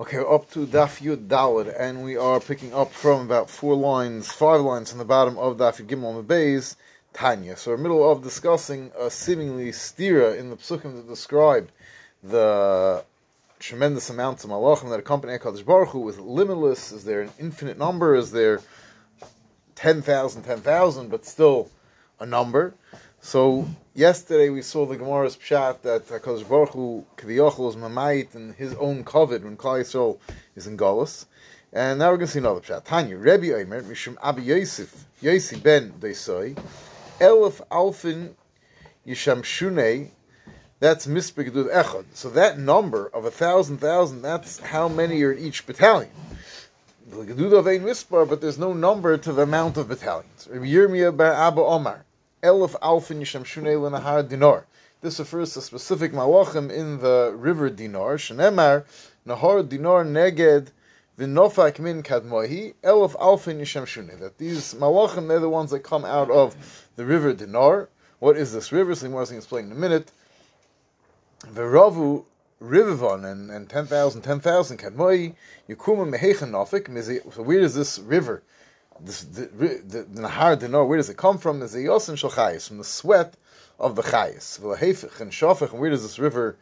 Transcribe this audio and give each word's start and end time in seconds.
Okay, 0.00 0.18
up 0.18 0.50
to 0.50 0.66
Daf 0.66 1.00
Yud 1.00 1.74
and 1.78 2.02
we 2.02 2.16
are 2.16 2.40
picking 2.40 2.74
up 2.74 2.92
from 2.92 3.20
about 3.20 3.48
four 3.48 3.76
lines, 3.76 4.32
five 4.32 4.60
lines 4.60 4.90
from 4.90 4.98
the 4.98 5.04
bottom 5.04 5.38
of 5.38 5.56
Daf 5.56 5.80
Yud 5.80 5.86
Gimel 5.86 6.24
Beis, 6.24 6.76
Tanya. 7.12 7.56
So 7.56 7.70
we're 7.70 7.76
middle 7.76 8.10
of 8.10 8.22
discussing 8.22 8.90
a 8.98 9.08
seemingly 9.08 9.70
stira 9.70 10.36
in 10.36 10.50
the 10.50 10.56
psukim 10.56 10.96
that 10.96 11.06
describe 11.06 11.68
the 12.24 13.04
tremendous 13.60 14.10
amounts 14.10 14.42
of 14.42 14.50
malachim 14.50 14.90
that 14.90 14.98
accompany 14.98 15.38
Hakadosh 15.38 15.64
Baruch 15.64 15.90
Hu 15.90 16.00
with 16.00 16.18
limitless. 16.18 16.90
Is 16.90 17.04
there 17.04 17.20
an 17.20 17.30
infinite 17.38 17.78
number? 17.78 18.16
Is 18.16 18.32
there 18.32 18.60
10,000, 19.76 20.42
10,000, 20.42 21.08
but 21.08 21.24
still 21.24 21.70
a 22.18 22.26
number? 22.26 22.74
So 23.24 23.66
yesterday 23.94 24.50
we 24.50 24.60
saw 24.60 24.84
the 24.84 24.98
Gemara's 24.98 25.34
pshat 25.34 25.80
that 25.80 26.06
Hakadosh 26.08 26.46
Baruch 26.46 26.74
Hu 26.74 27.06
Kaviyachol 27.16 27.70
is 27.70 27.74
mamayit 27.74 28.34
in 28.34 28.52
his 28.52 28.74
own 28.74 29.02
covet 29.02 29.42
when 29.42 29.56
Klal 29.56 29.80
Yisrael 29.80 30.18
is 30.54 30.66
in 30.66 30.76
Galus, 30.76 31.24
and 31.72 31.98
now 31.98 32.10
we're 32.10 32.18
going 32.18 32.26
to 32.26 32.32
see 32.32 32.38
another 32.40 32.60
pshat. 32.60 32.84
Tanya 32.84 33.16
Rebbe 33.16 33.58
Omer 33.58 33.82
Mishum 33.84 34.18
Abi 34.20 34.42
Yosef 34.42 35.06
Yosi 35.22 35.60
ben 35.60 35.94
Deisoi 35.98 36.54
Elif 37.18 37.66
Alfin 37.68 38.34
Yisham 39.06 39.40
Shunei. 39.42 40.10
That's 40.80 41.06
Mispegdud 41.06 41.72
Echad. 41.72 42.04
So 42.12 42.28
that 42.28 42.58
number 42.58 43.06
of 43.06 43.24
a 43.24 43.30
thousand 43.30 43.78
thousand, 43.78 44.20
that's 44.20 44.58
how 44.58 44.86
many 44.86 45.22
are 45.22 45.32
in 45.32 45.38
each 45.42 45.66
battalion. 45.66 46.10
The 47.08 47.24
Gedud 47.24 47.58
of 47.58 47.66
Ein 47.66 47.84
Mispar, 47.84 48.28
but 48.28 48.42
there's 48.42 48.58
no 48.58 48.74
number 48.74 49.16
to 49.16 49.32
the 49.32 49.42
amount 49.42 49.78
of 49.78 49.88
battalions. 49.88 50.46
Rabbi 50.50 50.66
Yirmiyah 50.66 51.16
Bar 51.16 51.32
Abba 51.32 51.62
Omar. 51.62 52.04
Elif 52.44 52.78
Alfin 52.80 53.20
Yisham 53.20 53.42
Shunei 53.42 53.74
Lenahar 53.74 54.28
Dinar. 54.28 54.66
This 55.00 55.18
refers 55.18 55.54
to 55.54 55.62
specific 55.62 56.12
malachim 56.12 56.70
in 56.70 56.98
the 56.98 57.32
river 57.34 57.70
Dinar. 57.70 58.16
Shenemar 58.18 58.84
Nahar 59.26 59.66
Dinar 59.66 60.04
Neged 60.04 60.68
V'nofak 61.18 61.78
min 61.78 62.02
kadmohi 62.02 62.74
elif 62.82 63.16
alfin 63.16 63.60
yishem 63.60 63.86
shunei. 63.86 64.18
That 64.18 64.36
these 64.36 64.74
malachim, 64.74 65.28
they're 65.28 65.40
the 65.40 65.48
ones 65.48 65.70
that 65.70 65.80
come 65.80 66.04
out 66.04 66.30
of 66.30 66.54
the 66.96 67.06
river 67.06 67.32
Dinar. 67.32 67.88
What 68.18 68.36
is 68.36 68.52
this 68.52 68.72
river? 68.72 68.94
So 68.94 69.06
Gemara 69.06 69.24
going 69.24 69.28
to 69.28 69.36
explain 69.36 69.64
in 69.66 69.72
a 69.72 69.76
minute. 69.76 70.10
V'ravu 71.46 72.24
Rivivon 72.60 73.30
and, 73.30 73.50
and 73.50 73.68
10,000, 73.68 74.22
10,000 74.22 74.78
kadmohi 74.78 75.34
yukuma 75.68 76.08
mehechen 76.10 76.50
nofik. 76.50 77.32
So 77.32 77.42
where 77.42 77.60
is 77.60 77.74
this 77.74 77.98
river? 77.98 78.42
This, 79.00 79.22
the, 79.24 79.46
the, 79.46 80.02
the 80.02 80.20
Nahar 80.20 80.58
Dinor, 80.58 80.86
where 80.86 80.96
does 80.96 81.10
it 81.10 81.16
come 81.16 81.38
from? 81.38 81.62
Is 81.62 81.74
a 81.74 81.78
Yosin 81.78 82.16
Shal 82.16 82.30
from 82.30 82.78
the 82.78 82.84
sweat 82.84 83.34
of 83.78 83.96
the 83.96 84.02
Chayis. 84.02 84.58
and 85.20 85.32
Shofech, 85.32 85.72
and 85.72 85.80
where 85.80 85.90
does 85.90 86.02
this 86.02 86.18
river, 86.18 86.56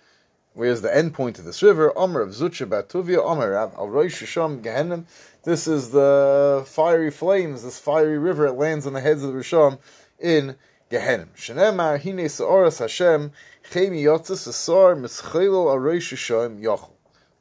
where 0.55 0.71
is 0.71 0.83
the 0.83 0.95
end 0.95 1.15
point 1.15 1.39
of 1.39 1.45
this 1.45 1.63
river? 1.63 1.93
Omer 1.97 2.21
of 2.21 2.31
Zucha 2.31 2.67
Batuvia, 2.67 3.19
Omer 3.19 3.55
of 3.55 3.75
Al 3.75 3.89
Rosh 3.89 4.23
Gehenim. 4.23 5.05
This 5.45 5.67
is 5.67 5.91
the 5.91 6.65
fiery 6.67 7.11
flames, 7.11 7.63
this 7.63 7.79
fiery 7.79 8.19
river, 8.19 8.47
it 8.47 8.53
lands 8.53 8.87
on 8.87 8.93
the 8.93 9.01
heads 9.01 9.23
of 9.23 9.33
the 9.33 9.39
Risham 9.39 9.79
in 10.19 10.57
Gehenim. 10.91 11.29
Shenemar, 11.37 12.03
Hine 12.03 12.29
Sa'oras 12.29 12.79
Hashem, 12.79 13.33
Chemi 13.71 14.03
Yotzis, 14.03 14.47
Asar, 14.47 14.95
Mischelo 14.95 15.71
Al 15.71 15.79
Rosh 15.79 16.13
Shisham, 16.13 16.61
Yochel. 16.63 16.93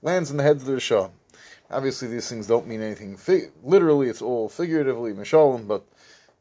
Lands 0.01 0.31
on 0.31 0.37
the 0.37 0.43
heads 0.43 0.63
of 0.63 0.67
the 0.67 0.73
Risham. 0.73 1.11
Obviously, 1.71 2.07
these 2.07 2.27
things 2.27 2.47
don't 2.47 2.67
mean 2.67 2.81
anything. 2.81 3.17
literally, 3.63 4.09
it's 4.09 4.21
all 4.21 4.49
figuratively, 4.49 5.13
mishalim, 5.13 5.67
but 5.67 5.85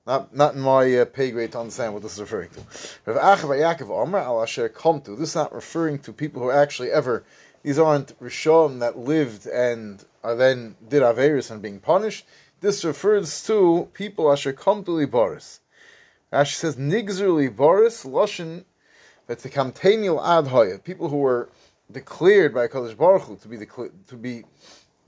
not 0.06 0.34
not 0.34 0.54
in 0.54 0.60
my 0.60 0.98
uh, 0.98 1.04
pay 1.04 1.30
grade 1.30 1.52
to 1.52 1.60
understand 1.60 1.92
what 1.92 2.02
this 2.02 2.14
is 2.14 2.20
referring 2.20 2.50
to. 2.50 2.60
Rav 3.06 3.38
Achav 3.38 3.50
Yaakov 3.50 3.90
Amr 3.90 4.18
al 4.18 4.42
Asher 4.42 4.68
Komtu. 4.68 5.16
This 5.16 5.30
is 5.30 5.34
not 5.34 5.54
referring 5.54 5.98
to 6.00 6.12
people 6.12 6.42
who 6.42 6.50
actually 6.50 6.90
ever. 6.90 7.24
These 7.62 7.78
aren't 7.78 8.18
rishon 8.20 8.80
that 8.80 8.98
lived 8.98 9.46
and 9.46 10.04
are 10.24 10.34
then 10.34 10.76
did 10.88 11.02
averis 11.02 11.50
and 11.50 11.60
being 11.62 11.78
punished. 11.78 12.26
This 12.60 12.84
refers 12.84 13.42
to 13.44 13.88
people 13.92 14.32
asher 14.32 14.52
come 14.52 14.82
to 14.84 14.90
libaris. 14.90 15.60
Rashi 16.32 16.54
says 16.54 16.76
nigzer 16.76 17.28
libaris 17.28 18.04
loshin 18.04 18.64
v'tekamteniel 19.28 20.18
ad 20.22 20.84
People 20.84 21.08
who 21.08 21.18
were 21.18 21.50
declared 21.90 22.54
by 22.54 22.68
Kadosh 22.68 22.96
Baruch 22.96 23.22
Hu 23.22 23.36
to 23.36 23.48
be 23.48 23.58
to 24.08 24.16
be 24.16 24.44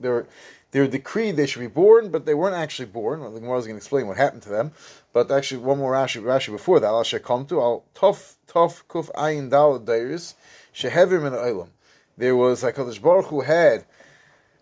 they 0.03 0.79
were 0.79 0.87
decreed 0.87 1.35
they 1.35 1.47
should 1.47 1.59
be 1.59 1.67
born, 1.67 2.09
but 2.09 2.25
they 2.25 2.33
weren't 2.33 2.55
actually 2.55 2.87
born. 2.87 3.19
Well, 3.21 3.31
the 3.31 3.39
Gemara 3.39 3.59
is 3.59 3.65
going 3.65 3.75
to 3.75 3.79
explain 3.79 4.07
what 4.07 4.17
happened 4.17 4.41
to 4.43 4.49
them. 4.49 4.71
But 5.13 5.31
actually, 5.31 5.61
one 5.61 5.77
more 5.77 5.93
Rashi, 5.93 6.21
Rashi 6.21 6.51
before 6.51 6.79
that, 6.79 6.87
Al 6.87 7.03
to 7.03 7.61
Al 7.61 7.85
Tof 7.95 8.35
Tof 8.47 8.83
Kuf 8.89 9.11
Ayin 9.13 9.49
Dal 9.49 9.79
Dairis 9.79 10.33
Shehevim 10.73 11.27
in 11.27 11.33
Olam. 11.33 11.69
There 12.17 12.35
was 12.35 12.63
like 12.63 12.75
Hakadosh 12.75 13.01
Baruch 13.01 13.27
who 13.27 13.41
had 13.41 13.85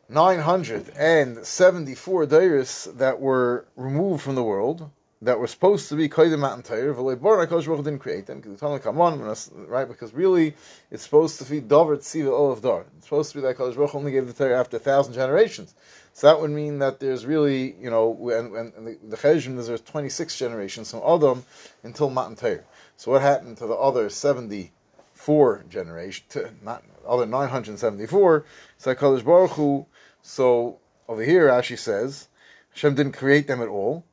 974 0.10 2.26
dairis 2.26 2.98
that 2.98 3.22
were 3.22 3.66
removed 3.78 4.22
from 4.22 4.36
the 4.36 4.44
world 4.44 4.92
that 5.24 5.40
were 5.40 5.48
supposed 5.48 5.88
to 5.90 5.96
be 5.96 6.10
Kaidim 6.10 6.40
Matan 6.40 6.64
Torah, 6.64 6.96
Hakadosh 6.96 7.66
Baruch 7.66 7.84
didn't 7.84 8.00
create 8.00 8.26
them 8.26 8.42
because 8.42 8.60
the 8.60 8.90
on, 8.90 9.68
right? 9.68 9.88
Because 9.88 10.14
really, 10.14 10.56
it's 10.90 11.04
supposed 11.04 11.38
to 11.40 11.46
be 11.46 11.60
Dover 11.60 11.98
Tziva 11.98 12.32
Olav 12.32 12.62
Dar. 12.62 12.86
It's 12.98 13.06
supposed 13.06 13.32
to 13.32 13.38
be 13.38 13.42
that 13.42 13.56
Hakadosh 13.56 13.76
Baruch 13.76 13.94
only 13.94 14.12
gave 14.12 14.26
the 14.26 14.34
Torah 14.34 14.60
after 14.60 14.78
a 14.78 14.80
thousand 14.80 15.14
generations. 15.14 15.76
So 16.14 16.28
that 16.28 16.42
would 16.42 16.50
mean 16.50 16.80
that 16.80 17.00
there's 17.00 17.26
really, 17.26 17.76
you 17.80 17.92
know, 17.92 18.10
when, 18.10 18.52
when 18.52 18.74
the, 18.84 18.98
the 19.10 19.18
Cheshim, 19.18 19.64
there's 19.64 19.82
26 19.82 20.38
generations 20.38 20.90
from 20.90 21.02
Adam 21.06 21.46
until 21.84 22.10
Matan 22.10 22.36
Torah. 22.36 22.64
So 22.98 23.12
what 23.12 23.22
happened 23.22 23.58
to 23.58 23.68
the 23.68 23.76
other 23.76 24.10
74 24.10 25.66
generations, 25.70 26.52
not 26.64 26.84
other 27.08 27.28
974? 27.28 28.46
So 28.80 28.96
Hakadosh 28.96 29.24
Baruch 29.24 29.52
Hu, 29.52 29.86
so 30.24 30.80
over 31.08 31.24
here, 31.24 31.50
Rashi 31.50 31.78
says, 31.78 32.28
Hashem 32.72 32.96
didn't 32.96 33.14
create 33.14 33.46
them 33.46 33.62
at 33.62 33.68
all 33.68 34.04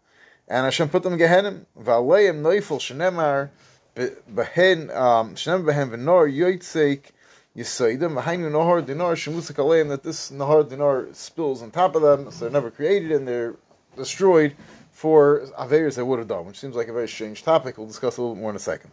and 0.49 0.65
Hashem 0.65 0.89
put 0.89 1.03
them 1.03 1.13
in 1.13 1.19
Gehenim. 1.19 1.67
V'aleim 1.79 2.41
noifel 2.43 2.81
shenemar 2.81 3.51
behen 3.95 4.95
um, 4.97 5.35
shenemar 5.35 5.65
behen 5.67 5.91
v'nor 5.91 6.33
yoytzeik 6.35 7.11
yisoidim 7.57 8.21
v'hainu 8.21 8.51
nohar 8.51 8.85
dinar 8.85 9.15
shemusik 9.15 9.57
aleim 9.57 9.89
that 9.89 10.03
this 10.03 10.31
nohar 10.31 10.69
dinar 10.69 11.07
spills 11.13 11.63
on 11.63 11.71
top 11.71 11.95
of 11.95 12.03
them, 12.03 12.31
so 12.31 12.41
they're 12.41 12.51
never 12.51 12.71
created 12.71 13.13
and 13.13 13.29
they're 13.29 13.57
destroyed 13.97 14.55
for 14.91 15.47
averis 15.59 15.97
they 15.97 16.03
would 16.03 16.19
have 16.19 16.29
done, 16.29 16.47
which 16.47 16.59
seems 16.59 16.75
like 16.75 16.89
a 16.89 16.93
very 16.93 17.09
strange 17.09 17.43
topic. 17.43 17.77
We'll 17.77 17.87
discuss 17.87 18.17
a 18.17 18.23
little 18.23 18.35
bit 18.35 18.41
more 18.41 18.51
in 18.51 18.57
a 18.57 18.61
second. 18.61 18.91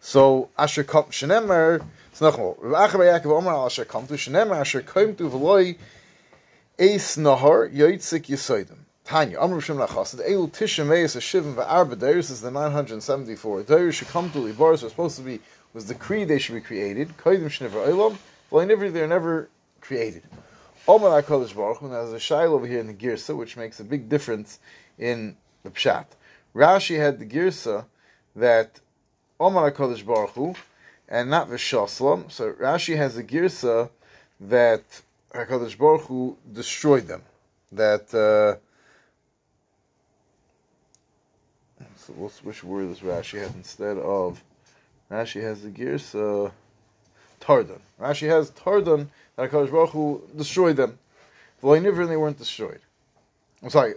So 0.00 0.48
Asher 0.58 0.84
kom 0.84 1.04
shenemar. 1.04 1.84
So 2.12 2.30
nachol 2.30 2.56
Rav 2.58 2.90
Achav 2.90 3.00
Yaakov 3.00 3.38
Omar 3.38 3.66
Asher 3.66 3.84
kom 3.84 4.06
to 4.08 4.14
shenemar 4.14 4.60
Asher 4.60 4.82
kom 4.82 5.14
to 5.16 5.28
v'loy 5.28 5.76
eis 6.78 7.16
nahar 7.16 7.72
yoytzeik 7.72 8.26
yisoidim. 8.26 8.78
Tanya, 9.04 9.38
Amr 9.40 9.60
Shem 9.60 9.76
Nachas, 9.76 10.14
Elu 10.14 10.50
Tisha 10.50 10.86
Meis 10.86 11.16
Shivim 11.16 11.54
Va'arba 11.54 11.96
Deiris 11.96 12.30
is 12.30 12.40
the 12.40 12.50
974. 12.50 13.62
Deiris 13.62 13.94
should 13.94 14.08
come 14.08 14.30
to 14.30 14.38
Libaris, 14.38 14.82
was 14.82 14.92
supposed 14.92 15.16
to 15.16 15.22
be, 15.22 15.40
was 15.74 15.86
the 15.86 15.94
creed 15.94 16.28
they 16.28 16.38
should 16.38 16.54
be 16.54 16.60
created. 16.60 17.08
Kaidim 17.16 17.46
Shniver 17.46 17.88
Eilam, 17.88 18.16
well, 18.50 18.66
never, 18.66 18.90
they're 18.90 19.08
never 19.08 19.48
created. 19.80 20.22
Omar 20.86 21.22
HaKadosh 21.22 21.54
Baruch 21.54 21.78
Hu, 21.78 21.88
there's 21.88 22.12
a 22.12 22.16
shail 22.16 22.50
over 22.50 22.66
here 22.66 22.80
in 22.80 22.86
the 22.86 22.94
Girsa, 22.94 23.36
which 23.36 23.56
makes 23.56 23.80
a 23.80 23.84
big 23.84 24.08
difference 24.08 24.58
in 24.98 25.36
the 25.62 25.70
Pshat. 25.70 26.06
Rashi 26.54 26.96
had 26.96 27.18
the 27.18 27.26
Girsa 27.26 27.84
that 28.36 28.80
Omar 29.38 29.70
HaKadosh 29.70 30.04
Baruch 30.04 30.30
Hu, 30.30 30.54
and 31.08 31.28
not 31.28 31.48
Vishaslam, 31.48 32.30
so 32.30 32.52
Rashi 32.52 32.96
has 32.96 33.16
the 33.16 33.24
Girsa 33.24 33.90
that 34.40 34.84
HaKadosh 35.34 35.76
Baruch 35.76 36.02
Hu 36.02 36.36
destroyed 36.52 37.06
them. 37.06 37.22
That, 37.72 38.12
uh, 38.14 38.58
So 42.10 42.16
we'll 42.16 42.30
switch 42.30 42.64
word 42.64 42.90
this 42.90 43.00
Rashi 43.00 43.38
has 43.38 43.54
instead 43.54 43.96
of 43.98 44.42
Rashi 45.12 45.40
has 45.42 45.62
the 45.62 45.70
gears 45.70 46.12
uh, 46.12 46.50
Tardan. 47.40 47.78
Rashi 48.00 48.26
has 48.28 48.50
Tardan 48.50 49.06
that 49.36 49.48
Hakadosh 49.48 49.70
Baruch 49.70 49.90
Hu 49.90 50.22
destroyed 50.36 50.76
them. 50.76 50.98
V'loiniver 51.62 52.08
they 52.08 52.16
weren't 52.16 52.38
destroyed. 52.38 52.80
I'm 53.62 53.70
sorry. 53.70 53.94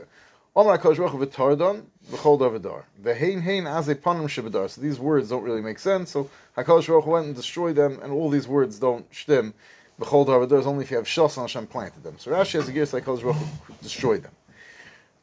Omar 0.55 0.77
Hakadosh 0.77 0.97
Baruch 0.97 1.11
Hu 1.11 1.25
v'Tardan 1.25 1.85
v'chol 2.11 2.39
davadar 2.39 2.83
v'hein 3.01 3.41
hein 3.41 3.65
as 3.65 3.89
a 3.89 3.95
panim 3.95 4.27
shebadar. 4.27 4.69
So 4.69 4.79
these 4.79 4.99
words 4.99 5.29
don't 5.29 5.43
really 5.43 5.61
make 5.61 5.79
sense. 5.79 6.11
So 6.11 6.29
Hakadosh 6.55 6.87
Baruch 6.87 7.05
Hu 7.05 7.11
went 7.11 7.25
and 7.25 7.35
destroyed 7.35 7.75
them, 7.75 7.99
and 8.03 8.13
all 8.13 8.29
these 8.29 8.47
words 8.47 8.77
don't 8.77 9.09
shtim. 9.11 9.53
V'chol 9.99 10.27
davadar 10.27 10.59
is 10.59 10.67
only 10.67 10.83
if 10.83 10.91
you 10.91 10.97
have 10.97 11.07
shas 11.07 11.35
and 11.37 11.45
Hashem 11.45 11.65
planted 11.65 12.03
them. 12.03 12.19
So 12.19 12.29
Rashi 12.29 12.53
has 12.53 12.67
the 12.67 12.73
gears 12.73 12.93
like 12.93 13.05
Hakadosh 13.05 13.23
Baruch 13.23 13.37
Hu 13.37 13.73
destroyed 13.81 14.21
them. 14.21 14.33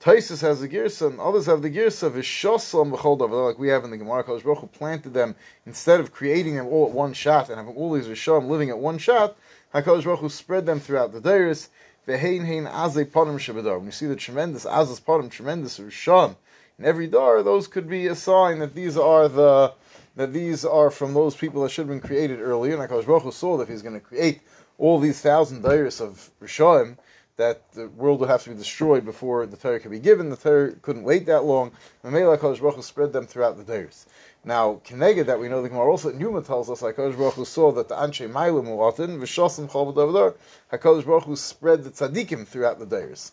Taisus 0.00 0.40
has 0.40 0.62
the 0.62 0.68
girsa, 0.68 1.08
and 1.08 1.20
others 1.20 1.44
have 1.44 1.60
the 1.60 1.68
girsa 1.68 2.04
of 2.04 2.14
Vishoslam 2.14 2.90
B'chol 2.90 3.46
like 3.46 3.58
we 3.58 3.68
have 3.68 3.84
in 3.84 3.90
the 3.90 3.98
Gemara. 3.98 4.24
Kodesh 4.24 4.42
Baruch 4.42 4.72
planted 4.72 5.12
them 5.12 5.34
instead 5.66 6.00
of 6.00 6.10
creating 6.10 6.56
them 6.56 6.68
all 6.68 6.86
at 6.86 6.92
one 6.92 7.12
shot 7.12 7.50
and 7.50 7.58
having 7.58 7.76
all 7.76 7.92
these 7.92 8.06
Rishon 8.06 8.48
living 8.48 8.70
at 8.70 8.78
one 8.78 8.96
shot. 8.96 9.36
Hakadosh 9.74 10.04
Baruch 10.04 10.20
Hu 10.20 10.30
spread 10.30 10.64
them 10.64 10.80
throughout 10.80 11.12
the 11.12 11.20
Deiris. 11.20 11.68
Vehein 12.08 12.46
hein 12.46 12.64
azay 12.64 13.04
panim 13.04 13.34
shabadar. 13.34 13.76
When 13.76 13.84
you 13.84 13.92
see 13.92 14.06
the 14.06 14.16
tremendous 14.16 14.64
azas 14.64 15.02
panim, 15.02 15.30
tremendous 15.30 15.78
Rishon 15.78 16.34
in 16.78 16.86
every 16.86 17.06
dar, 17.06 17.42
those 17.42 17.68
could 17.68 17.86
be 17.86 18.06
a 18.06 18.14
sign 18.14 18.60
that 18.60 18.74
these 18.74 18.96
are 18.96 19.28
the 19.28 19.74
that 20.16 20.32
these 20.32 20.64
are 20.64 20.90
from 20.90 21.12
those 21.12 21.36
people 21.36 21.62
that 21.62 21.72
should 21.72 21.82
have 21.82 22.00
been 22.00 22.00
created 22.00 22.40
earlier. 22.40 22.74
And 22.74 22.90
Hakadosh 22.90 23.04
Baruch 23.04 23.24
Hu 23.24 23.32
saw 23.32 23.58
that 23.58 23.68
He's 23.68 23.82
going 23.82 24.00
to 24.00 24.00
create 24.00 24.40
all 24.78 24.98
these 24.98 25.20
thousand 25.20 25.62
years 25.62 26.00
of 26.00 26.30
Rishoim 26.42 26.96
that 27.40 27.72
the 27.72 27.88
world 27.88 28.20
would 28.20 28.28
have 28.28 28.42
to 28.44 28.50
be 28.50 28.56
destroyed 28.56 29.02
before 29.02 29.46
the 29.46 29.56
Torah 29.56 29.80
could 29.80 29.90
be 29.90 29.98
given. 29.98 30.28
The 30.28 30.36
Torah 30.36 30.72
couldn't 30.82 31.04
wait 31.04 31.24
that 31.24 31.44
long. 31.44 31.72
Mamela 32.04 32.36
Kodesh 32.36 32.60
Baruch 32.60 32.76
Hu 32.76 32.82
spread 32.82 33.14
them 33.14 33.26
throughout 33.26 33.56
the 33.56 33.64
days. 33.64 34.04
Now, 34.44 34.82
Keneged 34.84 35.24
that 35.24 35.40
we 35.40 35.48
know 35.48 35.62
the 35.62 35.70
Gemara 35.70 35.90
also 35.90 36.12
Numa 36.12 36.42
tells 36.42 36.68
us 36.68 36.82
like 36.82 36.96
Baruch 36.96 37.14
Hu 37.14 37.46
saw 37.46 37.72
that 37.72 37.88
the 37.88 37.94
Anshe 37.94 38.30
Mailim 38.30 38.66
Muatin 38.66 39.18
v'Shosim 39.18 39.70
Chol 39.70 39.94
B'Davdar 39.94 40.34
Hakadosh 40.70 41.06
Baruch 41.06 41.24
Hu 41.24 41.34
spread 41.34 41.82
the 41.82 41.90
tzaddikim 41.90 42.46
throughout 42.46 42.78
the 42.78 42.84
days. 42.84 43.32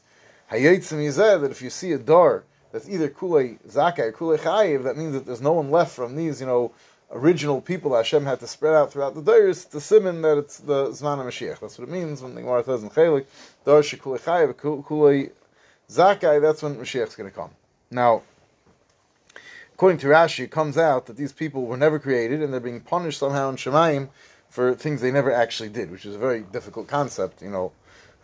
Hayotzim 0.51 0.99
Yizeh 1.05 1.41
that 1.41 1.51
if 1.51 1.61
you 1.61 1.69
see 1.69 1.91
a 1.91 1.97
dar 1.97 2.45
that's 2.71 2.87
either 2.87 3.09
Kulei 3.09 3.59
Zakai 3.67 3.99
or 3.99 4.11
Kulei 4.13 4.39
Chayiv, 4.39 4.83
that 4.83 4.95
means 4.95 5.13
that 5.13 5.25
there's 5.25 5.41
no 5.41 5.51
one 5.51 5.69
left 5.69 5.93
from 5.93 6.15
these, 6.15 6.39
you 6.39 6.47
know, 6.47 6.71
original 7.11 7.61
people 7.61 7.95
Hashem 7.95 8.25
had 8.25 8.39
to 8.41 8.47
spread 8.47 8.75
out 8.75 8.91
throughout 8.91 9.15
the 9.15 9.21
days 9.21 9.65
to 9.65 9.79
simon 9.79 10.21
that 10.21 10.37
it's 10.37 10.57
the 10.59 10.87
Zman 10.87 11.19
Mashiach. 11.19 11.59
That's 11.59 11.79
what 11.79 11.87
it 11.87 11.91
means 11.91 12.21
when 12.21 12.35
the 12.35 12.41
Gemara 12.41 12.63
says 12.63 12.83
in 12.83 12.89
Chelik, 12.89 13.25
Dar 13.65 13.81
Shekulei 13.81 14.19
Chayiv, 14.19 14.53
Kulei 14.55 15.31
Zakai, 15.89 16.41
that's 16.41 16.61
when 16.61 16.75
Mashiach's 16.75 17.15
going 17.15 17.29
to 17.29 17.35
come. 17.35 17.51
Now, 17.89 18.23
according 19.73 19.99
to 19.99 20.07
Rashi, 20.07 20.43
it 20.43 20.51
comes 20.51 20.77
out 20.77 21.05
that 21.05 21.15
these 21.15 21.31
people 21.31 21.65
were 21.65 21.77
never 21.77 21.97
created 21.99 22.41
and 22.41 22.51
they're 22.51 22.59
being 22.59 22.81
punished 22.81 23.19
somehow 23.19 23.49
in 23.49 23.55
Shemaim 23.55 24.09
for 24.49 24.73
things 24.73 25.01
they 25.01 25.11
never 25.11 25.31
actually 25.31 25.69
did, 25.69 25.91
which 25.91 26.05
is 26.05 26.15
a 26.15 26.19
very 26.19 26.41
difficult 26.41 26.87
concept. 26.87 27.41
You 27.41 27.49
know, 27.49 27.71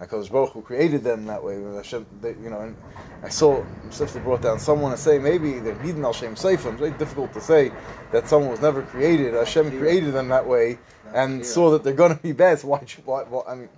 Hakadosh 0.07 0.31
Baruch 0.31 0.51
Hu 0.51 0.61
created 0.61 1.03
them 1.03 1.25
that 1.25 1.43
way. 1.43 1.61
Hashem, 1.61 2.05
they, 2.21 2.29
you 2.29 2.49
know, 2.49 2.61
and 2.61 2.75
I 3.23 3.29
saw 3.29 3.63
Sifta 3.89 4.23
brought 4.23 4.41
down 4.41 4.59
someone 4.59 4.91
to 4.91 4.97
say 4.97 5.19
maybe 5.19 5.59
they're 5.59 5.75
Nidin 5.75 6.03
al 6.03 6.13
Shem 6.13 6.35
Seifim. 6.35 6.71
It's 6.71 6.79
very 6.79 6.91
difficult 6.91 7.33
to 7.33 7.41
say 7.41 7.71
that 8.11 8.27
someone 8.27 8.51
was 8.51 8.61
never 8.61 8.81
created. 8.81 9.33
Hashem 9.33 9.77
created 9.77 10.13
them 10.13 10.29
that 10.29 10.47
way 10.47 10.79
and 11.13 11.45
saw 11.45 11.71
that 11.71 11.83
they're 11.83 11.93
going 11.93 12.15
to 12.15 12.21
be 12.21 12.31
bad. 12.31 12.59
So 12.59 12.67
why, 12.69 12.85
why, 13.05 13.23
why? 13.23 13.41
I 13.47 13.55
mean, 13.55 13.69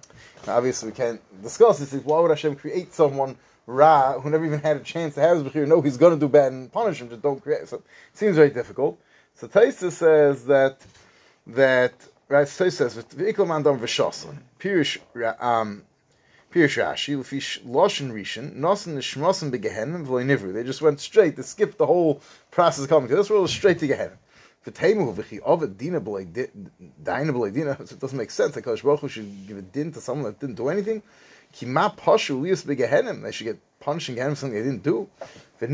obviously 0.48 0.90
we 0.90 0.96
can't 0.96 1.22
discuss 1.42 1.80
this. 1.80 1.94
Why 2.04 2.20
would 2.20 2.32
Hashem 2.32 2.56
create 2.56 2.94
someone? 2.94 3.38
Ra, 3.68 4.20
who 4.20 4.30
never 4.30 4.46
even 4.46 4.60
had 4.60 4.78
a 4.78 4.82
chance 4.82 5.16
to 5.16 5.22
have 5.22 5.44
his 5.44 5.52
Bechir, 5.52 5.68
know 5.68 5.82
he's 5.82 5.98
going 5.98 6.14
to 6.14 6.20
do 6.20 6.30
bad 6.30 6.52
and 6.52 6.72
punish 6.72 7.02
him, 7.02 7.10
just 7.10 7.24
don't 7.24 7.42
create. 7.42 7.68
So 7.68 7.78
it 7.78 7.84
seems 8.14 8.36
very 8.36 8.52
difficult. 8.52 9.00
So 9.34 9.48
Taisa 9.48 9.92
says 9.92 10.46
that, 10.46 10.82
that, 11.48 11.94
right, 12.30 12.46
Taisa 12.46 12.92
says, 12.92 12.96
V'ikol 12.96 13.48
man 13.48 13.64
dam 13.64 13.80
v'shosan, 13.80 14.38
Pirish, 14.60 15.00
um, 15.42 15.82
They 16.56 16.62
just 20.64 20.82
went 20.82 21.02
straight, 21.02 21.36
they 21.36 21.44
skipped 21.44 21.78
the 21.78 21.86
whole 21.86 22.22
process 22.50 22.86
of 22.86 22.90
coming, 22.90 23.10
because 23.10 23.26
this 23.26 23.30
world 23.30 23.50
straight 23.50 23.80
to 23.80 23.88
dina, 27.52 27.76
it 27.82 28.00
doesn't 28.00 28.18
make 28.18 28.32
sense, 28.32 28.56
like 28.56 28.64
Baruch 28.64 29.02
Hu 29.02 29.10
should 29.10 29.48
give 29.48 29.58
a 29.58 29.62
din 29.62 29.92
to 29.92 30.00
someone 30.00 30.32
that 30.32 30.40
didn't 30.40 30.56
do 30.56 30.70
anything. 30.70 31.04
They 31.52 33.32
should 33.32 33.44
get 33.44 33.60
punished 33.82 34.08
in 34.08 34.16
Gehenim 34.16 34.38
something 34.38 34.54
they 34.54 34.64
didn't 34.64 34.84
do. 34.84 35.10
That 35.60 35.70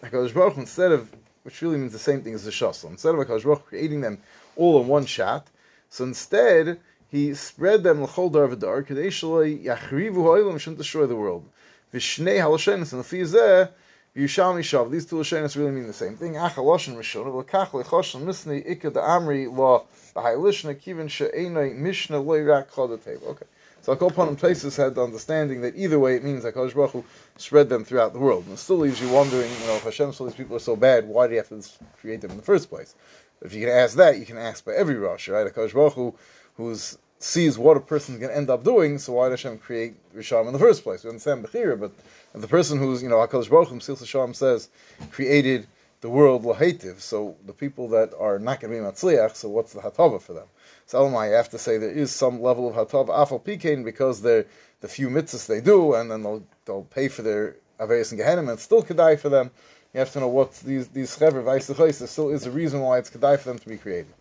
HaKadosh 0.00 0.34
Baruch 0.34 0.54
Hu, 0.54 0.62
instead 0.62 0.90
of, 0.90 1.14
which 1.44 1.62
really 1.62 1.78
means 1.78 1.92
the 1.92 2.00
same 2.00 2.22
thing 2.22 2.34
as 2.34 2.44
the 2.44 2.50
Shasl, 2.50 2.90
instead 2.90 3.14
of 3.14 3.20
HaKadosh 3.20 3.44
Baruch 3.44 3.60
Hu 3.60 3.68
creating 3.68 4.00
them 4.00 4.18
all 4.56 4.80
in 4.80 4.88
one 4.88 5.06
shot. 5.06 5.46
So 5.88 6.04
instead, 6.04 6.80
he 7.08 7.34
spread 7.34 7.82
them 7.82 8.02
l'chol 8.02 8.32
dar 8.32 8.48
v'dar, 8.48 8.86
kadei 8.86 9.08
shaloi 9.08 9.64
yachrivu 9.64 10.22
ha'olam, 10.22 10.58
shouldn't 10.58 10.78
destroy 10.78 11.06
the 11.06 11.16
world. 11.16 11.48
V'shnei 11.92 12.38
haloshenis, 12.38 12.92
and 12.92 13.06
fee 13.06 13.22
zeh, 13.22 13.68
Yushalmi 14.16 14.60
Shav. 14.60 14.92
These 14.92 15.06
two 15.06 15.16
Lashonis 15.16 15.56
really 15.56 15.72
mean 15.72 15.88
the 15.88 15.92
same 15.92 16.16
thing. 16.16 16.36
Ach 16.36 16.54
Lashon 16.54 16.94
Rishon, 16.94 17.26
V'kach 17.26 17.70
Lechoshen 17.70 18.22
Misni 18.22 18.64
Ika 18.64 18.90
Da 18.90 19.00
Amri 19.00 19.52
La 19.52 19.80
B'hai 20.14 20.36
Lishna 20.36 20.76
Kivin 20.80 21.10
She'enai 21.10 21.74
Mishnah 21.74 22.18
Loirak 22.18 22.70
Chodatev. 22.70 23.24
Okay. 23.24 23.46
So 23.82 23.92
him 23.96 24.36
places 24.36 24.76
had 24.76 24.94
the 24.94 25.02
understanding 25.02 25.62
that 25.62 25.74
either 25.76 25.98
way 25.98 26.14
it 26.14 26.22
means 26.24 26.44
Hakadosh 26.44 26.74
Baruch 26.74 26.92
Hu 26.92 27.04
spread 27.36 27.68
them 27.68 27.84
throughout 27.84 28.12
the 28.12 28.20
world. 28.20 28.44
And 28.44 28.54
it 28.54 28.58
still 28.58 28.78
leaves 28.78 29.00
you 29.00 29.08
wondering, 29.10 29.50
you 29.50 29.66
know, 29.66 29.74
if 29.74 29.82
Hashem 29.82 30.12
saw 30.12 30.24
these 30.24 30.34
people 30.34 30.56
are 30.56 30.60
so 30.60 30.76
bad, 30.76 31.06
why 31.06 31.26
do 31.26 31.32
you 31.32 31.40
have 31.40 31.48
to 31.48 31.62
create 32.00 32.20
them 32.20 32.30
in 32.30 32.36
the 32.36 32.42
first 32.42 32.70
place? 32.70 32.94
If 33.44 33.52
you 33.52 33.60
can 33.60 33.68
ask 33.68 33.96
that, 33.96 34.18
you 34.18 34.26
can 34.26 34.38
ask 34.38 34.64
by 34.64 34.72
every 34.72 34.96
Rosh, 34.96 35.28
right? 35.28 35.46
Hakadosh 35.46 35.74
Baruch 35.74 35.92
Hu, 35.92 36.14
who's 36.56 36.98
sees 37.18 37.56
what 37.56 37.76
a 37.76 37.80
person 37.80 38.18
to 38.20 38.36
end 38.36 38.50
up 38.50 38.64
doing, 38.64 38.98
so 38.98 39.14
why 39.14 39.28
does 39.28 39.42
Hashem 39.42 39.58
create 39.58 39.94
Risham 40.14 40.46
in 40.46 40.52
the 40.52 40.58
first 40.58 40.82
place? 40.82 41.04
We 41.04 41.10
understand 41.10 41.44
Bechira, 41.44 41.78
but 41.78 41.92
the 42.34 42.48
person 42.48 42.78
who's, 42.78 43.02
you 43.02 43.08
know, 43.08 43.16
HaKadosh 43.16 43.48
Baruch 43.48 43.68
Hu, 43.68 43.80
Sil 43.80 43.96
says, 44.34 44.68
created 45.10 45.66
the 46.02 46.10
world 46.10 46.44
lahativ, 46.44 47.00
so 47.00 47.34
the 47.46 47.52
people 47.52 47.88
that 47.88 48.12
are 48.18 48.38
not 48.38 48.60
going 48.60 48.74
to 48.74 48.78
be 48.78 48.84
matzliach, 48.84 49.34
so 49.34 49.48
what's 49.48 49.72
the 49.72 49.80
hatava 49.80 50.20
for 50.20 50.34
them? 50.34 50.46
So 50.86 51.08
you 51.08 51.32
have 51.32 51.48
to 51.50 51.58
say 51.58 51.78
there 51.78 51.90
is 51.90 52.10
some 52.10 52.42
level 52.42 52.68
of 52.68 52.74
hatava 52.74 53.08
afal 53.08 53.42
pikein 53.42 53.84
because 53.84 54.20
they're 54.20 54.44
the 54.82 54.88
few 54.88 55.08
mitzvahs 55.08 55.46
they 55.46 55.62
do, 55.62 55.94
and 55.94 56.10
then 56.10 56.22
they'll, 56.22 56.42
they'll 56.66 56.84
pay 56.84 57.08
for 57.08 57.22
their 57.22 57.56
averis 57.80 58.12
and 58.12 58.20
gehenim, 58.20 58.50
and 58.50 58.60
still 58.60 58.82
kedai 58.82 59.18
for 59.18 59.30
them. 59.30 59.50
You 59.94 60.00
have 60.00 60.12
to 60.12 60.20
know 60.20 60.28
what 60.28 60.52
these 60.56 60.88
these 60.88 61.16
chever 61.16 61.42
there 61.42 61.60
still 61.60 62.30
is 62.30 62.46
a 62.46 62.50
reason 62.50 62.80
why 62.80 62.98
it's 62.98 63.10
kedai 63.10 63.38
for 63.38 63.50
them 63.50 63.60
to 63.60 63.68
be 63.68 63.78
created. 63.78 64.12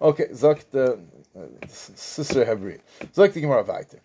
Okay, 0.00 0.28
zok 0.28 0.64
the 0.70 0.98
uh, 1.38 1.66
sister 1.68 2.46
Hebrew. 2.46 2.78
Zok 3.14 3.34
the 3.34 3.42
Gemara 3.42 3.62
weiter. 3.62 4.00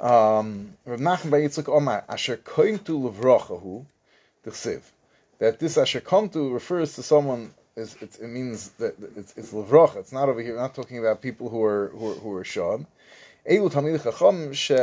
Um, 0.00 0.74
Rav 0.86 0.98
Nachman 0.98 1.30
Bar 1.30 1.40
Yitzchak 1.40 1.68
Omar 1.68 2.04
Asher 2.08 2.38
Koim 2.38 2.82
to 2.84 2.98
Levrochahu 2.98 3.84
Siv 4.46 4.80
that 5.38 5.58
this 5.58 5.76
Asher 5.76 6.00
Kom 6.00 6.28
to 6.30 6.52
refers 6.52 6.94
to 6.94 7.02
someone 7.02 7.52
is 7.76 7.96
it, 8.00 8.16
it 8.20 8.28
means 8.28 8.70
that 8.78 8.94
it's, 9.16 9.36
it's 9.36 9.52
Levrocha. 9.52 9.96
It's 9.96 10.12
not 10.12 10.28
over 10.28 10.40
here. 10.40 10.54
We're 10.54 10.60
not 10.60 10.74
talking 10.74 10.98
about 10.98 11.20
people 11.20 11.48
who 11.48 11.62
are 11.62 11.88
who 11.88 12.12
are, 12.12 12.14
who 12.14 12.32
are 12.36 12.44
Sham. 12.44 12.86
Elu 13.50 13.70
Tamil 13.70 13.98
Chacham 13.98 14.52
She 14.52 14.74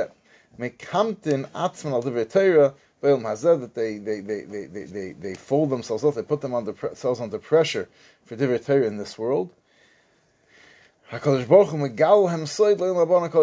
Mekamtin 0.59 1.47
Atzman 1.51 1.93
Al 1.93 2.03
Divrei 2.03 2.29
Torah 2.29 2.73
that 3.01 3.71
they 3.73 3.97
they, 3.97 4.19
they, 4.19 4.41
they, 4.41 4.65
they, 4.65 5.11
they, 5.13 5.33
fold 5.35 5.69
themselves 5.69 6.03
up, 6.03 6.15
they 6.15 6.23
put 6.23 6.41
them 6.41 6.53
under, 6.53 6.73
themselves 6.73 7.21
under 7.21 7.39
pressure 7.39 7.87
for 8.25 8.35
Divrei 8.35 8.85
in 8.85 8.97
this 8.97 9.17
world. 9.17 9.51
HaKadosh 11.11 11.47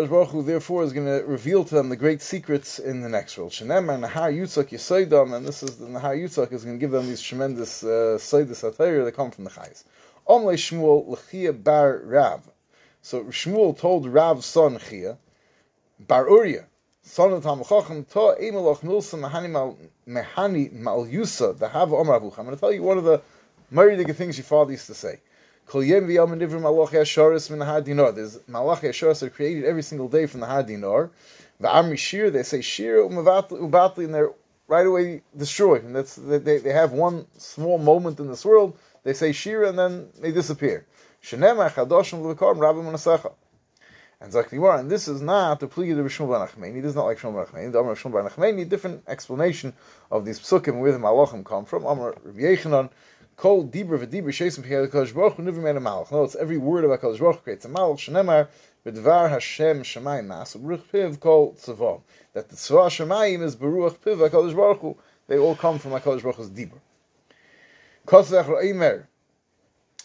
Baruch 0.08 0.29
Hu 0.29 0.43
therefore 0.43 0.85
is 0.85 0.93
going 0.93 1.06
to 1.06 1.26
reveal 1.26 1.64
to 1.64 1.75
them 1.75 1.88
the 1.88 1.97
great 1.97 2.23
secrets 2.23 2.79
in 2.79 3.00
the 3.00 3.08
next 3.08 3.37
world. 3.37 3.50
Shenemar 3.50 3.99
Nahar 4.06 4.32
Yitzchak 4.32 5.35
and 5.35 5.44
this 5.44 5.64
is 5.64 5.76
the 5.76 5.87
Nahar 5.87 6.17
Yitzchak 6.17 6.53
is 6.53 6.64
going 6.64 6.76
to 6.76 6.81
give 6.81 6.93
them 6.93 7.08
these 7.08 7.20
tremendous 7.20 7.82
uh, 7.82 8.19
Soidus 8.20 8.62
HaTorah 8.62 9.05
that 9.05 9.12
come 9.17 9.32
from 9.32 9.43
the 9.43 9.50
Chayes. 9.50 9.82
Omle 10.29 10.55
Shmuel 10.55 11.08
L'chia 11.08 11.53
Bar 11.53 12.03
Rav. 12.05 12.48
So 13.03 13.25
Shmuel 13.25 13.77
told 13.77 14.06
Rav's 14.06 14.46
son 14.46 14.79
Chia, 14.79 15.19
Bar 15.98 16.29
Uriah, 16.29 16.67
son 17.06 17.32
of 17.32 17.43
Talmud 17.43 17.67
Chacham, 17.69 18.05
To 18.05 18.36
Emelach 18.41 18.81
Nulsa 18.81 19.17
Mehani 20.08 20.72
Mal 20.72 21.06
Yusa, 21.06 21.56
the 21.56 21.69
Hava 21.69 21.94
Omar 21.94 22.20
Avuch. 22.20 22.36
I'm 22.36 22.44
going 22.44 22.56
to 22.56 22.60
tell 22.60 22.72
you 22.72 22.82
one 22.82 22.98
of 22.98 23.05
the 23.05 23.22
myriad 23.70 24.15
things 24.17 24.36
your 24.36 24.44
father 24.44 24.72
used 24.72 24.89
to 24.89 24.94
say. 24.94 25.20
Kol 25.67 25.82
yem 25.82 26.06
v'yom 26.08 26.36
nivrim 26.36 26.63
malach 26.63 26.91
yasharis 26.91 27.48
min 27.48 27.60
hadinar. 27.60 28.13
There's 28.13 28.39
malach 28.51 28.81
yasharis 28.81 29.22
are 29.22 29.31
created 29.31 29.65
every 29.65 29.84
single 29.84 30.08
day 30.08 30.27
from 30.27 30.41
the 30.41 30.46
hadinar. 30.46 31.10
V'amri 31.63 31.96
shir, 31.96 32.29
they 32.31 32.43
say 32.43 32.60
shir 32.60 32.98
ubatli, 33.08 34.05
and 34.05 34.13
they're 34.13 34.32
right 34.67 34.86
away 34.86 35.22
destroyed. 35.36 35.84
And 35.84 35.94
that's 35.94 36.17
they, 36.17 36.58
they 36.58 36.72
have 36.72 36.91
one 36.91 37.27
small 37.39 37.79
moment 37.79 38.19
in 38.19 38.27
this 38.27 38.44
world. 38.44 38.77
They 39.05 39.15
say 39.15 39.31
shir 39.31 39.63
and 39.63 39.79
then 39.79 40.08
they 40.20 40.32
disappear. 40.32 40.84
Shenema 41.22 41.70
chadoshim 41.70 42.20
l'vikarim 42.20 42.58
rabbi 42.58 42.81
manasecha. 42.81 43.32
And 44.20 44.32
Zaktimar, 44.32 44.81
and 44.81 44.91
this 44.91 45.08
is 45.08 45.20
not 45.20 45.61
the 45.61 45.67
plea 45.67 45.91
of 45.91 45.99
Rishon 45.99 46.29
Bar 46.29 46.49
Nachmeni. 46.49 46.81
This 46.81 46.91
is 46.91 46.96
not 46.96 47.05
like 47.05 47.19
Shmuel 47.19 47.35
Bar 47.35 47.46
Nachmeni. 47.46 47.70
The 47.70 47.81
Amar 47.81 47.94
Shmuel 47.94 48.13
Bar 48.13 48.31
Nachmeni, 48.31 48.67
different 48.67 49.03
explanation 49.06 49.75
of 50.11 50.25
these 50.25 50.41
psukim 50.41 50.81
where 50.81 50.93
the 50.93 50.99
malachim 50.99 51.44
come 51.44 51.67
from. 51.67 51.85
Amar 51.85 52.17
Rabbi 52.25 52.41
Yechanan, 52.41 52.89
Kol 53.37 53.67
dibra 53.67 53.99
v'dibra 53.99 54.29
sheisim 54.29 54.65
p'chei 54.65 54.89
HaKadosh 54.89 55.15
Baruch 55.15 55.35
Hu 55.35 55.43
nivrim 55.43 55.69
ein 55.69 55.82
malach. 55.82 56.11
No, 56.11 56.25
it's 56.25 56.35
every 56.37 56.56
word 56.56 56.85
of 56.85 56.91
HaKadosh 56.91 57.19
Baruch 57.19 57.37
Hu 57.37 57.43
creates 57.43 57.67
a 57.67 57.69
malach. 57.69 57.99
Shenemar 57.99 58.49
v'dvar 58.87 59.29
Hashem 59.29 59.82
shemayim 59.82 60.27
mas 60.29 60.56
u'beruch 60.56 60.81
piv 60.91 61.20
kol 61.20 61.53
tzavom. 61.53 62.01
That 62.32 62.49
the 62.49 62.56
tzvah 62.56 62.89
shemayim 62.89 63.43
is 63.43 63.55
beruch 63.55 63.99
piv 63.99 64.27
HaKadosh 64.27 64.56
Baruch 64.56 64.81
Hu. 64.81 64.96
They 65.29 65.37
all 65.37 65.55
come 65.55 65.79
from 65.79 65.91
HaKadosh 65.91 66.23
Baruch 66.23 66.37
Hu's 66.37 66.49
dibra. 66.49 66.79
Kotzach 68.06 68.46
ro'imer 68.46 69.05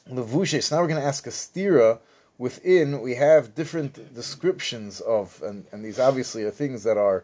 levushes. 0.10 0.70
Now 0.70 0.82
we're 0.82 0.90
going 0.90 1.00
to 1.00 1.08
ask 1.08 1.26
a 1.26 1.30
stira. 1.30 2.00
Within, 2.42 3.02
we 3.02 3.14
have 3.14 3.54
different 3.54 4.16
descriptions 4.16 5.00
of, 5.00 5.40
and, 5.44 5.64
and 5.72 5.86
these 5.86 6.00
obviously 6.00 6.44
are 6.44 6.50
things 6.50 6.82
that 6.86 6.98
are 6.98 7.24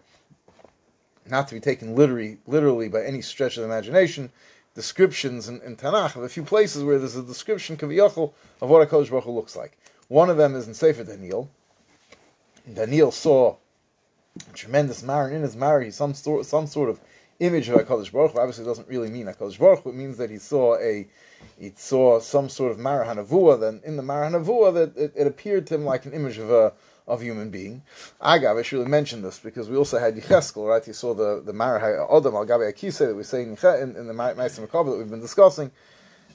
not 1.28 1.48
to 1.48 1.56
be 1.56 1.60
taken 1.60 1.96
literally, 1.96 2.38
literally 2.46 2.88
by 2.88 3.04
any 3.04 3.24
stretch 3.24 3.58
of 3.58 3.64
the 3.64 3.68
imagination 3.68 4.32
descriptions 4.76 5.50
in, 5.50 5.60
in 5.62 5.76
Tanakh 5.76 6.16
of 6.16 6.22
a 6.22 6.30
few 6.30 6.44
places 6.44 6.84
where 6.84 7.00
there's 7.00 7.16
a 7.16 7.24
description 7.24 7.78
kaviyachol 7.78 8.32
of 8.62 8.70
what 8.70 8.84
a 8.84 8.86
Kodesh 8.86 9.10
Baruch 9.10 9.24
Hu 9.24 9.32
looks 9.32 9.56
like. 9.56 9.76
One 10.08 10.30
of 10.30 10.38
them 10.38 10.54
is 10.54 10.68
in 10.68 10.76
Sefer 10.76 11.04
Daniel. 11.04 11.50
Daniel 12.72 13.12
saw 13.12 13.56
a 14.48 14.54
tremendous 14.54 15.02
maror 15.02 15.32
in 15.32 15.42
his. 15.42 15.56
He's 15.84 15.96
some 15.96 16.14
sort, 16.14 16.46
some 16.46 16.68
sort 16.68 16.92
of 16.92 17.00
image 17.40 17.70
of 17.70 17.80
Hakadosh 17.80 18.12
Baruch 18.12 18.32
Hu. 18.32 18.40
Obviously, 18.40 18.66
doesn't 18.66 18.88
really 18.88 19.10
mean 19.10 19.28
Hakadosh 19.28 19.60
Baruch 19.60 19.84
Hu. 19.84 19.90
It 19.90 19.96
means 19.96 20.18
that 20.18 20.30
he 20.30 20.38
saw 20.38 20.78
a 20.78 21.08
he 21.60 21.72
saw 21.76 22.20
some 22.20 22.50
sort 22.50 22.72
of 22.72 22.78
Marahanavua. 22.78 23.60
Then 23.60 23.82
in 23.84 23.98
the 23.98 24.04
Marahanavua, 24.04 24.74
that 24.74 24.98
it, 24.98 25.14
it, 25.16 25.28
appeared 25.28 25.68
to 25.68 25.76
him 25.76 25.86
like 25.86 26.06
an 26.06 26.14
image 26.14 26.38
of 26.38 26.50
a 26.50 26.74
of 27.08 27.22
human 27.22 27.50
being. 27.50 27.82
Agav, 28.22 28.60
I 28.60 28.62
should 28.64 28.78
really 28.78 28.90
mention 28.90 29.22
this 29.22 29.40
because 29.40 29.70
we 29.70 29.78
also 29.78 29.98
had 29.98 30.16
Yecheskel, 30.16 30.68
right? 30.68 30.84
He 30.84 30.94
saw 30.94 31.14
the 31.14 31.42
the 31.46 31.54
Marah 31.54 32.06
Adam 32.10 32.36
Al 32.36 32.46
Gabi 32.46 32.72
Akise 32.74 33.00
that 33.00 33.16
we 33.16 33.24
say 33.24 33.44
in, 33.44 33.50
in, 33.50 33.96
in 33.96 34.08
the 34.08 34.14
Ma'asim 34.14 34.68
Makabah 34.68 34.92
that 34.92 34.98
we've 34.98 35.10
been 35.10 35.22
discussing. 35.22 35.72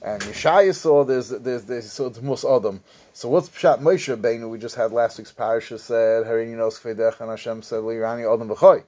And 0.01 0.21
Yeshaya 0.23 0.75
saw 0.75 1.05
there's 1.05 1.29
there's 1.29 1.63
there's 1.63 1.91
saw 1.91 2.09
the 2.09 2.21
Mus 2.21 2.43
Adam. 2.43 2.81
So 3.13 3.29
what's 3.29 3.49
Pshat 3.49 3.79
Moshe 3.79 4.13
Rabbeinu? 4.13 4.49
We 4.49 4.57
just 4.57 4.75
had 4.75 4.91
last 4.91 5.17
week's 5.17 5.31
parasha 5.31 5.79
said 5.79 6.25
Harini 6.25 6.57
Nos 6.57 6.83
and 6.83 7.29
Hashem 7.29 7.61
said 7.61 7.79
Leirani 7.79 8.31
Adam 8.31 8.49
B'Choy. 8.49 8.83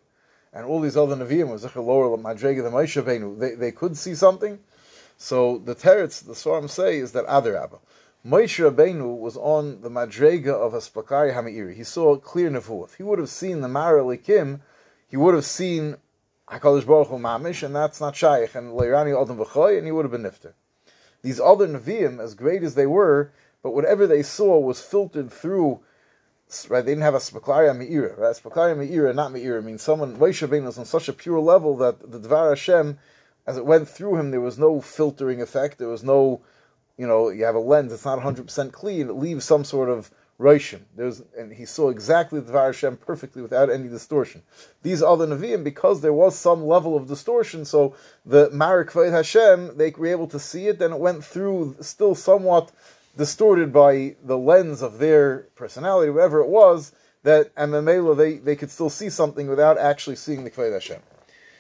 And 0.55 0.65
all 0.65 0.79
these 0.79 0.95
other 0.95 1.17
Nevi'im 1.17 1.51
was 1.51 1.65
Zechar 1.65 1.85
Lower 1.85 2.17
Madrega 2.17 2.63
the 2.63 2.71
Moshe. 2.71 3.37
They 3.37 3.55
they 3.55 3.71
could 3.73 3.97
see 3.97 4.15
something. 4.15 4.57
So 5.17 5.57
the 5.57 5.75
teretz, 5.75 6.25
the 6.25 6.31
Svarim 6.31 6.69
say, 6.69 6.97
is 6.97 7.11
that 7.11 7.25
Adarabba. 7.27 7.79
Moshe 8.25 8.71
Rabbeinu 8.71 9.19
was 9.19 9.35
on 9.35 9.81
the 9.81 9.89
Madrega 9.89 10.53
of 10.53 10.71
Aspakari 10.71 11.33
Hami'iri. 11.33 11.75
He 11.75 11.83
saw 11.83 12.15
clear 12.15 12.49
nevuah. 12.49 12.85
If 12.85 12.95
he 12.95 13.03
would 13.03 13.19
have 13.19 13.29
seen 13.29 13.59
the 13.59 13.67
Mara 13.67 14.01
Likim, 14.01 14.61
he 15.09 15.17
would 15.17 15.35
have 15.35 15.45
seen 15.45 15.97
HaKadosh 16.49 16.87
Baruch 16.87 17.09
Hu 17.09 17.17
Mamish, 17.17 17.61
and 17.61 17.75
that's 17.75 17.99
not 17.99 18.15
Shaykh, 18.15 18.55
and 18.55 18.71
Leirani 18.71 19.21
Adam 19.21 19.37
V'choy, 19.37 19.77
and 19.77 19.85
he 19.85 19.91
would 19.91 20.05
have 20.05 20.11
been 20.11 20.23
Nifter. 20.23 20.53
These 21.21 21.39
other 21.41 21.67
Nevi'im, 21.67 22.19
as 22.19 22.33
great 22.33 22.63
as 22.63 22.75
they 22.75 22.85
were, 22.85 23.31
but 23.61 23.71
whatever 23.71 24.07
they 24.07 24.23
saw 24.23 24.57
was 24.57 24.81
filtered 24.81 25.31
through 25.31 25.81
right? 26.69 26.83
They 26.85 26.91
didn't 26.91 27.03
have 27.03 27.15
a 27.15 27.19
spaklaria 27.19 27.75
meira, 27.75 28.17
right? 28.17 28.35
Spaklaria 28.35 28.75
meira, 28.75 29.13
not 29.13 29.31
meira, 29.31 29.63
means 29.63 29.81
someone 29.81 30.17
Moshe 30.17 30.63
was 30.63 30.77
on 30.77 30.85
such 30.85 31.09
a 31.09 31.13
pure 31.13 31.39
level 31.39 31.75
that 31.77 32.11
the 32.11 32.19
Dvar 32.19 32.49
Hashem, 32.49 32.97
as 33.47 33.57
it 33.57 33.65
went 33.65 33.87
through 33.87 34.17
him, 34.17 34.31
there 34.31 34.41
was 34.41 34.57
no 34.57 34.81
filtering 34.81 35.41
effect. 35.41 35.77
There 35.77 35.87
was 35.87 36.03
no, 36.03 36.41
you 36.97 37.07
know, 37.07 37.29
you 37.29 37.45
have 37.45 37.55
a 37.55 37.59
lens; 37.59 37.91
it's 37.91 38.05
not 38.05 38.21
hundred 38.21 38.45
percent 38.45 38.73
clean. 38.73 39.09
It 39.09 39.13
leaves 39.13 39.45
some 39.45 39.63
sort 39.63 39.89
of 39.89 40.11
Roshim. 40.39 40.81
There's 40.95 41.23
and 41.37 41.51
he 41.53 41.65
saw 41.65 41.89
exactly 41.89 42.39
the 42.39 42.51
Dvar 42.51 42.67
Hashem 42.67 42.97
perfectly 42.97 43.41
without 43.41 43.69
any 43.69 43.87
distortion. 43.87 44.43
These 44.83 45.01
other 45.01 45.25
Nevi'im, 45.25 45.63
because 45.63 46.01
there 46.01 46.13
was 46.13 46.37
some 46.37 46.65
level 46.65 46.97
of 46.97 47.07
distortion, 47.07 47.63
so 47.65 47.95
the 48.25 48.49
Marik 48.51 48.91
Hashem, 48.91 49.77
they 49.77 49.91
were 49.91 50.07
able 50.07 50.27
to 50.27 50.39
see 50.39 50.67
it, 50.67 50.81
and 50.81 50.93
it 50.93 50.99
went 50.99 51.23
through 51.23 51.77
still 51.81 52.15
somewhat 52.15 52.71
distorted 53.17 53.71
by 53.71 54.15
the 54.23 54.37
lens 54.37 54.81
of 54.81 54.99
their 54.99 55.47
personality, 55.55 56.11
whatever 56.11 56.41
it 56.41 56.49
was, 56.49 56.91
that 57.23 57.51
and 57.57 57.71
Mamela 57.71 58.15
they, 58.15 58.35
they 58.35 58.55
could 58.55 58.69
still 58.69 58.89
see 58.89 59.09
something 59.09 59.47
without 59.47 59.77
actually 59.77 60.15
seeing 60.15 60.43
the 60.43 60.51
Kved 60.51 60.73
Hashem. 60.73 61.01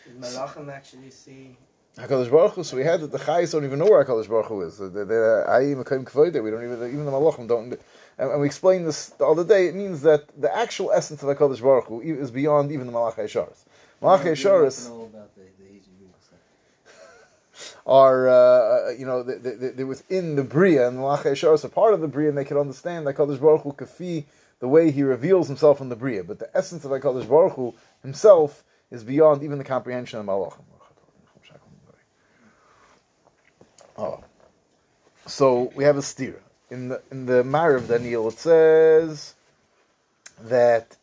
Did 0.05 0.21
Malachim 0.21 0.71
actually 0.71 1.09
see 1.09 1.57
Hakadosh 1.97 2.29
Baruch 2.29 2.53
Hu. 2.53 2.63
So 2.63 2.75
we 2.77 2.83
had 2.83 3.01
that 3.01 3.11
the 3.11 3.17
Chayis 3.17 3.51
don't 3.53 3.63
even 3.63 3.79
know 3.79 3.85
where 3.85 4.03
Hakadosh 4.03 4.27
Baruch 4.27 4.47
Hu 4.47 4.61
is. 4.61 4.77
The 4.77 5.45
Ayim 5.47 5.83
Kvoide. 5.83 6.43
We 6.43 6.51
don't 6.51 6.63
even 6.63 6.87
even 6.87 7.05
the 7.05 7.11
Malachim 7.11 7.47
don't. 7.47 7.77
And, 8.17 8.31
and, 8.31 8.41
we 8.41 8.47
explained 8.47 8.85
this 8.87 9.07
the 9.07 9.25
other 9.25 9.43
day. 9.43 9.67
It 9.67 9.75
means 9.75 10.01
that 10.01 10.23
the 10.39 10.55
actual 10.55 10.91
essence 10.91 11.23
of 11.23 11.35
Hakadosh 11.35 11.61
Baruch 11.61 11.85
Hu 11.85 12.01
is 12.01 12.31
beyond 12.31 12.71
even 12.71 12.87
the 12.87 12.93
Malach 12.93 13.15
Yesharis. 13.15 13.63
Malach 14.01 14.23
Yesharis 14.23 14.89
are 17.85 18.27
uh, 18.27 18.91
you 18.91 19.05
know 19.05 19.23
they, 19.23 19.37
they, 19.37 19.69
they're 19.69 19.85
within 19.85 20.35
the 20.35 20.43
bria 20.43 20.87
and 20.87 20.97
the 20.97 21.01
Malach 21.01 21.23
Yesharis 21.23 21.63
are 21.63 21.69
part 21.69 21.93
of 21.93 22.01
the 22.01 22.07
bria, 22.07 22.29
and 22.29 22.37
they 22.37 22.45
can 22.45 22.57
understand 22.57 23.05
that 23.05 23.15
Hakadosh 23.15 23.39
Baruch 23.39 23.61
Hu 23.61 23.73
kafi 23.73 24.25
the 24.59 24.67
way 24.67 24.89
he 24.89 25.03
reveals 25.03 25.47
himself 25.47 25.81
in 25.81 25.89
the 25.89 25.95
bria. 25.95 26.23
But 26.23 26.39
the 26.39 26.49
essence 26.55 26.85
of 26.85 26.91
Hakadosh 26.91 27.27
Baruch 27.27 27.53
Hu 27.53 27.75
himself 28.01 28.63
is 28.91 29.03
beyond 29.03 29.43
even 29.43 29.57
the 29.57 29.63
comprehension 29.63 30.19
of 30.19 30.25
Malachim. 30.25 30.63
Oh. 33.97 34.23
So 35.27 35.71
we 35.75 35.83
have 35.85 35.97
a 35.97 36.01
steer. 36.01 36.41
In 36.69 36.89
the 36.89 37.01
in 37.11 37.25
the 37.25 37.43
Mar 37.43 37.75
of 37.75 37.87
Daniel 37.87 38.27
it 38.27 38.37
says 38.39 39.35
that 40.41 40.97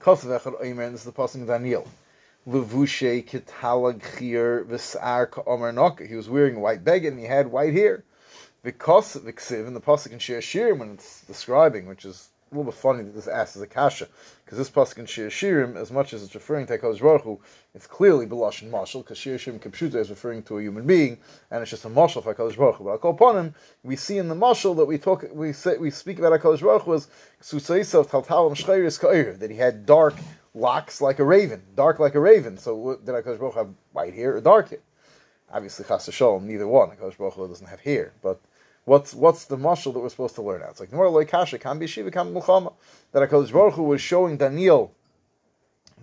Kosvechar 0.00 0.60
Omer, 0.60 0.90
this 0.90 1.00
is 1.00 1.06
the 1.06 1.12
passing 1.12 1.42
of 1.42 1.48
Daniel. 1.48 1.86
Levushe 2.46 3.26
kitalag 3.26 4.02
chir 4.02 4.66
v'sar 4.66 5.30
ka'omer. 5.30 6.06
He 6.06 6.14
was 6.14 6.28
wearing 6.28 6.56
a 6.56 6.60
white 6.60 6.84
beggar 6.84 7.08
and 7.08 7.18
he 7.18 7.24
had 7.24 7.50
white 7.50 7.72
hair. 7.72 8.04
Because 8.62 9.16
v'ksiv 9.16 9.66
in 9.66 9.72
the 9.74 9.80
pasuk 9.80 10.12
in 10.12 10.18
Shir 10.18 10.40
Shirim 10.40 10.78
when 10.78 10.92
it's 10.92 11.22
describing, 11.22 11.86
which 11.86 12.04
is 12.04 12.28
a 12.50 12.54
little 12.54 12.70
bit 12.70 12.78
funny 12.78 13.02
that 13.02 13.14
this 13.14 13.28
asks 13.28 13.56
is 13.56 13.62
a 13.62 13.66
kasha, 13.66 14.06
because 14.44 14.58
this 14.58 14.70
pasuk 14.70 14.98
in 14.98 15.06
Shir 15.06 15.28
Shirim, 15.28 15.76
as 15.76 15.90
much 15.90 16.12
as 16.14 16.22
it's 16.22 16.34
referring 16.34 16.66
to 16.66 16.78
Hakadosh 16.78 17.00
Baruch 17.00 17.22
Hu, 17.22 17.40
it's 17.74 17.86
clearly 17.86 18.26
Belash 18.26 18.62
and 18.62 18.70
Marshal, 18.70 19.02
because 19.02 19.18
Shir 19.18 19.36
Shirim 19.36 19.58
Kipshuta 19.58 19.96
is 19.96 20.08
referring 20.08 20.42
to 20.44 20.58
a 20.58 20.62
human 20.62 20.86
being, 20.86 21.18
and 21.50 21.60
it's 21.60 21.70
just 21.70 21.84
a 21.84 21.88
Marshal 21.88 22.22
for 22.22 22.34
Hakadosh 22.34 22.56
Baruch 22.56 22.76
Hu. 22.76 22.84
But 22.84 23.02
call 23.02 23.12
upon 23.12 23.36
him, 23.36 23.54
we 23.82 23.96
see 23.96 24.16
in 24.18 24.28
the 24.28 24.34
Marshal 24.34 24.74
that 24.74 24.86
we 24.86 24.98
talk, 24.98 25.24
we 25.32 25.52
say, 25.52 25.76
we 25.76 25.90
speak 25.90 26.18
about 26.18 26.40
Hakadosh 26.40 26.60
Baruch 26.60 26.82
Hu 26.82 26.94
as 26.94 27.08
Ka'ir, 28.98 29.34
that 29.34 29.50
he 29.50 29.56
had 29.56 29.84
dark 29.84 30.14
locks 30.54 31.00
like 31.00 31.18
a 31.18 31.24
raven, 31.24 31.62
dark 31.74 31.98
like 31.98 32.14
a 32.14 32.20
raven. 32.20 32.56
So 32.58 32.98
did 33.04 33.14
Hakadosh 33.14 33.38
Baruch 33.38 33.54
have 33.54 33.68
white 33.92 34.14
hair 34.14 34.36
or 34.36 34.40
dark 34.40 34.70
hair? 34.70 34.80
Obviously, 35.52 35.84
Chas 35.84 36.08
Shalom, 36.12 36.46
neither 36.46 36.66
one. 36.66 36.90
Hakadosh 36.90 37.18
Baruch 37.18 37.36
doesn't 37.36 37.66
have 37.68 37.80
hair, 37.80 38.12
but 38.22 38.40
What's 38.86 39.14
what's 39.14 39.46
the 39.46 39.56
mashal 39.56 39.94
that 39.94 40.00
we're 40.00 40.10
supposed 40.10 40.34
to 40.34 40.42
learn 40.42 40.62
out? 40.62 40.70
It's 40.70 40.80
like 40.80 40.92
more 40.92 41.08
like 41.08 41.28
kasha 41.28 41.58
can 41.58 41.78
be 41.78 41.86
shiva 41.86 42.10
can 42.10 42.34
mulchama 42.34 42.74
that 43.12 43.28
Hakadosh 43.28 43.50
Baruch 43.50 43.74
Hu 43.74 43.84
was 43.84 44.02
showing 44.02 44.36
Daniel 44.36 44.92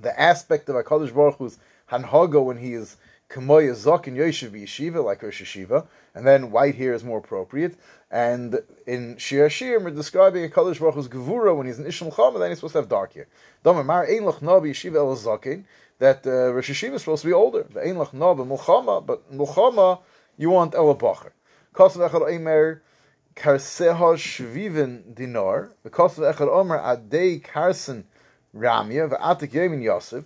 the 0.02 0.20
aspect 0.20 0.68
of 0.68 0.76
Hakadosh 0.76 1.14
Baruch 1.14 1.38
Hu's 1.38 1.60
hanhaga 1.92 2.44
when 2.44 2.58
he 2.58 2.74
is 2.74 2.98
kamoya 3.32 3.74
zok 3.74 4.08
and 4.08 4.18
yoshev 4.18 4.52
yeshiva 4.52 5.04
like 5.04 5.24
Rosh 5.24 5.42
Yeshiva, 5.42 5.88
and 6.14 6.28
then 6.28 6.52
white 6.52 6.76
hair 6.76 6.94
is 6.94 7.04
more 7.04 7.20
appropriate. 7.20 7.78
And 8.10 8.60
in 8.86 9.18
Shir 9.18 9.48
Shirim, 9.48 9.84
we're 9.84 9.92
describing 9.92 10.50
Hakadosh 10.50 10.80
Baruch 10.80 10.96
Hu's 10.96 11.08
gevura 11.08 11.56
when 11.56 11.66
he's 11.66 11.80
in 11.80 11.86
Ishmael 11.86 12.12
Chama, 12.12 12.40
then 12.40 12.50
he's 12.50 12.58
supposed 12.58 12.74
to 12.74 12.80
have 12.80 12.90
dark 12.90 13.14
hair. 13.14 13.28
Domer 13.64 13.86
mar 13.86 14.06
ein 14.06 14.24
lach 14.24 14.40
nabi 14.40 14.72
yeshiva 14.72 14.98
el 14.98 15.16
zakin 15.16 15.64
that 16.00 16.26
uh, 16.28 16.52
Rosh 16.52 16.70
Yeshiva 16.72 16.96
is 16.96 17.02
supposed 17.02 17.22
to 17.22 17.28
be 17.28 17.34
older. 17.34 17.64
The 17.64 17.82
ein 17.82 17.96
lach 17.96 18.12
nabi 18.12 18.46
mulchama, 18.46 19.06
but 19.06 19.32
mulchama 19.32 20.00
you 20.38 20.50
want 20.50 20.76
el 20.76 20.94
bacher. 20.96 21.32
Kosav 21.74 22.10
Echad 22.10 22.30
Omer 22.30 22.82
Karseha 23.36 24.18
Shviven 24.18 25.16
Dinar. 25.16 25.72
The 25.84 25.90
Kosav 25.90 26.34
Echad 26.34 26.50
Omer 26.50 26.80
Adei 26.80 27.42
Karsen 27.42 28.04
Ramya 28.54 29.10
V'atik 29.10 29.52
Yemin 29.52 29.82
Yosef. 29.82 30.26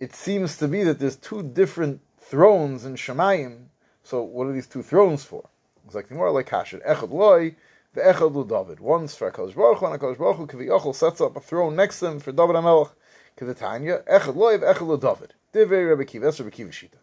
It 0.00 0.16
seems 0.16 0.56
to 0.56 0.66
be 0.66 0.82
that 0.82 0.98
there's 0.98 1.14
two 1.14 1.44
different 1.44 2.00
thrones 2.32 2.86
in 2.86 2.94
Shemayim. 2.94 3.66
So 4.04 4.22
what 4.22 4.46
are 4.46 4.54
these 4.54 4.66
two 4.66 4.82
thrones 4.82 5.22
for? 5.22 5.46
It's 5.84 5.94
like 5.94 6.08
the 6.08 6.14
more 6.14 6.30
like 6.30 6.48
Kasher. 6.48 6.80
Echad 6.88 7.10
Loi 7.12 7.54
Ve'echad 7.94 8.34
Lu 8.34 8.46
David. 8.46 8.80
One's 8.80 9.14
for 9.14 9.30
HaKadosh 9.30 9.54
Baruch 9.54 9.80
Hu, 9.80 9.86
and 9.86 10.00
HaKadosh 10.00 10.16
Baruch 10.16 10.82
Hu 10.82 10.92
sets 10.94 11.20
up 11.20 11.36
a 11.36 11.40
throne 11.40 11.76
next 11.76 12.00
to 12.00 12.06
him 12.06 12.20
for 12.20 12.32
David 12.32 12.56
HaMelech. 12.56 12.92
Kevatanya. 13.36 14.02
Echad 14.04 14.34
Loi 14.34 14.56
Ve'echad 14.56 14.86
Lu 14.86 14.96
David. 14.96 15.34
Divrei 15.52 15.90
Rebbe 15.90 16.06
Kiva. 16.06 16.24
That's 16.24 16.40
Rebbe 16.40 16.50
Kiva 16.50 16.70
Shita. 16.70 16.96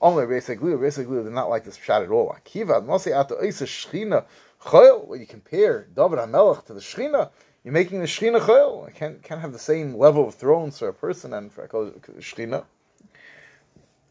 Only 0.00 0.24
basically, 0.24 0.76
basically 0.76 1.20
did 1.20 1.32
not 1.32 1.50
like 1.50 1.64
this 1.64 1.74
shot 1.74 2.04
at 2.04 2.10
all. 2.10 2.32
Akiva, 2.32 2.80
Mosei 2.80 3.12
Ata 3.12 3.44
Isa 3.44 3.64
Shechina 3.64 4.24
Chayil, 4.60 5.04
when 5.08 5.18
you 5.18 5.26
compare 5.26 5.88
David 5.96 6.20
HaMelech 6.20 6.64
to 6.66 6.74
the 6.74 6.80
Shechina, 6.80 7.30
you're 7.64 7.74
making 7.74 7.98
the 7.98 8.06
Shechina 8.06 8.38
Chayil. 8.38 8.86
I 8.86 8.90
can't, 8.92 9.20
can't 9.20 9.40
have 9.40 9.52
the 9.52 9.58
same 9.58 9.96
level 9.96 10.28
of 10.28 10.36
thrones 10.36 10.78
for 10.78 10.86
a 10.86 10.94
person 10.94 11.32
and 11.32 11.50
for 11.50 11.64
a 11.64 11.68
Shechina. 11.68 12.64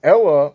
Ella, 0.03 0.51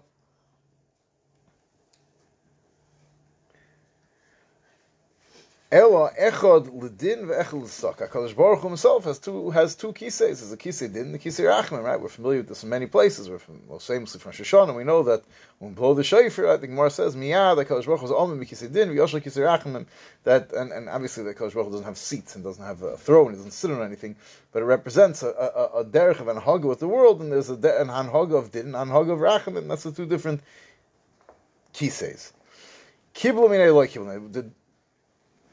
Ella 5.72 6.10
echad 6.18 6.66
ledin 6.66 7.28
ve'echad 7.28 7.62
l'sak. 7.62 7.98
Hakadosh 7.98 8.34
Baruch 8.34 8.64
himself 8.64 9.04
has 9.04 9.20
two 9.20 9.50
has 9.50 9.76
two 9.76 9.92
kiseis. 9.92 10.40
There's 10.40 10.50
a 10.50 10.56
kisei 10.56 10.92
din, 10.92 11.02
and 11.02 11.14
the 11.14 11.18
kisei 11.20 11.44
rachman. 11.44 11.84
Right, 11.84 12.00
we're 12.00 12.08
familiar 12.08 12.38
with 12.38 12.48
this 12.48 12.64
in 12.64 12.70
many 12.70 12.86
places. 12.86 13.30
We're 13.30 13.38
from, 13.38 13.62
well, 13.68 13.78
famously 13.78 14.18
from 14.18 14.32
Shoshana. 14.32 14.74
We 14.74 14.82
know 14.82 15.04
that 15.04 15.22
when 15.60 15.74
blow 15.74 15.94
the 15.94 16.02
shofar, 16.02 16.48
I 16.48 16.56
think 16.56 16.72
Gemara 16.72 16.90
says 16.90 17.14
miyad. 17.14 17.64
Hakadosh 17.64 17.86
Baruch 17.86 18.00
Hu 18.00 18.06
is 18.06 18.10
almim 18.10 18.44
kisei 18.44 18.72
din, 18.72 18.88
v'yoshel 18.88 19.22
kisei 19.22 19.46
rachman. 19.46 19.86
That 20.24 20.52
and, 20.52 20.72
and 20.72 20.88
obviously 20.88 21.22
the 21.22 21.34
Hakadosh 21.34 21.54
Baruch 21.54 21.70
doesn't 21.70 21.86
have 21.86 21.96
seats 21.96 22.34
and 22.34 22.42
doesn't 22.42 22.64
have 22.64 22.82
a 22.82 22.96
throne. 22.96 23.32
Doesn't 23.32 23.52
sit 23.52 23.70
on 23.70 23.80
anything, 23.80 24.16
but 24.50 24.62
it 24.62 24.64
represents 24.64 25.22
a, 25.22 25.28
a, 25.28 25.82
a 25.82 25.84
derech 25.84 26.18
of 26.18 26.26
an 26.26 26.38
haga 26.38 26.66
with 26.66 26.80
the 26.80 26.88
world, 26.88 27.20
and 27.20 27.30
there's 27.30 27.48
a 27.48 27.56
de, 27.56 27.80
an 27.80 27.86
haga 27.86 28.34
of 28.34 28.50
din, 28.50 28.66
and 28.66 28.74
an 28.74 28.88
haga 28.88 29.12
of 29.12 29.20
rachman. 29.20 29.68
That's 29.68 29.84
the 29.84 29.92
two 29.92 30.06
different 30.06 30.40
kiseis. 31.72 32.32
Kiblu 33.14 33.48
minei 33.48 33.72
loy 33.72 33.86
kiblu. 33.86 34.50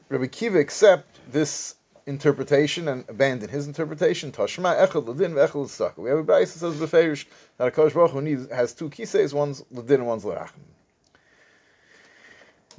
Rabbi 0.08 0.26
Kiva 0.26 0.58
accept 0.58 1.20
this 1.30 1.74
interpretation 2.06 2.88
and 2.88 3.04
abandon 3.08 3.50
his 3.50 3.66
interpretation. 3.66 4.32
Tashma 4.32 4.86
echad 4.86 5.06
ladin 5.06 5.34
ve'echad 5.34 5.54
l'tzaka. 5.54 5.98
We 5.98 6.08
have 6.08 6.18
a 6.18 6.24
brayse 6.24 6.54
that 6.54 6.60
says 6.60 6.76
beferish 6.76 7.26
that 7.58 7.74
Hakadosh 7.74 7.94
Baruch 7.94 8.12
Hu 8.12 8.22
needs 8.22 8.50
has 8.50 8.72
two 8.72 8.88
kiseis, 8.88 9.34
one's 9.34 9.62
ladin 9.70 10.00
and 10.00 10.06
one's 10.06 10.24
l'rachim. 10.24 10.64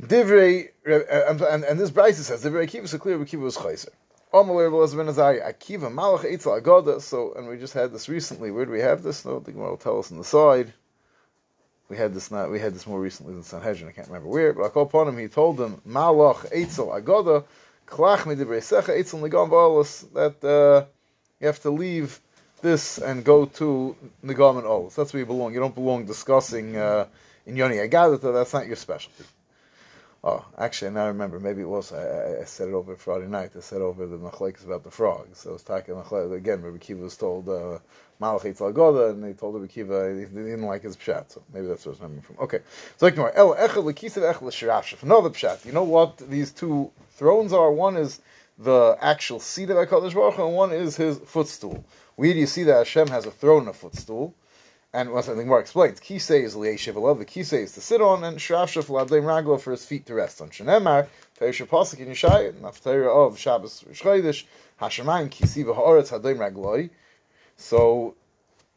Divrei 0.02 0.70
uh, 0.88 1.46
and, 1.52 1.64
and 1.64 1.80
this 1.80 1.92
brayse 1.92 2.16
says 2.16 2.44
Divrei 2.44 2.68
Kiva 2.68 2.88
so 2.88 2.98
clear. 2.98 3.18
Rabbi 3.18 3.30
Kiva 3.30 3.44
was 3.44 3.58
chayser. 3.58 3.90
Akiva 4.34 5.92
Malach 5.92 6.24
Eitzel 6.24 6.62
Agoda. 6.62 7.02
So, 7.02 7.34
and 7.34 7.48
we 7.48 7.58
just 7.58 7.74
had 7.74 7.92
this 7.92 8.08
recently. 8.10 8.52
Where 8.52 8.66
do 8.66 8.72
we 8.72 8.80
have 8.80 9.02
this? 9.04 9.26
No, 9.26 9.40
the 9.40 9.52
Gemara 9.52 9.72
will 9.72 9.78
tell 9.78 10.00
us 10.00 10.12
on 10.12 10.18
the 10.18 10.24
side. 10.24 10.74
We 11.90 11.98
had 11.98 12.14
this 12.14 12.30
not 12.32 12.52
we 12.52 12.60
had 12.60 12.74
this 12.74 12.88
more 12.88 13.02
recently 13.02 13.34
than 13.34 13.44
Sanhedrin. 13.44 13.90
I 13.90 13.92
can't 13.92 14.08
remember 14.08 14.30
where, 14.30 14.54
but 14.54 14.64
I 14.64 14.70
call 14.70 14.84
upon 14.84 15.08
him. 15.08 15.18
He 15.18 15.28
told 15.28 15.58
them 15.58 15.82
Malach 15.88 16.52
Eitzel 16.54 16.96
Agoda 16.96 17.44
Klach 17.88 18.20
Midibresecha 18.20 18.96
Eitzel 18.98 19.28
Nigam 19.28 20.14
that 20.14 20.48
uh, 20.48 20.86
you 21.40 21.48
have 21.48 21.62
to 21.62 21.72
leave 21.72 22.20
this 22.62 23.00
and 23.00 23.24
go 23.24 23.46
to 23.46 23.96
Nigam 24.24 24.58
and 24.60 24.68
Olos. 24.68 24.96
That's 24.96 25.14
where 25.14 25.20
you 25.20 25.26
belong. 25.26 25.54
You 25.54 25.60
don't 25.60 25.76
belong 25.76 26.06
discussing 26.06 26.78
uh, 26.78 27.08
in 27.46 27.56
Yoni 27.56 27.78
Agadata. 27.78 28.34
That's 28.34 28.54
not 28.54 28.68
your 28.68 28.76
specialty. 28.76 29.24
Oh, 30.22 30.46
actually, 30.58 30.92
now 30.92 31.06
I 31.06 31.08
remember. 31.08 31.40
Maybe 31.40 31.62
it 31.62 31.70
was. 31.70 31.94
I, 31.94 32.42
I 32.42 32.44
said 32.44 32.68
it 32.68 32.74
over 32.74 32.96
Friday 32.98 33.28
night. 33.28 33.52
I 33.58 33.62
said 33.62 33.82
over 33.82 34.06
the 34.06 34.18
machlekes 34.18 34.66
about 34.66 34.84
the 34.84 34.92
frogs. 34.92 35.48
I 35.48 35.52
was 35.52 35.64
talking 35.64 35.96
again. 35.98 36.62
Rabbi 36.62 36.78
Kiva 36.78 37.04
was 37.04 37.16
told 37.16 37.48
uh, 37.48 37.80
Malachit 38.22 38.74
Goda, 38.74 39.12
and 39.12 39.24
they 39.24 39.34
told 39.34 39.56
Rabbi 39.56 39.68
Kiva 39.68 40.14
they 40.14 40.26
didn't 40.26 40.64
like 40.64 40.84
his 40.84 40.98
pshat. 40.98 41.32
So 41.32 41.42
maybe 41.54 41.68
that's 41.68 41.86
where 41.86 41.94
it's 41.94 42.02
coming 42.02 42.22
from. 42.22 42.38
Okay, 42.40 42.60
so 42.98 43.06
like 43.06 43.16
more 43.16 43.32
El 43.34 43.56
Echel 43.56 43.84
Lekisav 43.84 44.34
Echel 44.34 44.50
Shirafshef. 44.50 45.04
Another 45.04 45.30
pshat. 45.30 45.66
You 45.66 45.72
know 45.72 45.84
what 45.84 46.18
these 46.18 46.52
two 46.52 46.92
thrones 47.12 47.54
are? 47.54 47.72
One 47.72 47.96
is 47.96 48.20
the 48.58 48.98
actual 49.00 49.40
seat 49.40 49.70
of 49.70 49.78
Hakadosh 49.78 50.14
Baruch 50.14 50.36
Hu, 50.36 50.48
and 50.48 50.54
one 50.54 50.74
is 50.74 50.98
his 50.98 51.18
footstool. 51.20 51.86
Where 52.18 52.34
do 52.34 52.40
you 52.40 52.48
see 52.48 52.64
that 52.64 52.78
Hashem 52.80 53.08
has 53.08 53.26
a 53.26 53.32
throne 53.32 53.62
and 53.62 53.70
a 53.70 53.74
footstool? 53.74 54.36
And 54.92 55.12
once 55.12 55.30
I 55.30 55.36
think 55.36 55.48
more 55.48 55.60
explains, 55.62 56.00
kisei 56.00 56.44
is 56.44 56.56
liyeshiv 56.56 56.96
alav. 56.96 57.20
The 57.20 57.26
kisei 57.26 57.62
is 57.62 57.74
to 57.74 57.82
sit 57.82 58.02
on, 58.02 58.24
and 58.26 58.38
shrafshaf 58.38 58.88
ladleim 58.88 59.24
raglo 59.24 59.62
for 59.62 59.72
his 59.72 59.86
feet 59.86 60.08
to 60.08 60.16
rest 60.16 60.42
on. 60.42 60.50
Shenemar 60.50 61.08
teisha 61.40 61.68
pasuk 61.68 62.00
in 62.00 62.10
Yishai, 62.10 62.54
nafteira 62.54 63.08
of 63.08 63.38
Shabbos 63.38 63.86
Rishchaydish 63.90 64.46
Hashemayim 64.82 65.30
kisi 65.30 65.64
v'haaretz 65.64 66.10
hadleim 66.10 66.40
ragloi. 66.40 66.90
So 67.60 68.16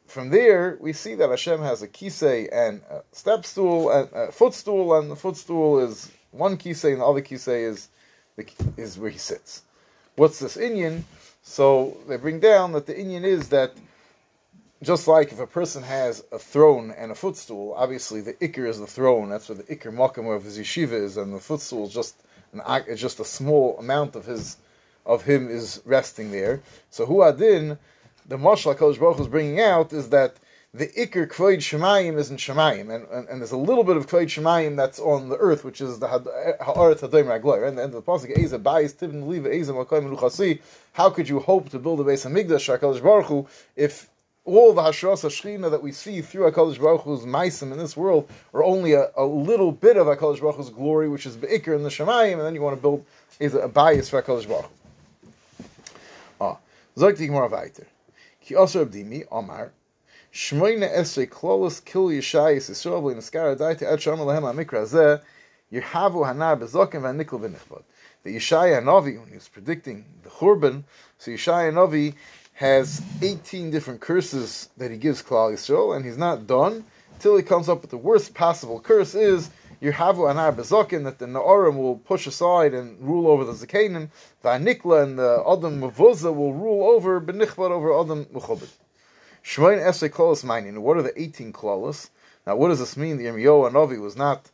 from 0.08 0.28
there 0.28 0.76
we 0.80 0.92
see 0.92 1.14
that 1.14 1.30
Hashem 1.30 1.60
has 1.62 1.82
a 1.82 1.88
kisei 1.88 2.48
and 2.52 2.82
a 2.90 3.02
step 3.12 3.46
stool 3.46 3.90
and 3.90 4.12
a 4.12 4.32
footstool, 4.32 4.98
and 4.98 5.08
the 5.08 5.16
footstool 5.16 5.78
is 5.78 6.10
one 6.32 6.58
kisei, 6.58 6.92
and 6.92 7.00
the 7.00 7.06
other 7.06 7.22
kisei 7.22 7.64
is 7.64 7.88
the, 8.36 8.44
is 8.76 8.98
where 8.98 9.08
he 9.08 9.18
sits. 9.18 9.62
What's 10.16 10.40
this 10.40 10.56
Inyan? 10.56 11.04
So 11.42 11.96
they 12.08 12.16
bring 12.16 12.40
down 12.40 12.72
that 12.72 12.86
the 12.86 12.94
Inyan 12.94 13.24
is 13.24 13.48
that 13.50 13.72
just 14.82 15.06
like 15.06 15.30
if 15.30 15.38
a 15.38 15.46
person 15.46 15.84
has 15.84 16.24
a 16.32 16.38
throne 16.38 16.92
and 16.98 17.12
a 17.12 17.14
footstool, 17.14 17.74
obviously 17.76 18.20
the 18.20 18.34
ikr 18.34 18.66
is 18.68 18.80
the 18.80 18.86
throne. 18.86 19.28
That's 19.28 19.48
where 19.48 19.58
the 19.58 19.74
ikr 19.74 19.94
makam 19.94 20.34
of 20.34 20.42
his 20.42 20.58
yeshiva 20.58 20.92
is, 20.92 21.16
and 21.16 21.32
the 21.32 21.38
footstool 21.38 21.86
is 21.86 21.94
just 21.94 22.16
an 22.52 22.60
just 22.96 23.20
a 23.20 23.24
small 23.24 23.78
amount 23.78 24.16
of 24.16 24.26
his 24.26 24.56
of 25.06 25.22
him 25.22 25.48
is 25.48 25.80
resting 25.84 26.32
there. 26.32 26.60
So 26.90 27.06
hu 27.06 27.22
adin, 27.22 27.78
the 28.26 28.36
mashal 28.36 28.74
Hakadosh 28.74 28.98
Baruch 28.98 29.20
is 29.20 29.28
bringing 29.28 29.60
out 29.60 29.92
is 29.92 30.08
that 30.10 30.36
the 30.74 30.86
ikr 30.88 31.26
kvoid 31.28 31.58
shemayim 31.58 32.16
is 32.16 32.30
in 32.30 32.38
shemayim, 32.38 32.94
and, 32.94 33.06
and, 33.08 33.28
and 33.28 33.40
there's 33.40 33.52
a 33.52 33.58
little 33.58 33.84
bit 33.84 33.98
of 33.98 34.06
kvoid 34.06 34.26
shemayim 34.26 34.74
that's 34.74 34.98
on 34.98 35.28
the 35.28 35.36
earth, 35.36 35.64
which 35.64 35.82
is 35.82 35.98
the 35.98 36.08
haaretz 36.08 37.00
hadoim 37.00 37.26
ragloy. 37.26 37.68
And 37.68 37.76
the 37.76 37.82
end 37.82 37.94
of 37.94 38.04
the 38.04 38.10
pasuk, 38.10 38.30
eza 38.38 38.58
bayis 38.58 38.94
tivin 38.94 39.24
liva 39.24 39.52
eza 39.52 39.72
makoyim 39.72 40.60
How 40.94 41.10
could 41.10 41.28
you 41.28 41.40
hope 41.40 41.68
to 41.70 41.78
build 41.78 42.00
a 42.00 42.04
base 42.04 42.24
of 42.24 42.32
migdash 42.32 42.78
Hakadosh 42.78 43.02
Baruch 43.02 43.26
Hu 43.26 43.46
if 43.76 44.08
all 44.44 44.72
the 44.72 44.82
Hashras 44.82 45.22
Hashchina 45.22 45.70
that 45.70 45.82
we 45.82 45.92
see 45.92 46.20
through 46.20 46.50
HaKadosh 46.50 46.80
Baruch 46.80 47.02
Hu's 47.02 47.24
Maisim 47.24 47.70
in 47.70 47.78
this 47.78 47.96
world 47.96 48.28
are 48.52 48.64
only 48.64 48.94
a, 48.94 49.10
a 49.16 49.24
little 49.24 49.70
bit 49.70 49.96
of 49.96 50.06
HaKadosh 50.06 50.40
Baruch 50.40 50.56
Hu's 50.56 50.70
glory, 50.70 51.08
which 51.08 51.26
is 51.26 51.36
Be'ikr 51.36 51.76
in 51.76 51.84
the 51.84 51.88
Shemayim, 51.88 52.32
and 52.32 52.40
then 52.40 52.54
you 52.54 52.60
want 52.60 52.76
to 52.76 52.82
build 52.82 53.04
a 53.40 53.68
bias 53.68 54.08
for 54.08 54.20
HaKadosh 54.20 54.48
Baruch 54.48 54.64
Hu. 54.64 55.28
Ah, 56.40 56.56
Zog 56.98 57.16
Gemara. 57.16 57.68
Ki 58.44 58.56
also 58.56 58.84
Abdimi, 58.84 59.24
Omar, 59.30 59.72
Shmoyne 60.32 60.90
Esrei 60.92 61.28
Klolos 61.28 61.84
Kil 61.84 62.06
Yeshayis 62.06 62.70
Yisrael 62.70 63.02
B'li 63.02 63.16
Neskara 63.16 63.56
Daita 63.56 63.82
Ad 63.82 64.02
Shalom 64.02 64.20
Lahem 64.20 64.42
HaMikra 64.42 64.84
Zeh 64.84 65.20
Yerhavu 65.72 66.26
Hanar 66.26 66.58
Bezokim 66.58 67.02
V'Nikol 67.02 67.40
V'Nichbod. 67.40 67.82
The 68.24 68.36
Yeshaya 68.36 68.82
Novi, 68.82 69.18
when 69.18 69.28
he 69.28 69.34
was 69.34 69.48
predicting 69.48 70.04
the 70.22 70.30
Churban, 70.30 70.84
so 71.18 71.30
Yeshaya 71.30 71.72
Novi 71.72 72.14
has 72.54 73.02
18 73.20 73.70
different 73.70 74.00
curses 74.00 74.68
that 74.76 74.90
he 74.90 74.96
gives 74.96 75.22
Klal 75.22 75.52
Yisrael, 75.52 75.94
and 75.94 76.04
he's 76.04 76.18
not 76.18 76.46
done 76.46 76.84
till 77.20 77.36
he 77.36 77.42
comes 77.42 77.68
up 77.68 77.80
with 77.80 77.90
the 77.90 77.96
worst 77.96 78.34
possible 78.34 78.80
curse 78.80 79.14
is 79.14 79.50
Yerhavu 79.82 80.32
Anar 80.32 80.54
Bezokin, 80.54 81.02
that 81.02 81.18
the 81.18 81.26
Na'orim 81.26 81.76
will 81.76 81.96
push 81.96 82.28
aside 82.28 82.72
and 82.72 83.00
rule 83.00 83.26
over 83.26 83.44
the 83.44 83.52
Zakanim, 83.52 84.10
anikla 84.44 85.02
and 85.02 85.18
the 85.18 85.42
Adam 85.44 85.80
Mavuzah 85.80 86.32
will 86.32 86.54
rule 86.54 86.88
over 86.88 87.20
Benichbad 87.20 87.70
over 87.72 88.00
Adam 88.00 88.24
Mechobit. 88.26 88.70
Shmoin 89.44 89.84
Esrei 89.84 90.08
Klolos 90.08 90.44
Mainin, 90.44 90.78
what 90.78 90.96
are 90.96 91.02
the 91.02 91.20
18 91.20 91.52
Klolos? 91.52 92.10
Now 92.46 92.54
what 92.54 92.68
does 92.68 92.78
this 92.78 92.96
mean? 92.96 93.16
The 93.16 93.24
Yirmiyahu 93.24 93.72
Anovi 93.72 94.00
was 94.00 94.16
not 94.16 94.52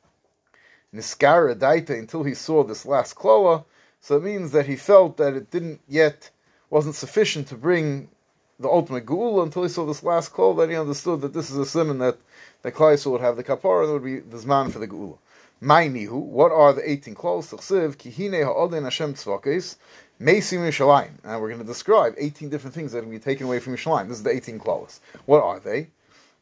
Niskara 0.94 1.54
Daita 1.54 1.90
until 1.90 2.22
he 2.22 2.32
saw 2.32 2.64
this 2.64 2.86
last 2.86 3.14
Klola, 3.14 3.66
so 4.00 4.16
it 4.16 4.22
means 4.22 4.52
that 4.52 4.64
he 4.64 4.76
felt 4.76 5.18
that 5.18 5.34
it 5.34 5.50
didn't 5.50 5.82
yet 5.86 6.30
wasn't 6.70 6.94
sufficient 6.94 7.48
to 7.48 7.54
bring 7.54 8.08
the 8.58 8.68
ultimate 8.68 9.04
geula 9.04 9.42
until 9.42 9.62
he 9.62 9.68
saw 9.68 9.84
this 9.84 10.02
last 10.02 10.30
call. 10.30 10.54
Then 10.54 10.70
he 10.70 10.76
understood 10.76 11.20
that 11.20 11.34
this 11.34 11.50
is 11.50 11.58
a 11.58 11.66
simon 11.66 11.98
that 11.98 12.16
the 12.62 12.72
Klaisul 12.72 13.12
would 13.12 13.20
have 13.20 13.36
the 13.36 13.44
kapara 13.44 13.84
there 13.86 13.94
would 13.94 14.04
be 14.04 14.20
the 14.20 14.36
zman 14.38 14.72
for 14.72 14.78
the 14.78 14.88
geula. 14.88 15.18
My 15.60 15.88
nihu, 15.88 16.12
what 16.12 16.52
are 16.52 16.72
the 16.72 16.88
18 16.88 17.14
clauses? 17.14 17.58
Tachsiv. 17.58 17.96
And 21.24 21.40
we're 21.40 21.48
going 21.48 21.60
to 21.60 21.64
describe 21.64 22.14
18 22.16 22.48
different 22.48 22.74
things 22.74 22.92
that 22.92 22.98
are 22.98 23.02
going 23.02 23.12
to 23.12 23.18
be 23.18 23.24
taken 23.24 23.46
away 23.46 23.58
from 23.58 23.74
Yishalayim. 23.74 24.08
This 24.08 24.18
is 24.18 24.22
the 24.22 24.30
18 24.30 24.58
clauses. 24.58 25.00
What 25.26 25.42
are 25.42 25.58
they? 25.58 25.88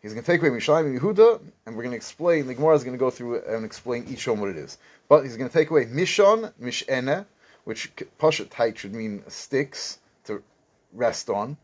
He's 0.03 0.13
going 0.13 0.23
to 0.23 0.31
take 0.31 0.41
away 0.41 0.51
Mishalayim 0.51 0.87
and 0.87 1.01
Yehuda, 1.01 1.41
and 1.67 1.75
we're 1.75 1.83
going 1.83 1.93
to 1.93 1.97
explain, 1.97 2.47
the 2.47 2.55
Gemara 2.55 2.77
is 2.77 2.85
going 2.85 2.97
to 2.97 2.99
go 2.99 3.11
through 3.11 3.43
and 3.43 3.65
explain 3.65 4.07
each 4.09 4.29
one 4.29 4.39
what 4.39 4.51
it 4.51 4.57
is. 4.57 4.79
But 5.09 5.23
he's 5.23 5.37
going 5.37 5.49
to 5.49 5.53
take 5.53 5.71
away 5.71 5.87
Mishon, 5.87 6.53
Mishene, 6.63 7.25
which 7.65 7.91
Pashat 8.19 8.51
Tait 8.51 8.79
should 8.79 8.95
mean 8.95 9.25
sticks, 9.29 9.99
to 10.25 10.43
rest 10.93 11.29
on. 11.31 11.57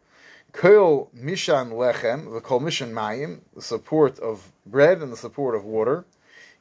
Kol 0.52 1.10
Mishan 1.16 1.72
Lechem, 1.72 2.32
the 2.32 2.40
Kol 2.40 2.60
Mishan 2.60 2.92
Mayim, 2.92 3.40
the 3.54 3.62
support 3.62 4.18
of 4.18 4.52
bread 4.66 5.00
and 5.02 5.12
the 5.12 5.16
support 5.16 5.54
of 5.54 5.64
water. 5.64 6.04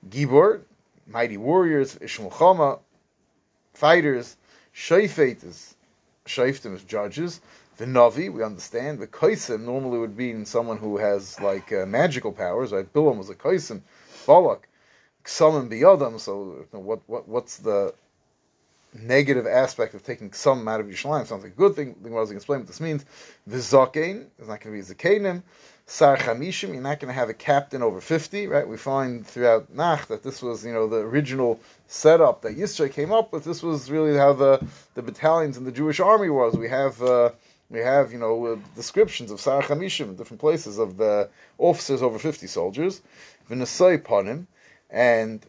Gibor, 0.09 0.61
mighty 1.05 1.37
warriors. 1.37 1.97
Ishmael 2.01 2.81
fighters. 3.73 4.37
Shaifet 4.73 5.43
is 5.43 5.75
Shaiftim 6.25 6.73
is 6.75 6.83
judges. 6.83 7.41
The 7.77 7.85
Navi, 7.85 8.31
we 8.31 8.43
understand. 8.43 8.99
The 8.99 9.07
Kaisim 9.07 9.61
normally 9.61 9.99
would 9.99 10.15
be 10.15 10.31
in 10.31 10.45
someone 10.45 10.77
who 10.77 10.97
has 10.97 11.39
like 11.39 11.73
uh, 11.73 11.85
magical 11.85 12.31
powers. 12.31 12.71
Right? 12.71 12.91
Bilam 12.93 13.17
was 13.17 13.29
a 13.29 13.35
Kaisim. 13.35 13.81
Balak, 14.25 14.67
Ksamim 15.25 15.69
Biyadam. 15.69 16.19
So 16.19 16.65
what, 16.71 17.01
what 17.07 17.27
what's 17.27 17.57
the 17.57 17.93
negative 18.93 19.47
aspect 19.47 19.93
of 19.93 20.03
taking 20.03 20.33
some 20.33 20.67
out 20.67 20.79
of 20.79 20.87
Yerushalayim 20.87 21.25
sounds 21.25 21.43
like 21.43 21.53
a 21.53 21.55
good 21.55 21.75
thing. 21.75 21.95
The 22.01 22.09
Gemara 22.09 22.23
is 22.23 22.31
explain 22.31 22.59
what 22.59 22.67
this 22.67 22.81
means. 22.81 23.05
Vizakein 23.49 24.25
is 24.39 24.47
not 24.47 24.61
going 24.61 24.81
to 24.81 24.87
be 24.87 24.95
Zakenim. 24.95 25.43
Sar 25.85 26.15
Chamishim, 26.15 26.73
you're 26.73 26.81
not 26.81 26.99
going 26.99 27.13
to 27.13 27.19
have 27.19 27.29
a 27.29 27.33
captain 27.33 27.81
over 27.81 27.99
50, 27.99 28.47
right? 28.47 28.67
We 28.67 28.77
find 28.77 29.25
throughout 29.25 29.73
Nach 29.73 30.07
that 30.07 30.23
this 30.23 30.41
was, 30.41 30.65
you 30.65 30.71
know, 30.71 30.87
the 30.87 30.97
original 30.97 31.59
setup 31.87 32.41
that 32.43 32.57
Yisra 32.57 32.91
came 32.91 33.11
up 33.11 33.33
with. 33.33 33.43
This 33.43 33.61
was 33.61 33.91
really 33.91 34.17
how 34.17 34.33
the, 34.33 34.65
the 34.93 35.01
battalions 35.01 35.57
in 35.57 35.65
the 35.65 35.71
Jewish 35.71 35.99
army 35.99 36.29
was. 36.29 36.55
We 36.55 36.69
have, 36.69 37.01
uh, 37.01 37.31
we 37.69 37.79
have, 37.79 38.11
you 38.13 38.19
know, 38.19 38.45
uh, 38.45 38.55
descriptions 38.75 39.31
of 39.31 39.41
Sar 39.41 39.61
Chamishim 39.63 40.09
in 40.09 40.15
different 40.15 40.39
places 40.39 40.77
of 40.77 40.97
the 40.97 41.29
officers 41.57 42.01
over 42.01 42.19
50 42.19 42.47
soldiers. 42.47 43.01
V'nasai 43.49 43.97
Panim, 43.97 44.45
and 44.89 45.45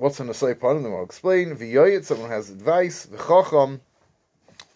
What's 0.00 0.18
an 0.18 0.28
asay 0.28 0.54
panim? 0.54 0.82
Then 0.82 0.92
we'll 0.92 1.04
explain. 1.04 1.54
V'yoyit, 1.54 2.04
someone 2.04 2.30
has 2.30 2.48
advice. 2.48 3.04
V'chacham, 3.04 3.80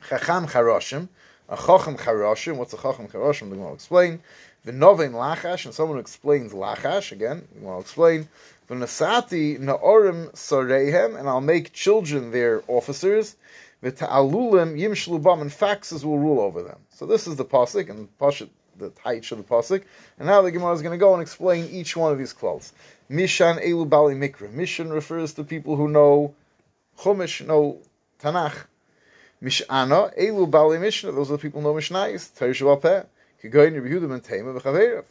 chacham 0.06 0.46
charashim. 0.46 1.08
A 1.48 1.56
chacham 1.56 1.96
charashim. 1.96 2.56
What's 2.56 2.74
a 2.74 2.76
chacham 2.76 3.08
charashim? 3.08 3.48
Then 3.48 3.60
we'll 3.60 3.72
explain. 3.72 4.20
V'novein 4.66 5.12
lachash, 5.12 5.64
and 5.64 5.72
someone 5.72 5.98
explains 5.98 6.52
lachash, 6.52 7.10
again, 7.10 7.48
we'll 7.58 7.80
explain. 7.80 8.28
V'nasati 8.68 9.58
na'orim 9.58 10.30
sarehem, 10.32 11.18
and 11.18 11.26
I'll 11.26 11.40
make 11.40 11.72
children 11.72 12.30
their 12.30 12.62
officers. 12.68 13.36
V'ta'alulim 13.82 14.78
yimshlu 14.78 15.22
bam, 15.22 15.40
and 15.40 15.50
faxes 15.50 16.04
will 16.04 16.18
rule 16.18 16.38
over 16.38 16.62
them. 16.62 16.80
So 16.90 17.06
this 17.06 17.26
is 17.26 17.36
the 17.36 17.46
pasuk, 17.46 17.88
and 17.88 18.10
pasuk 18.18 18.50
the 18.76 18.90
taich 18.90 19.32
of 19.32 19.38
the 19.38 19.44
pasuk. 19.44 19.84
And 20.18 20.26
now 20.26 20.42
the 20.42 20.50
Gemara 20.50 20.74
is 20.74 20.82
going 20.82 20.92
to 20.92 21.02
go 21.02 21.14
and 21.14 21.22
explain 21.22 21.68
each 21.70 21.96
one 21.96 22.12
of 22.12 22.18
these 22.18 22.32
clothes. 22.32 22.72
Mishan 23.10 23.62
Elu 23.62 23.88
Bali 23.88 24.14
Mikra. 24.14 24.50
Mishan 24.50 24.90
refers 24.90 25.34
to 25.34 25.44
people 25.44 25.76
who 25.76 25.88
know 25.88 26.34
Chumash, 26.98 27.46
know 27.46 27.78
Tanakh. 28.22 28.64
Mishana 29.42 30.16
Elu 30.18 30.50
Bali 30.50 30.78
Mishnah. 30.78 31.12
Those 31.12 31.28
are 31.30 31.36
the 31.36 31.38
people 31.38 31.60
who 31.60 31.68
know 31.68 31.74
Mishnayis. 31.74 32.30
Teresh 32.32 32.80
Peh. 32.80 33.02
Kigoyin 33.42 33.74
Yehuda 33.74 34.08
Ben 34.08 34.20
Tema 34.20 34.58
v'Chaverav. 34.58 35.04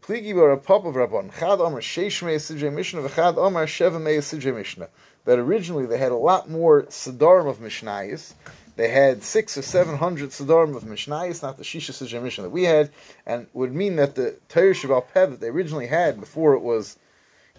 Pligi 0.00 0.32
bar 0.32 0.52
a 0.52 0.58
pop 0.58 0.84
of 0.84 0.94
Rabban. 0.94 1.36
Chad 1.36 1.58
Omer 1.60 1.80
Sheish 1.80 2.22
Mei 2.22 2.36
Sidrei 2.36 2.72
Mishnah 2.72 3.02
v'Chad 3.02 3.36
Omer 3.36 3.66
Sheva 3.66 4.00
Mei 4.00 4.18
Sidrei 4.18 4.54
Mishnah. 4.54 4.88
That 5.24 5.40
originally 5.40 5.86
they 5.86 5.98
had 5.98 6.12
a 6.12 6.16
lot 6.16 6.48
more 6.48 6.84
Siddharm 6.84 7.48
of 7.48 7.58
Mishnayis. 7.58 8.34
They 8.76 8.88
had 8.90 9.24
six 9.24 9.58
or 9.58 9.62
seven 9.62 9.96
hundred 9.96 10.30
Siddharm 10.30 10.76
of 10.76 10.84
Mishnayis, 10.84 11.42
not 11.42 11.56
the 11.56 11.64
Shisha 11.64 11.90
Sidrei 11.90 12.22
Mishnah 12.22 12.44
that 12.44 12.50
we 12.50 12.62
had, 12.62 12.90
and 13.26 13.48
would 13.54 13.74
mean 13.74 13.96
that 13.96 14.14
the 14.14 14.36
Torah 14.48 15.02
that 15.14 15.40
they 15.40 15.48
originally 15.48 15.88
had 15.88 16.20
before 16.20 16.54
it 16.54 16.60
was 16.60 16.96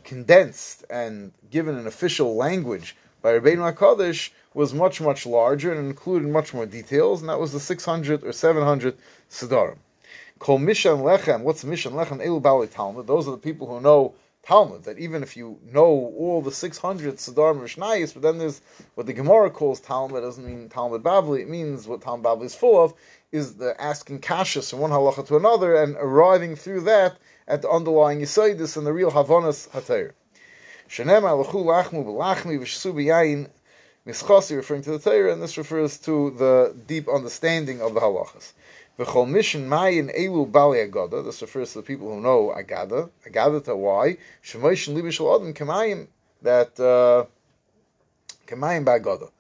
condensed 0.06 0.86
and 0.89 1.34
given 1.52 1.78
an 1.78 1.88
official 1.88 2.36
language 2.36 2.96
by 3.22 3.38
Rabbeinu 3.38 3.74
HaKadosh 3.74 4.30
was 4.54 4.74
much, 4.74 5.02
much 5.02 5.26
larger 5.26 5.74
and 5.74 5.89
included 5.89 6.30
much 6.30 6.54
more 6.54 6.65
details, 6.65 7.22
and 7.22 7.30
that 7.30 7.39
was 7.39 7.52
the 7.52 7.60
600 7.60 8.24
or 8.24 8.32
700 8.32 8.96
Siddharim. 9.30 9.78
Kol 10.39 10.60
Mishan 10.60 11.02
Lechem, 11.02 11.41
what's 11.41 11.63
Mishan 11.63 11.94
Lechem? 11.94 12.24
Elu 12.24 12.41
Bali 12.41 12.68
Talmud. 12.68 13.08
Those 13.08 13.28
are 13.28 13.32
the 13.32 13.38
people 13.38 13.68
who 13.68 13.82
know 13.82 14.13
Talmud, 14.44 14.84
that 14.84 15.00
even 15.00 15.24
if 15.24 15.36
you 15.36 15.58
know 15.74 16.13
all 16.18 16.41
the 16.41 16.52
600 16.52 17.15
Siddharim 17.15 17.62
Mishnayis, 17.62 18.13
but 18.13 18.22
then 18.22 18.38
there's 18.38 18.62
what 18.94 19.08
the 19.08 19.13
Gemara 19.13 19.50
calls 19.50 19.80
Talmud, 19.80 20.22
doesn't 20.22 20.46
mean 20.46 20.70
Talmud 20.70 21.02
Bavli, 21.02 21.41
it 21.41 21.50
means 21.50 21.88
what 21.88 22.02
Talmud 22.02 22.24
Bavli 22.24 22.46
is 22.46 22.54
full 22.54 22.84
of, 22.84 22.94
is 23.32 23.56
the 23.56 23.80
asking 23.82 24.22
kashas 24.22 24.70
from 24.70 24.80
one 24.80 24.91
halacha 24.91 25.26
to 25.28 25.36
another 25.36 25.76
and 25.76 25.96
arriving 25.98 26.56
through 26.56 26.82
that 26.82 27.18
at 27.47 27.62
the 27.62 27.69
underlying 27.69 28.19
Yisaidis 28.19 28.77
and 28.77 28.86
the 28.86 28.93
real 28.93 29.12
Havanas 29.12 29.69
HaTeir. 29.69 30.13
Shenema 30.89 31.43
Lechu 31.43 31.63
Lachmu 31.63 32.05
B'Lachmi 32.05 32.60
V'Shsu 32.60 32.93
B'Yayin 32.93 33.49
Mischasi, 34.08 34.55
referring 34.55 34.84
to 34.84 34.91
the 34.91 34.99
Torah, 34.99 35.34
and 35.34 35.41
this 35.41 35.58
refers 35.58 35.97
to 35.97 36.31
the 36.31 36.75
deep 36.88 37.08
understanding 37.10 37.81
of 37.81 37.93
the 37.93 37.99
halachas. 37.99 38.53
V'chol 38.99 39.27
mission 39.27 39.67
mayin 39.67 40.15
elu 40.15 40.51
bali 40.51 40.77
agada. 40.77 41.23
This 41.23 41.41
refers 41.41 41.73
to 41.73 41.79
the 41.79 41.84
people 41.84 42.13
who 42.13 42.21
know 42.21 42.53
agada. 42.55 43.10
Agada 43.27 43.63
to 43.65 43.75
why? 43.75 44.17
Shemoishin 44.43 44.95
libishal 44.95 45.36
adam 45.36 45.53
kamayim 45.53 46.08
that 46.43 46.79
uh, 46.79 47.25
kamayim 48.47 48.86
ba'agada. 48.86 49.31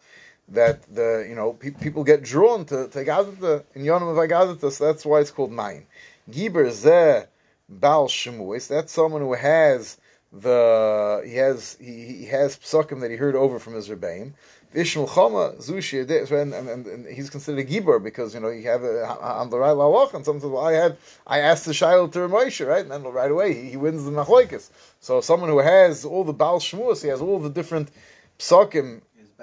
That 0.49 0.83
the 0.93 1.25
you 1.29 1.35
know 1.35 1.53
pe- 1.53 1.71
people 1.71 2.03
get 2.03 2.23
drawn 2.23 2.65
to 2.65 2.87
to 2.87 3.05
agadata 3.05 3.63
in 3.75 3.83
yonam 3.83 4.63
of. 4.63 4.73
So 4.73 4.85
that's 4.85 5.05
why 5.05 5.21
it's 5.21 5.31
called 5.31 5.51
mayin. 5.51 5.83
Giber 6.29 6.67
zeh 6.67 7.27
bal 7.69 8.07
shemuis. 8.07 8.67
That's 8.67 8.91
someone 8.91 9.21
who 9.21 9.33
has 9.33 9.97
the 10.31 11.23
he 11.25 11.35
has 11.35 11.77
he, 11.79 12.17
he 12.17 12.25
has 12.25 12.57
psukim 12.57 13.01
that 13.01 13.11
he 13.11 13.17
heard 13.17 13.35
over 13.35 13.59
from 13.59 13.73
his 13.73 13.89
rebbeim. 13.89 14.33
Ishmael 14.73 15.07
Chama 15.07 15.57
Zushi 15.65 16.01
and, 16.01 16.53
and, 16.53 16.67
and, 16.67 16.85
and 16.85 17.07
he's 17.07 17.29
considered 17.29 17.59
a 17.61 17.63
gibor 17.63 18.03
because 18.03 18.33
you 18.33 18.41
know 18.41 18.49
you 18.49 18.63
have 18.63 18.83
on 18.83 19.49
the 19.49 19.57
right 19.57 19.69
lawach 19.69 20.13
and 20.13 20.25
sometimes 20.25 20.51
well, 20.51 20.65
I 20.65 20.73
had 20.73 20.97
I 21.25 21.39
asked 21.39 21.65
the 21.65 21.73
shiloh 21.73 22.07
to 22.07 22.19
Moshe 22.27 22.67
right 22.67 22.81
and 22.81 22.91
then 22.91 23.03
right 23.03 23.31
away 23.31 23.53
he, 23.53 23.69
he 23.69 23.77
wins 23.77 24.03
the 24.03 24.11
machlokes. 24.11 24.69
So 24.99 25.21
someone 25.21 25.49
who 25.49 25.59
has 25.59 26.03
all 26.03 26.25
the 26.25 26.33
Baal 26.33 26.59
Shmuas, 26.59 27.01
he 27.01 27.07
has 27.07 27.21
all 27.21 27.39
the 27.39 27.49
different 27.49 27.89
psukim 28.37 29.01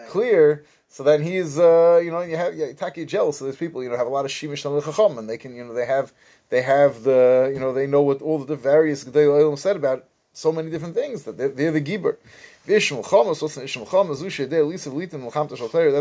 clear. 0.08 0.64
So 0.88 1.02
then 1.02 1.22
he's, 1.22 1.58
uh, 1.58 2.02
you 2.04 2.10
know, 2.10 2.20
you 2.20 2.36
have 2.36 2.54
yeah, 2.54 2.72
taki 2.74 3.06
jealous. 3.06 3.38
So 3.38 3.44
there's 3.46 3.56
people, 3.56 3.82
you 3.82 3.88
know, 3.88 3.96
have 3.96 4.06
a 4.06 4.10
lot 4.10 4.26
of 4.26 4.30
shimish 4.30 4.62
chacham, 4.62 5.16
and 5.16 5.26
they 5.26 5.38
can, 5.38 5.56
you 5.56 5.64
know, 5.64 5.72
they 5.72 5.86
have, 5.86 6.12
they 6.52 6.60
have 6.60 7.02
the, 7.02 7.50
you 7.54 7.58
know, 7.58 7.72
they 7.72 7.86
know 7.86 8.02
what 8.02 8.20
all 8.20 8.38
the 8.38 8.56
various 8.56 9.04
Gedei 9.04 9.58
said 9.58 9.74
about 9.74 10.04
so 10.34 10.52
many 10.52 10.70
different 10.70 10.94
things 10.94 11.22
that 11.22 11.38
they're, 11.38 11.48
they're 11.48 11.72
the 11.72 12.78
Shal 12.78 13.02
that's 13.02 13.40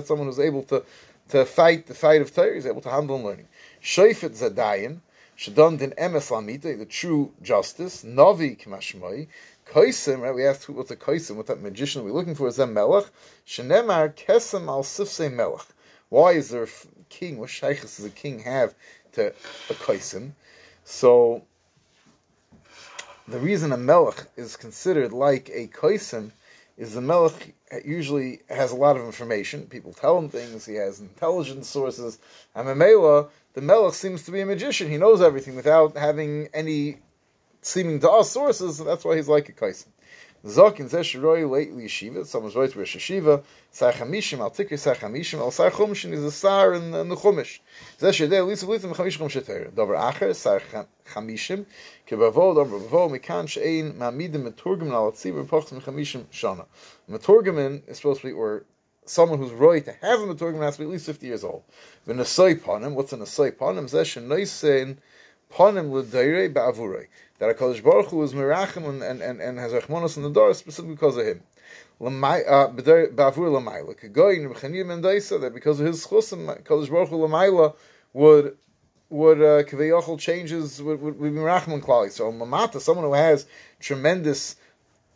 someone 0.07 0.27
who's 0.27 0.39
able 0.39 0.63
to, 0.63 0.83
to 1.29 1.45
fight 1.45 1.87
the 1.87 1.93
fight 1.93 2.21
of 2.21 2.35
Torah, 2.35 2.53
he's 2.53 2.65
able 2.65 2.81
to 2.81 2.89
handle 2.89 3.15
and 3.15 3.23
learning. 3.23 3.47
Sheifet 3.81 4.37
Zadayin, 4.37 4.99
Shadon 5.37 5.79
Din 5.79 5.93
Emes 5.97 6.29
Lamita, 6.29 6.77
the 6.77 6.85
true 6.85 7.31
justice, 7.41 8.03
Navi 8.03 8.61
Kmashmai, 8.61 9.29
Kaisim, 9.65 10.19
right? 10.19 10.35
We 10.35 10.45
asked 10.45 10.67
what's 10.67 10.91
a 10.91 10.97
Kaisim, 10.97 11.37
what 11.37 11.47
that 11.47 11.61
magician 11.61 12.03
we're 12.03 12.11
looking 12.11 12.35
for 12.35 12.49
is 12.49 12.59
a 12.59 12.67
Melech. 12.67 13.05
Shenemar 13.47 14.13
Kesem 14.15 14.67
al 14.67 14.83
Sifse 14.83 15.31
Melech. 15.31 15.65
Why 16.09 16.33
is 16.33 16.49
there 16.49 16.63
a 16.63 16.67
king? 17.07 17.37
What 17.37 17.49
shaykhs 17.49 17.95
does 17.95 18.03
a 18.03 18.09
king 18.09 18.39
have 18.39 18.75
to 19.13 19.27
a 19.69 19.73
Kaisim? 19.73 20.33
So, 20.91 21.43
the 23.25 23.39
reason 23.39 23.71
a 23.71 23.77
Melech 23.77 24.27
is 24.35 24.57
considered 24.57 25.13
like 25.13 25.49
a 25.49 25.67
Kaisim 25.67 26.31
is 26.77 26.93
the 26.93 27.01
Melech 27.01 27.53
usually 27.85 28.41
has 28.49 28.73
a 28.73 28.75
lot 28.75 28.97
of 28.97 29.05
information. 29.05 29.67
People 29.67 29.93
tell 29.93 30.17
him 30.17 30.27
things. 30.27 30.65
He 30.65 30.75
has 30.75 30.99
intelligence 30.99 31.69
sources. 31.69 32.19
And 32.53 32.67
a 32.67 32.75
Mamela, 32.75 33.29
the 33.53 33.61
Melech 33.61 33.93
seems 33.93 34.23
to 34.23 34.31
be 34.31 34.41
a 34.41 34.45
magician. 34.45 34.91
He 34.91 34.97
knows 34.97 35.21
everything 35.21 35.55
without 35.55 35.95
having 35.95 36.49
any 36.53 36.97
seeming 37.61 38.01
to 38.01 38.11
us 38.11 38.29
sources. 38.29 38.77
That's 38.77 39.05
why 39.05 39.15
he's 39.15 39.29
like 39.29 39.47
a 39.47 39.53
Kaisim. 39.53 39.87
Zokin 40.45 40.89
zeshroi 40.89 41.47
lately 41.49 41.83
yeshiva. 41.83 42.25
Someone's 42.25 42.55
right 42.55 42.71
to 42.71 42.79
Rosh 42.79 42.95
Yeshiva. 42.97 43.43
Sar 43.69 43.91
chamishim 43.91 44.39
al 44.39 44.49
tikri 44.49 44.79
sar 44.79 44.95
chamishim 44.95 45.39
al 45.39 45.51
sar 45.51 45.69
chumishin 45.69 46.13
is 46.13 46.23
a 46.23 46.31
sar 46.31 46.73
in, 46.73 46.91
the 46.91 47.15
chumish. 47.15 47.59
Zeshdei 47.99 48.45
lisa 48.47 48.65
v'litim 48.65 48.95
chamish 48.95 49.17
chum 49.17 49.29
sheter. 49.29 49.73
Dover 49.75 49.93
acher 49.93 50.35
sar 50.35 50.61
chamishim 51.13 51.65
kebavo 52.07 52.55
dover 52.55 52.79
bavo 52.79 53.09
mikan 53.09 53.47
she'ein 53.47 53.93
ma'amidim 53.93 54.51
meturgim 54.51 54.91
al 54.91 55.11
tzibur 55.11 55.45
pochs 55.47 55.71
mechamishim 55.71 56.25
shana. 56.31 56.65
Meturgimin 57.09 57.87
is 57.87 57.97
supposed 57.97 58.21
to 58.21 58.27
be 58.27 58.33
or 58.33 58.65
someone 59.05 59.37
who's 59.37 59.51
right 59.51 59.85
to 59.85 59.93
have 60.01 60.21
a 60.21 60.23
meturgim 60.23 60.61
has 60.61 60.77
to 60.77 60.79
be 60.79 60.85
at 60.85 60.91
least 60.91 61.05
fifty 61.05 61.27
years 61.27 61.43
old. 61.43 61.63
V'nasoi 62.07 62.59
panim. 62.59 62.93
What's 62.93 63.13
a 63.13 63.17
nasoi 63.17 63.51
panim? 63.51 63.83
Zesh 63.83 64.19
noisein 64.19 64.97
panim 65.51 65.91
l'dayrei 65.91 66.53
ba'avurei 66.53 67.07
that 67.41 67.57
HaKadosh 67.57 67.83
Baruch 67.83 68.09
Hu 68.09 68.21
is 68.21 68.33
Mirachim 68.33 68.87
and, 68.87 69.01
and, 69.01 69.19
and, 69.19 69.41
and 69.41 69.57
has 69.57 69.71
Rachmanos 69.71 70.15
in 70.15 70.21
the 70.21 70.29
door 70.29 70.53
specifically 70.53 70.93
because 70.93 71.17
of 71.17 71.25
him. 71.25 71.41
Ba'avur 71.99 73.09
Lamaila. 73.09 73.99
Kagoyin 73.99 74.53
Rechanim 74.53 74.91
and 74.91 75.03
that 75.03 75.51
because 75.51 75.79
of 75.79 75.87
his 75.87 76.05
chusim, 76.05 76.45
HaKadosh 76.61 76.91
Baruch 76.91 77.09
Hu 77.09 77.17
Lamaila 77.17 77.75
would 78.13 78.57
would 79.09 79.39
uh, 79.39 79.63
Kaveyachol 79.63 80.19
changes 80.19 80.81
would, 80.83 81.01
would, 81.01 81.19
would 81.19 81.33
be 81.33 81.39
Mirachim 81.39 81.81
Klali. 81.81 82.11
So 82.11 82.31
Mamata, 82.31 82.79
someone 82.79 83.05
who 83.05 83.13
has 83.13 83.47
tremendous 83.79 84.55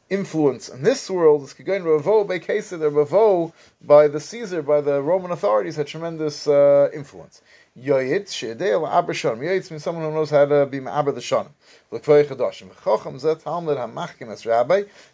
influence 0.09 0.69
in 0.69 0.83
this 0.83 1.09
world 1.09 1.43
is 1.43 1.53
Kagoyin 1.53 1.83
Ravo 1.83 2.23
by 2.23 2.37
Kesa, 2.37 2.77
the 2.79 2.89
Ravo 2.89 3.53
by 3.81 4.07
the 4.07 4.19
Caesar, 4.19 4.61
by 4.61 4.81
the 4.81 5.01
Roman 5.01 5.31
authorities 5.31 5.75
had 5.77 5.87
tremendous 5.87 6.47
uh, 6.47 6.89
influence. 6.93 7.41
Yoyit 7.77 8.31
she'edei 8.31 8.73
al 8.73 9.13
Shon. 9.13 9.39
Yoyit 9.39 9.69
means 9.71 9.83
someone 9.83 10.05
who 10.05 10.11
knows 10.11 10.29
how 10.29 10.45
to 10.45 10.65
be 10.67 10.79
ma'aber 10.79 11.13
the 11.13 11.21
Shon. 11.21 11.49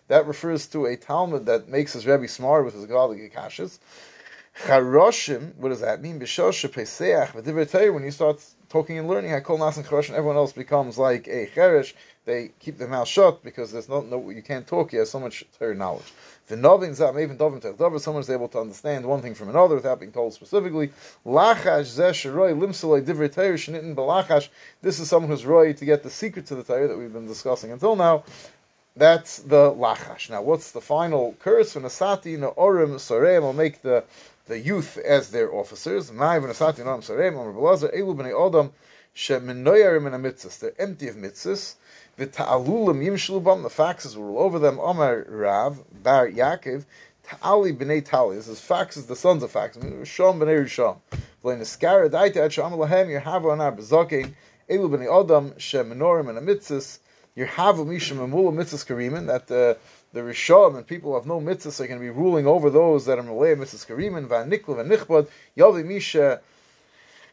That 0.08 0.27
refers 0.27 0.67
to 0.67 0.86
a 0.86 0.95
Talmud 0.97 1.45
that 1.45 1.69
makes 1.69 1.93
his 1.93 2.06
rabbi 2.06 2.25
smart 2.25 2.65
with 2.65 2.73
his 2.73 2.86
godly 2.86 3.30
kashas. 3.30 3.80
Charoshim, 4.65 5.56
what 5.56 5.69
does 5.69 5.80
that 5.80 6.01
mean? 6.01 6.19
B'shosh 6.19 6.69
v'divrei 6.69 7.93
when 7.93 8.04
you 8.04 8.12
start 8.12 8.43
talking 8.69 8.97
and 8.97 9.08
learning, 9.08 9.32
Hakol 9.32 9.58
Nas 9.60 9.77
and 9.77 9.86
Charoshim, 9.86 10.12
everyone 10.12 10.36
else 10.36 10.54
becomes 10.54 10.97
like 10.97 11.27
a 11.27 11.47
cheresh. 11.47 11.93
They 12.23 12.51
keep 12.60 12.77
their 12.77 12.88
mouth 12.88 13.07
shut 13.07 13.43
because 13.43 13.71
there's 13.71 13.89
no, 13.89 14.01
no 14.01 14.29
you 14.29 14.43
can't 14.43 14.67
talk. 14.67 14.93
You 14.93 14.99
have 14.99 15.07
so 15.07 15.19
much 15.19 15.43
Torah 15.57 15.73
knowledge. 15.73 16.13
The 16.47 16.55
zam 16.93 17.19
even 17.19 17.38
dovin 17.38 17.99
someone 17.99 18.21
is 18.21 18.29
able 18.29 18.47
to 18.49 18.60
understand 18.60 19.05
one 19.05 19.21
thing 19.21 19.34
from 19.34 19.49
another 19.49 19.75
without 19.75 19.99
being 19.99 20.12
told 20.12 20.34
specifically. 20.34 20.91
Lachash 21.25 22.34
roy 22.34 22.53
limsalei 22.53 23.03
divrei 23.03 23.34
Torah 23.34 23.53
shnitin 23.53 23.95
belachash. 23.95 24.49
This 24.81 24.99
is 24.99 25.10
someone 25.10 25.31
who's 25.31 25.45
roy 25.45 25.73
to 25.73 25.86
get 25.86 26.03
the 26.03 26.10
secret 26.10 26.45
to 26.47 26.55
the 26.55 26.63
Torah 26.63 26.88
that 26.88 26.97
we've 26.97 27.13
been 27.13 27.27
discussing 27.27 27.71
until 27.71 27.95
now. 27.95 28.23
That's 28.95 29.38
the 29.39 29.71
lachash. 29.71 30.29
Now, 30.29 30.41
what's 30.41 30.71
the 30.71 30.81
final 30.81 31.36
curse? 31.39 31.73
When 31.73 31.86
asati 31.86 32.38
na 32.38 32.51
orim 32.51 32.95
soreim 32.95 33.41
will 33.41 33.53
make 33.53 33.81
the 33.81 34.03
the 34.47 34.60
youth 34.60 34.97
as 34.97 35.31
their 35.31 35.53
officers. 35.53 36.10
They're 36.10 36.17
empty 40.79 41.07
of 41.07 41.15
mitzvahs. 41.15 41.75
The 42.21 42.27
ta'alulim 42.27 43.03
yimshlubam, 43.03 43.63
the 43.63 43.69
foxes 43.71 44.15
were 44.15 44.29
all 44.29 44.43
over 44.43 44.60
them. 44.60 44.79
Omar 44.79 45.25
Rav, 45.27 45.84
Bar 46.03 46.27
Yaakov, 46.29 46.86
Ta'ali 47.23 47.73
b'nei 47.73 48.05
Tali. 48.05 48.36
This 48.36 48.47
is 48.47 48.62
foxes, 48.62 49.07
the 49.07 49.15
sons 49.15 49.41
of 49.41 49.49
foxes. 49.49 49.84
Rishon 49.84 50.38
b'nei 50.38 50.63
Rishon. 50.63 50.97
V'lein 51.43 51.62
eskara 51.62 52.12
daita 52.12 52.36
et 52.36 52.53
sham 52.53 52.73
lahem 52.73 53.07
yerhavu 53.07 53.45
anar 53.45 53.75
b'zokein. 53.75 54.36
Elu 54.69 54.88
b'nei 54.88 55.23
Adam, 55.23 55.57
shem 55.57 55.89
menorim 55.89 56.29
and 56.29 56.38
amitzis. 56.38 56.99
Yerhavu 57.36 57.88
mishim 57.88 58.17
amula 58.17 58.53
mitzvahs 58.53 58.86
karimin. 58.86 59.25
That 59.25 59.47
the 59.47 59.79
the 60.13 60.19
Rishon 60.19 60.77
and 60.77 60.86
people 60.86 61.15
have 61.15 61.25
no 61.25 61.41
mitzvahs 61.41 61.79
are 61.79 61.88
going 61.88 61.99
to 61.99 62.03
be 62.03 62.12
ruling 62.12 62.45
over 62.45 62.69
those 62.69 63.07
that 63.07 63.17
are 63.17 63.23
malay 63.23 63.55
mitzvahs 63.55 63.88
karimin. 63.88 64.27
V'aniklu 64.27 64.75
v'nichbad. 64.77 65.27
Yavi 65.57 65.84
misha 65.84 66.39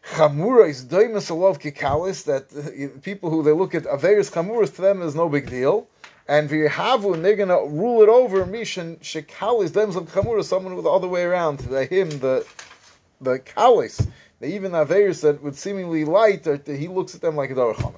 Chamura 0.04 0.68
is 0.68 0.84
doimus 0.84 1.37
love 1.37 1.58
kikalis 1.58 2.24
that 2.24 2.46
uh, 2.56 3.00
people 3.00 3.30
who 3.30 3.42
they 3.42 3.52
look 3.52 3.74
at 3.74 3.84
Averis 3.84 4.32
Chamuras 4.32 4.74
to 4.76 4.82
them 4.82 5.02
is 5.02 5.14
no 5.14 5.28
big 5.28 5.48
deal. 5.50 5.87
And 6.26 6.48
Virhavu, 6.50 7.14
and 7.14 7.24
they're 7.24 7.37
going 7.37 7.48
to 7.48 7.74
rule 7.74 8.02
it 8.02 8.08
over 8.08 8.44
Mishan 8.44 8.98
Shekalis, 8.98 9.70
Dems 9.70 9.96
of 9.96 10.11
Chamura, 10.12 10.44
someone 10.44 10.74
with 10.74 10.84
the 10.84 10.90
other 10.90 11.08
way 11.08 11.22
around. 11.22 11.58
To 11.61 11.84
him, 11.84 12.11
the 12.18 12.46
the 13.20 13.38
Kalis, 13.38 14.06
the 14.40 14.46
even 14.46 14.72
Averis 14.72 15.22
that 15.22 15.42
would 15.42 15.56
seemingly 15.56 16.04
light, 16.04 16.46
or 16.46 16.61
he 16.66 16.88
looks 16.88 17.14
at 17.14 17.20
them 17.20 17.37
like 17.37 17.50
a 17.50 17.54
Darach 17.54 17.94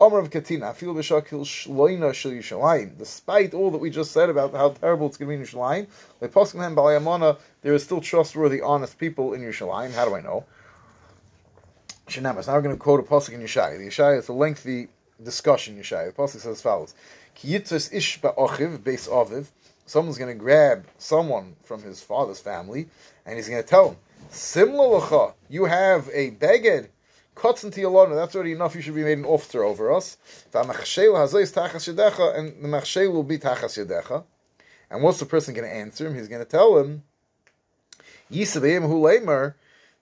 Omer 0.00 0.18
of 0.18 0.30
Katina, 0.30 0.72
feel 0.74 0.94
b'shakil 0.94 1.42
shloina 1.42 2.14
shel 2.14 2.30
Yishalayim. 2.30 2.96
Despite 2.98 3.52
all 3.52 3.72
that 3.72 3.78
we 3.78 3.90
just 3.90 4.12
said 4.12 4.30
about 4.30 4.52
how 4.52 4.70
terrible 4.70 5.08
it's 5.08 5.16
going 5.16 5.28
to 5.28 5.36
be 5.36 5.40
in 5.40 5.46
Yishalayim, 5.46 5.86
by 6.20 6.28
Poskim 6.28 6.60
Hem 6.60 6.76
Balayamana, 6.76 7.36
there 7.62 7.74
is 7.74 7.82
still 7.82 8.00
trustworthy, 8.00 8.60
honest 8.60 8.96
people 8.98 9.34
in 9.34 9.40
Yishalayim. 9.40 9.92
How 9.92 10.04
do 10.04 10.14
I 10.14 10.20
know? 10.20 10.44
Now 12.16 12.34
we're 12.34 12.62
going 12.62 12.74
to 12.74 12.76
quote 12.76 13.00
a 13.00 13.02
pasuk 13.02 13.34
in 13.34 13.40
Yeshaya. 13.40 13.76
The 13.78 13.88
Yeshaya 13.88 14.18
is 14.18 14.28
a 14.28 14.32
lengthy 14.32 14.88
discussion. 15.22 15.76
Yeshaya. 15.76 16.06
The 16.14 16.22
pasuk 16.22 16.40
says 16.40 16.46
as 16.46 16.62
follows: 16.62 16.94
ish 17.44 18.20
aviv. 18.22 19.46
Someone's 19.86 20.18
going 20.18 20.30
to 20.30 20.38
grab 20.38 20.86
someone 20.98 21.56
from 21.64 21.82
his 21.82 22.02
father's 22.02 22.40
family, 22.40 22.88
and 23.24 23.36
he's 23.36 23.48
going 23.48 23.62
to 23.62 23.68
tell 23.68 23.90
him, 23.90 23.96
Simla 24.28 25.00
lacha, 25.00 25.32
you 25.48 25.64
have 25.64 26.10
a 26.12 26.30
beged, 26.30 26.88
cuts 27.34 27.64
into 27.64 27.80
your 27.80 27.90
lona, 27.90 28.14
that's 28.14 28.34
already 28.34 28.52
enough, 28.52 28.74
you 28.74 28.82
should 28.82 28.94
be 28.94 29.02
made 29.02 29.16
an 29.16 29.24
officer 29.24 29.64
over 29.64 29.90
us. 29.94 30.18
And 30.52 30.64
the 30.64 30.68
machshel 30.68 31.10
will 33.12 33.22
be 33.22 33.38
tachas 33.38 33.78
yadecha. 33.82 34.24
And 34.90 35.02
what's 35.02 35.20
the 35.20 35.26
person 35.26 35.54
going 35.54 35.66
to 35.66 35.74
answer 35.74 36.06
him? 36.06 36.14
He's 36.14 36.28
going 36.28 36.44
to 36.44 36.50
tell 36.50 36.78
him, 36.78 37.02
Yisabim 38.30 38.86
hu 38.86 39.00
lemer, 39.00 39.54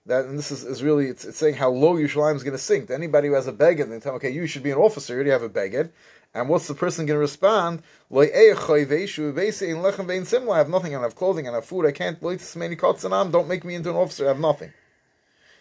that, 0.07 0.25
and 0.25 0.37
this 0.37 0.51
is, 0.51 0.63
is 0.63 0.81
really, 0.81 1.07
it's, 1.07 1.25
it's 1.25 1.37
saying 1.37 1.55
how 1.55 1.69
low 1.69 1.95
Yerushalayim 1.95 2.35
is 2.35 2.43
going 2.43 2.53
to 2.53 2.57
sink. 2.57 2.87
To 2.87 2.95
anybody 2.95 3.27
who 3.27 3.35
has 3.35 3.47
a 3.47 3.53
beged, 3.53 3.89
they 3.89 3.99
tell 3.99 4.15
okay, 4.15 4.29
you 4.29 4.47
should 4.47 4.63
be 4.63 4.71
an 4.71 4.77
officer, 4.77 5.13
you 5.13 5.17
already 5.17 5.31
have 5.31 5.43
a 5.43 5.49
beged. 5.49 5.91
And 6.33 6.49
what's 6.49 6.67
the 6.67 6.73
person 6.73 7.05
going 7.05 7.15
to 7.15 7.21
respond? 7.21 7.81
Eh 8.13 8.53
I 8.53 10.57
have 10.57 10.69
nothing, 10.69 10.95
I 10.95 11.01
have 11.01 11.15
clothing, 11.15 11.47
I 11.47 11.53
have 11.53 11.65
food, 11.65 11.85
I 11.85 11.91
can't 11.91 12.21
don't 12.21 13.47
make 13.47 13.63
me 13.63 13.75
into 13.75 13.89
an 13.89 13.95
officer, 13.95 14.25
I 14.25 14.29
have 14.29 14.39
nothing. 14.39 14.71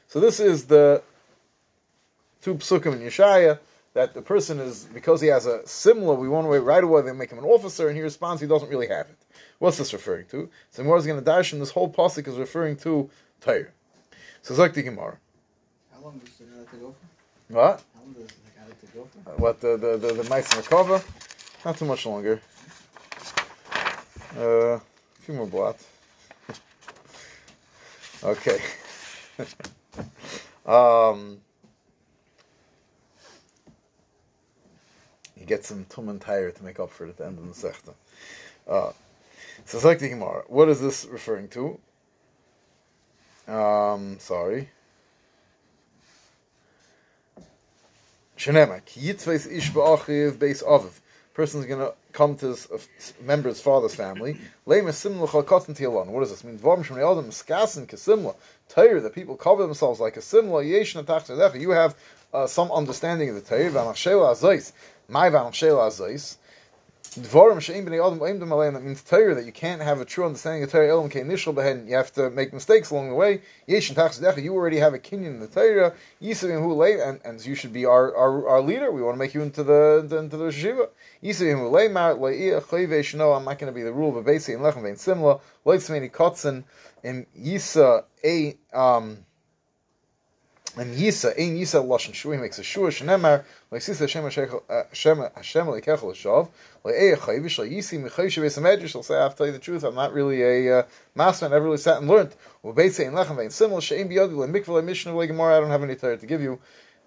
So 0.08 0.20
this 0.20 0.38
is 0.38 0.66
the 0.66 1.02
two 2.42 2.56
psukim 2.56 2.92
in 2.92 3.00
Yeshaya, 3.00 3.58
that 3.94 4.14
the 4.14 4.22
person 4.22 4.60
is, 4.60 4.84
because 4.92 5.20
he 5.20 5.28
has 5.28 5.46
a 5.46 5.66
similar, 5.66 6.14
we 6.14 6.28
want 6.28 6.46
to 6.46 6.60
right 6.60 6.84
away, 6.84 7.02
they 7.02 7.12
make 7.12 7.30
him 7.30 7.38
an 7.38 7.44
officer, 7.44 7.88
and 7.88 7.96
he 7.96 8.02
responds 8.02 8.42
he 8.42 8.46
doesn't 8.46 8.68
really 8.68 8.88
have 8.88 9.08
it. 9.08 9.16
What's 9.58 9.78
this 9.78 9.92
referring 9.92 10.26
to? 10.26 10.50
So 10.70 10.96
is 10.96 11.06
going 11.06 11.18
to 11.18 11.24
dash, 11.24 11.52
and 11.52 11.62
this 11.62 11.70
whole 11.70 11.90
pasuk 11.90 12.28
is 12.28 12.36
referring 12.36 12.76
to 12.78 13.10
Torah. 13.40 13.66
So 14.46 14.54
Zak 14.54 14.74
the 14.74 14.82
Gemara. 14.84 15.18
How 15.92 16.00
long 16.04 16.20
does 16.20 16.40
it 16.40 16.46
have 16.56 16.70
to 16.70 16.76
go 16.76 16.94
for? 16.94 17.52
What? 17.52 17.82
How 17.96 18.00
long 18.00 18.12
does 18.12 18.26
it 18.26 18.32
have 18.56 18.80
to 18.80 18.86
go 18.96 19.08
for? 19.24 19.42
What 19.42 19.60
the 19.60 19.76
the 19.76 19.96
the, 19.96 20.22
the 20.22 20.30
mice 20.30 20.48
in 20.54 20.62
the 20.62 20.68
cover? 20.68 21.02
Not 21.64 21.76
too 21.76 21.84
much 21.84 22.06
longer. 22.06 22.40
Uh, 24.38 24.76
a 24.76 24.80
few 25.18 25.34
more 25.34 25.48
blot. 25.48 25.76
okay. 28.22 28.60
um, 30.64 31.38
you 35.36 35.44
get 35.44 35.64
some 35.64 35.84
tum 35.86 36.08
and 36.08 36.20
tire 36.20 36.52
to 36.52 36.62
make 36.62 36.78
up 36.78 36.90
for 36.90 37.06
it 37.06 37.08
at 37.08 37.16
the 37.16 37.26
end 37.26 37.38
of 37.40 37.46
the 37.48 37.68
sechta. 37.68 37.94
Uh, 38.68 38.92
so 39.64 39.78
it's 39.78 39.84
like 39.84 39.98
the 39.98 40.08
Gemara. 40.08 40.44
What 40.46 40.68
is 40.68 40.80
this 40.80 41.04
referring 41.04 41.48
to? 41.48 41.80
Um, 43.48 44.18
sorry. 44.18 44.70
Ish 48.36 48.48
ba'achiv 48.48 50.32
beis 50.32 50.62
aviv. 50.62 50.90
Person's 51.32 51.66
going 51.66 51.80
to 51.80 51.92
come 52.12 52.34
to 52.36 52.46
his 52.46 52.66
member 53.22 53.48
of 53.48 53.56
his 53.56 53.62
father's 53.62 53.94
family. 53.94 54.38
Leim 54.66 54.90
simla 54.92 55.26
chalkotin 55.28 55.76
tialon. 55.76 56.06
What 56.06 56.20
does 56.20 56.30
this 56.30 56.44
mean? 56.44 56.56
Adam 56.56 57.30
skasin 57.30 58.34
that 59.02 59.14
people 59.14 59.36
cover 59.36 59.62
themselves 59.62 60.00
like 60.00 60.16
a 60.16 60.22
simla. 60.22 60.64
You 60.64 61.70
have 61.70 61.94
uh, 62.32 62.46
some 62.46 62.72
understanding 62.72 63.28
of 63.28 63.34
the 63.34 63.42
Torah. 63.42 63.70
V'anachshela 63.70 64.34
azais. 64.34 64.72
My 65.08 65.28
v'anachshela 65.28 65.88
azais. 65.90 66.36
Dvarim 67.18 67.62
she'im 67.62 67.86
b'nei 67.86 68.06
adam 68.06 68.18
oim 68.18 68.38
dem 68.38 68.50
alein. 68.50 68.74
That 68.74 68.82
means 68.82 69.02
Torah, 69.02 69.34
that 69.34 69.46
you 69.46 69.52
can't 69.52 69.80
have 69.80 70.00
a 70.00 70.04
true 70.04 70.26
understanding 70.26 70.62
of 70.62 70.70
Torah. 70.70 70.88
Elam 70.88 71.10
initial 71.10 71.54
behen. 71.54 71.88
You 71.88 71.96
have 71.96 72.12
to 72.12 72.28
make 72.30 72.52
mistakes 72.52 72.90
along 72.90 73.08
the 73.08 73.14
way. 73.14 73.40
Yesh 73.66 73.90
natach 73.90 74.42
You 74.42 74.54
already 74.54 74.78
have 74.78 74.94
a 74.94 74.98
kinyan 74.98 75.26
in 75.26 75.40
the 75.40 75.46
Torah. 75.46 75.94
Yisavim 76.22 76.62
hu 76.62 76.74
lei. 76.74 77.00
And, 77.00 77.20
and 77.24 77.44
you 77.44 77.54
should 77.54 77.72
be 77.72 77.86
our, 77.86 78.14
our, 78.14 78.48
our 78.48 78.60
leader. 78.60 78.92
We 78.92 79.02
want 79.02 79.14
to 79.14 79.18
make 79.18 79.34
you 79.34 79.42
into 79.42 79.64
the, 79.64 80.06
into 80.18 80.36
the 80.36 80.52
Shiva. 80.52 80.90
Yisavim 81.22 81.58
hu 81.58 81.68
lei 81.68 81.88
mar 81.88 82.14
le'iyah 82.14 82.62
chayve 82.62 83.00
shno. 83.00 83.36
I'm 83.36 83.44
not 83.44 83.58
going 83.58 83.72
to 83.72 83.74
be 83.74 83.82
the 83.82 83.92
rule, 83.92 84.12
but 84.12 84.24
basically 84.24 84.54
in 84.54 84.60
lechem 84.60 84.82
vein 84.82 84.96
simla. 84.96 85.40
Leitzmeni 85.64 86.10
kotzen. 86.10 86.64
In 87.02 87.26
Yisa 87.38 88.04
a, 88.24 88.56
um, 88.72 89.25
and 90.76 90.94
Yisa, 90.94 91.30
ein 91.38 91.56
Yisa 91.56 91.82
lashon 91.82 92.12
shu, 92.12 92.30
he 92.32 92.38
makes 92.38 92.58
a 92.58 92.62
shua 92.62 92.90
shenemar, 92.90 93.44
like 93.70 93.80
Sisa 93.80 94.04
Hashem 94.04 94.24
Hashem 94.24 95.66
leikechel 95.66 96.12
shav, 96.12 96.50
like 96.84 96.94
Eya 96.94 97.16
chayvish, 97.16 97.58
mechay 97.58 98.26
sheves 98.26 98.60
medrash, 98.60 98.92
he'll 98.92 99.02
say, 99.02 99.16
I 99.16 99.22
have 99.22 99.32
to 99.32 99.38
tell 99.38 99.46
you 99.46 99.52
the 99.52 99.58
truth, 99.58 99.84
I'm 99.84 99.94
not 99.94 100.12
really 100.12 100.42
a 100.42 100.80
uh, 100.80 100.82
master, 101.14 101.46
I 101.46 101.48
never 101.48 101.64
really 101.64 101.78
sat 101.78 101.98
and 101.98 102.08
learned. 102.08 102.36
Well, 102.62 102.74
Beit 102.74 103.00
in 103.00 103.14
lechem 103.14 103.36
vein 103.36 103.50
simul, 103.50 103.80
she'ein 103.80 104.08
biyodi, 104.08 104.36
like 104.36 104.50
mikvah, 104.50 104.74
like 104.74 104.84
mishnah, 104.84 105.16
like 105.16 105.28
gemara, 105.28 105.56
I 105.56 105.60
don't 105.60 105.70
have 105.70 105.82
any 105.82 105.94
Torah 105.94 106.18
to 106.18 106.26
give 106.26 106.42
you. 106.42 106.60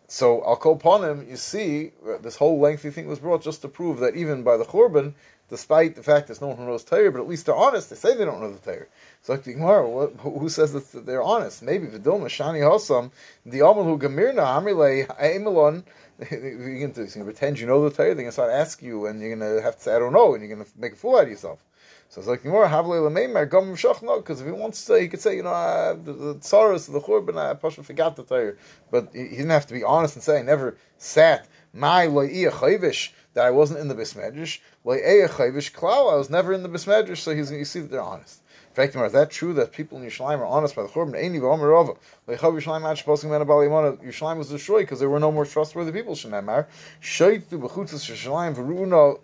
So 0.07 0.41
I'll 0.41 0.55
call 0.55 0.73
upon 0.73 1.03
him. 1.03 1.29
You 1.29 1.37
see, 1.37 1.91
this 2.21 2.35
whole 2.35 2.59
lengthy 2.59 2.89
thing 2.89 3.05
was 3.07 3.19
brought 3.19 3.43
just 3.43 3.61
to 3.61 3.67
prove 3.67 3.99
that 3.99 4.15
even 4.15 4.41
by 4.41 4.57
the 4.57 4.65
Churban, 4.65 5.13
despite 5.49 5.95
the 5.95 6.03
fact 6.03 6.27
there's 6.27 6.41
no 6.41 6.47
one 6.47 6.65
knows 6.65 6.83
Torah, 6.83 7.11
but 7.11 7.21
at 7.21 7.27
least 7.27 7.45
they're 7.45 7.55
honest. 7.55 7.89
They 7.89 7.95
say 7.95 8.15
they 8.15 8.25
don't 8.25 8.41
know 8.41 8.51
the 8.51 8.59
Torah. 8.59 8.85
So 9.21 9.33
like 9.33 9.43
the 9.43 9.53
Gemara, 9.53 10.07
who 10.07 10.49
says 10.49 10.73
that 10.73 11.05
they're 11.05 11.23
honest? 11.23 11.61
Maybe 11.63 11.87
Vidilma 11.87 12.25
Shani 12.25 12.61
Hosam, 12.61 13.11
the 13.45 13.59
Amal 13.59 13.83
who 13.83 13.97
Gamirna 13.97 14.45
Amrile 14.45 15.07
Aimelon. 15.19 15.83
You're 16.31 16.87
going 16.87 16.93
to 16.93 17.23
pretend 17.23 17.59
you 17.59 17.67
know 17.67 17.87
the 17.87 17.95
Torah. 17.95 18.07
They're 18.07 18.15
going 18.15 18.27
to 18.27 18.31
start 18.33 18.51
asking 18.51 18.89
you, 18.89 19.05
and 19.05 19.21
you're 19.21 19.33
going 19.33 19.55
to 19.55 19.61
have 19.61 19.77
to 19.77 19.81
say 19.81 19.95
I 19.95 19.99
don't 19.99 20.11
know, 20.11 20.33
and 20.33 20.43
you're 20.43 20.53
going 20.53 20.65
to 20.65 20.71
make 20.77 20.91
a 20.91 20.95
fool 20.97 21.15
out 21.15 21.23
of 21.23 21.29
yourself. 21.29 21.63
So 22.09 22.19
it's 22.19 22.27
like 22.27 22.41
Gemara 22.41 22.67
Havle 22.67 23.09
Lameimer 23.09 23.49
Gam 23.49 23.75
Shach 23.75 24.01
no, 24.01 24.17
because 24.17 24.41
if 24.41 24.47
he 24.47 24.51
wants 24.51 24.83
to, 24.85 24.99
he 24.99 25.07
could 25.07 25.21
say, 25.21 25.35
you 25.35 25.43
know, 25.43 25.51
uh, 25.51 25.93
the, 25.93 26.11
the 26.11 26.29
of 26.31 26.41
the 26.41 26.99
Churban, 26.99 27.37
I 27.37 27.53
Pasha 27.53 27.83
forgot 27.83 28.15
the 28.15 28.23
Torah, 28.23 28.55
but 28.89 29.09
he, 29.13 29.27
he 29.27 29.35
didn't 29.37 29.51
have 29.51 29.67
to 29.67 29.75
be 29.75 29.83
honest 29.83 30.15
and 30.15 30.23
say 30.23 30.39
I 30.39 30.41
never 30.41 30.75
sat 30.97 31.47
my 31.71 32.07
loiya 32.07 32.49
chayvish 32.49 33.11
that 33.33 33.45
I 33.45 33.51
wasn't 33.51 33.79
in 33.79 33.87
the 33.87 33.95
bismedrash 33.95 34.59
loiya 34.85 36.11
I 36.11 36.15
was 36.15 36.29
never 36.29 36.53
in 36.53 36.63
the 36.63 36.69
bismedrash. 36.69 37.17
So 37.17 37.35
he's 37.35 37.51
you 37.51 37.65
see 37.65 37.81
that 37.81 37.91
they're 37.91 38.01
honest. 38.01 38.41
In 38.69 38.75
fact, 38.75 38.95
is 38.95 39.11
that 39.13 39.31
true 39.31 39.53
that 39.53 39.71
people 39.71 39.97
in 39.97 40.07
Yerushalayim 40.07 40.39
are 40.39 40.45
honest 40.45 40.75
by 40.75 40.83
the 40.83 40.89
Churban? 40.89 41.15
Eini 41.15 41.39
v'omer 41.39 41.97
Leichav 42.27 42.53
Yerushalayim 42.53 42.89
ach 42.89 43.05
posing 43.05 43.29
men 43.29 43.41
abali 43.41 43.67
Yerushalayim 44.03 44.37
was 44.37 44.49
destroyed 44.49 44.83
because 44.83 44.99
there 44.99 45.09
were 45.09 45.19
no 45.19 45.31
more 45.31 45.45
trustworthy 45.45 45.91
people. 45.91 46.13
Shenamar 46.13 46.67
shaytu 47.01 47.59
b'chutzas 47.59 48.09
Yerushalayim 48.09 48.55
v'runo 48.55 49.19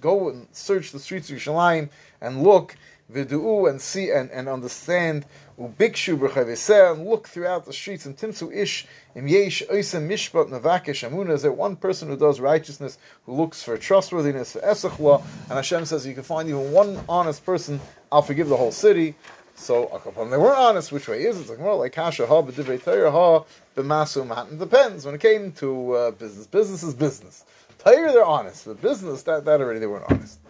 go 0.00 0.28
and 0.28 0.46
search 0.52 0.92
the 0.92 0.98
streets 0.98 1.30
of 1.30 1.36
Yerushalayim 1.36 1.88
and 2.20 2.42
look 2.42 2.76
vidu 3.12 3.68
and 3.68 3.80
see 3.80 4.10
and, 4.10 4.30
and 4.30 4.48
understand 4.48 5.26
ubikshu 5.62 6.18
b'chaveseh 6.18 6.92
and 6.92 7.06
look 7.06 7.28
throughout 7.28 7.64
the 7.64 7.72
streets 7.72 8.04
and 8.04 8.16
timsu 8.16 8.52
ish 8.52 8.86
im 9.14 9.28
yesh 9.28 9.62
oisem 9.70 10.08
mishpat 10.08 10.48
navakesh 10.50 11.08
amuna 11.08 11.30
is 11.30 11.42
there 11.42 11.52
one 11.52 11.76
person 11.76 12.08
who 12.08 12.16
does 12.16 12.40
righteousness 12.40 12.98
who 13.26 13.32
looks 13.32 13.62
for 13.62 13.78
trustworthiness 13.78 14.52
for 14.52 14.60
esachla 14.60 15.22
and 15.44 15.52
Hashem 15.52 15.84
says 15.84 16.06
you 16.06 16.14
can 16.14 16.24
find 16.24 16.48
even 16.48 16.72
one 16.72 17.00
honest 17.08 17.46
person 17.46 17.80
I'll 18.10 18.22
forgive 18.22 18.48
the 18.48 18.56
whole 18.56 18.72
city 18.72 19.14
so 19.54 20.00
they 20.16 20.36
weren't 20.36 20.58
honest 20.58 20.90
which 20.90 21.06
way 21.06 21.24
is 21.24 21.38
it? 21.38 21.48
it's 21.48 21.60
more 21.60 21.76
like 21.76 21.92
kasha 21.92 22.26
ha 22.26 22.42
b'divrei 22.42 22.82
Torah 22.82 23.12
ha 23.12 23.44
b'masu 23.76 24.26
matin 24.26 24.58
depends 24.58 25.06
when 25.06 25.14
it 25.14 25.20
came 25.20 25.52
to 25.52 25.92
uh, 25.92 26.10
business 26.10 26.46
business 26.48 26.82
is 26.82 26.94
business 26.94 27.44
Torah 27.78 28.12
they're 28.12 28.24
honest 28.24 28.66
but 28.66 28.82
business 28.82 29.22
that, 29.22 29.44
that 29.44 29.60
already 29.60 29.78
they 29.78 29.86
weren't 29.86 30.10
honest 30.10 30.40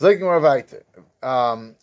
weiter. 0.00 0.82
Um, 1.22 1.74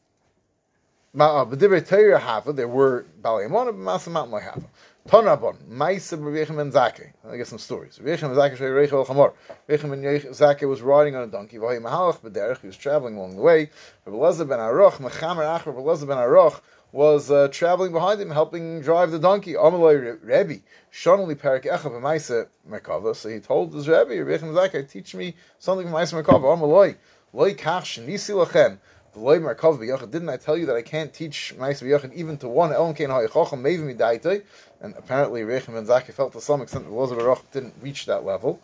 there 1.15 2.67
were 2.67 3.05
Balei 3.21 3.45
Amon, 3.45 3.65
but 3.67 3.75
Masa 3.75 4.11
Mount 4.11 4.31
Loi 4.31 4.41
hava. 4.41 4.67
Maisa 5.07 6.17
B'Rechem 6.17 6.57
Ben 6.57 6.71
Zakeh. 6.71 7.13
I 7.29 7.37
guess 7.37 7.49
some 7.49 7.59
stories. 7.59 7.99
El 8.03 8.17
Chamor. 8.17 9.33
Rechem 9.69 9.89
Ben 9.89 10.01
Zakeh 10.01 10.67
was 10.67 10.81
riding 10.81 11.15
on 11.15 11.23
a 11.23 11.27
donkey. 11.27 11.57
V'hoi 11.57 11.79
Mahalach 11.81 12.19
B'derech, 12.19 12.59
he 12.59 12.67
was 12.67 12.75
traveling 12.75 13.15
along 13.15 13.37
the 13.37 13.41
way. 13.41 13.69
Rabbi 14.05 14.17
Lezer 14.17 14.47
Ben 14.47 14.59
Aroch, 14.59 14.93
Mechamer 14.93 15.45
Ach, 15.45 15.63
Ben 15.63 16.17
Aroch, 16.17 16.59
was 16.91 17.31
uh, 17.31 17.47
traveling 17.49 17.93
behind 17.93 18.19
him, 18.19 18.29
helping 18.29 18.81
drive 18.81 19.11
the 19.11 19.19
donkey. 19.19 19.53
Amaloi 19.53 20.17
Rebbe, 20.21 20.61
Shonali 20.91 21.35
Perik 21.35 21.63
Echa 21.63 22.47
Merkava. 22.69 23.15
So 23.15 23.29
he 23.29 23.39
told 23.39 23.73
his 23.73 23.87
Rebbe, 23.87 24.15
Rechem 24.15 24.53
Zakeh, 24.53 24.89
teach 24.89 25.15
me 25.15 25.35
something 25.59 25.87
from 25.87 25.95
Maisa 25.95 26.21
Merkava. 26.21 26.57
Amaloi, 26.57 26.97
Loi 27.31 27.53
Kach 27.53 27.85
Lachem. 28.05 28.79
Didn't 29.15 30.29
I 30.29 30.37
tell 30.37 30.57
you 30.57 30.65
that 30.65 30.75
I 30.75 30.81
can't 30.81 31.13
teach 31.13 31.55
Ma'is 31.57 31.81
B'Yachid 31.81 32.13
even 32.13 32.37
to 32.39 32.49
one 32.49 32.73
Elon 32.73 32.93
Kein 32.93 33.09
Ha'yichacham 33.09 33.61
Mevim 33.61 33.95
Midaitei? 33.95 34.43
And 34.81 34.93
apparently 34.97 35.41
Rechem 35.43 35.73
Ben 35.73 35.85
Zaki 35.85 36.11
felt 36.11 36.33
to 36.33 36.41
some 36.41 36.61
extent 36.61 36.83
that 36.83 36.91
Elazar 36.91 37.17
Baruch 37.17 37.49
didn't 37.51 37.75
reach 37.81 38.05
that 38.07 38.25
level. 38.25 38.59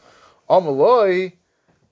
Amaloi, 0.49 1.31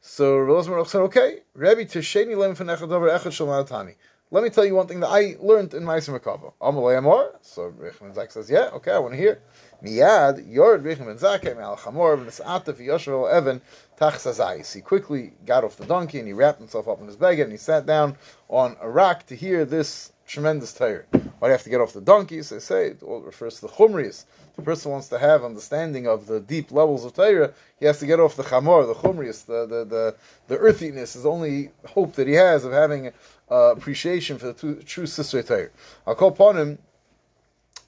so 0.01 0.39
Elazar 0.39 0.71
Baruch 0.71 0.89
said, 0.89 1.01
okay, 1.03 1.39
Rebbe 1.53 1.85
Tisheni 1.85 2.35
Lem 2.35 2.53
Fenechad 2.53 2.89
Dover 2.89 3.09
Echad 3.09 3.31
Shalom 3.31 3.95
Let 4.31 4.43
me 4.43 4.49
tell 4.49 4.65
you 4.65 4.75
one 4.75 4.87
thing 4.87 4.99
that 4.99 5.07
I 5.07 5.37
learned 5.39 5.73
in 5.73 5.83
Ma'is 5.83 6.09
Merkava. 6.09 6.51
Amaloi 6.61 6.97
Amor. 6.97 7.39
So 7.41 7.71
Rechem 7.71 8.01
Ben 8.01 8.13
Zaki 8.13 8.31
says, 8.31 8.49
yeah, 8.49 8.71
okay, 8.73 8.91
I 8.91 8.99
want 8.99 9.13
to 9.13 9.17
hear. 9.17 9.39
Miyad, 9.81 10.53
Yord 10.53 10.83
Rechem 10.83 11.05
Ben 11.05 11.17
Zakeh, 11.17 11.55
Me'al 11.55 11.77
Chamor, 11.77 12.17
V'Nes'ata 12.21 12.73
V'Yoshev 12.73 13.31
Evan, 13.31 13.61
Tachsazais. 13.99 14.73
He 14.73 14.81
quickly 14.81 15.33
got 15.45 15.63
off 15.63 15.75
the 15.75 15.85
donkey 15.85 16.19
and 16.19 16.27
he 16.27 16.33
wrapped 16.33 16.59
himself 16.59 16.87
up 16.87 17.01
in 17.01 17.07
his 17.07 17.17
bag 17.17 17.39
and 17.39 17.51
he 17.51 17.57
sat 17.57 17.85
down 17.85 18.15
on 18.47 18.77
a 18.79 18.89
rock 18.89 19.25
to 19.27 19.35
hear 19.35 19.65
this 19.65 20.13
tremendous 20.25 20.73
Torah. 20.73 21.03
Why 21.11 21.19
do 21.19 21.45
you 21.47 21.51
have 21.51 21.63
to 21.63 21.69
get 21.69 21.81
off 21.81 21.93
the 21.93 22.01
donkeys? 22.01 22.49
They 22.49 22.59
say 22.59 22.87
it 22.89 23.03
all 23.03 23.19
refers 23.19 23.55
to 23.55 23.61
the 23.61 23.67
chumrius. 23.67 24.25
The 24.55 24.61
person 24.61 24.91
wants 24.91 25.09
to 25.09 25.19
have 25.19 25.43
understanding 25.43 26.07
of 26.07 26.27
the 26.27 26.39
deep 26.39 26.71
levels 26.71 27.03
of 27.03 27.13
Torah, 27.13 27.53
he 27.79 27.85
has 27.85 27.99
to 27.99 28.05
get 28.05 28.19
off 28.19 28.35
the 28.35 28.43
chamor, 28.43 28.85
the 28.85 28.93
chumrius, 28.93 29.45
the, 29.45 29.65
the, 29.65 29.85
the, 29.85 30.15
the 30.47 30.57
earthiness 30.57 31.15
is 31.15 31.23
the 31.23 31.29
only 31.29 31.71
hope 31.87 32.13
that 32.13 32.27
he 32.27 32.33
has 32.33 32.65
of 32.65 32.71
having 32.71 33.11
uh, 33.49 33.73
appreciation 33.75 34.37
for 34.37 34.47
the 34.47 34.53
true, 34.53 34.75
true 34.83 35.07
sister 35.07 35.41
Torah. 35.41 35.69
I'll 36.05 36.15
call 36.15 36.29
upon 36.29 36.57
him. 36.57 36.77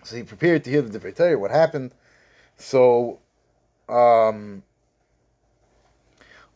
So 0.03 0.15
he 0.15 0.23
prepared 0.23 0.63
to 0.63 0.69
hear 0.69 0.81
the 0.81 1.11
Torah. 1.11 1.37
What 1.37 1.51
happened? 1.51 1.93
So, 2.57 3.19
um, 3.87 4.63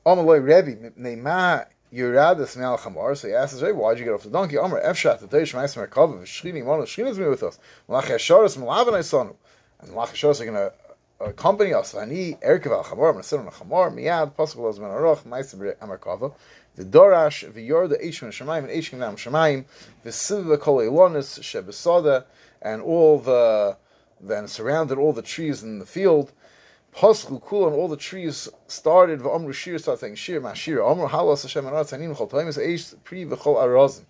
Amaloi 0.06 0.40
Rebbe, 0.40 0.92
Neima 0.92 1.66
Yuradas 1.92 2.56
Me'al 2.56 2.78
Chamar, 2.78 3.18
so 3.18 3.28
he 3.28 3.34
asks, 3.34 3.60
hey, 3.60 3.72
why'd 3.72 3.98
you 3.98 4.06
get 4.06 4.14
off 4.14 4.22
the 4.22 4.30
donkey? 4.30 4.56
Amar, 4.56 4.80
Efshat, 4.80 5.20
the 5.20 5.28
Teish 5.28 5.56
Ma'as 5.56 5.76
Merkava, 5.76 6.22
V'shchini, 6.22 6.64
Mono, 6.64 6.84
Shchini's 6.84 7.18
me 7.18 7.28
with 7.28 7.42
us. 7.42 7.58
Malach 7.90 8.04
Yasharis, 8.04 8.56
Malavan 8.56 9.00
Sonu. 9.00 9.36
And 9.82 9.90
Malach 9.90 10.10
Yasharis 10.10 10.42
are 10.42 10.46
going 10.46 10.54
to 10.54 10.74
accompany 11.22 11.74
us. 11.74 11.96
Ani, 11.96 12.36
Erkev 12.36 12.68
Al 12.68 12.84
Chamar, 12.84 13.08
I'm 13.08 13.14
going 13.14 13.16
to 13.16 13.24
sit 13.24 13.40
on 13.40 13.48
a 13.48 13.50
Chamar, 13.50 13.92
Miyad, 13.92 14.36
Possible 14.36 14.68
as 14.68 14.78
Ben 14.78 14.90
Aroch, 14.90 15.24
Ma'as 15.24 15.56
Merkava, 15.56 16.36
the 16.76 16.86
Dorash, 16.86 17.52
V'yor, 17.52 17.90
the 17.90 17.98
Eishman 17.98 18.30
Shemaim, 18.30 18.60
and 18.60 18.70
Eishman 18.70 19.00
Nam 19.00 19.16
Shemaim, 19.16 19.66
V'siv 20.06 20.60
Kol 20.60 20.82
Elonis, 20.82 21.40
Shebesada, 21.40 22.26
and 22.62 22.84
all 22.84 23.18
the, 23.18 23.76
then 24.22 24.48
surrounded 24.48 25.00
all 25.00 25.14
the 25.14 25.24
trees 25.24 25.64
in 25.64 25.80
the 25.80 25.86
field, 25.88 26.32
Kul 26.96 27.68
and 27.68 27.76
all 27.76 27.90
the 27.90 27.98
trees 27.98 28.48
started. 28.68 29.20
V'amru 29.20 29.54
Shir 29.54 29.78
started 29.78 30.00
saying 30.00 30.16
Shir 30.16 30.40
Mashir. 30.40 30.90
Amru 30.90 31.08
Halas 31.08 31.42
Hashem 31.42 31.66
Arat 31.66 31.90
Zanim 31.92 32.16
Chol 32.16 32.30
Toim 32.30 32.48
is 32.48 32.58
Eish 32.58 32.96
Pri 33.04 33.26
V'chol 33.26 33.58
Arazim. 33.58 34.06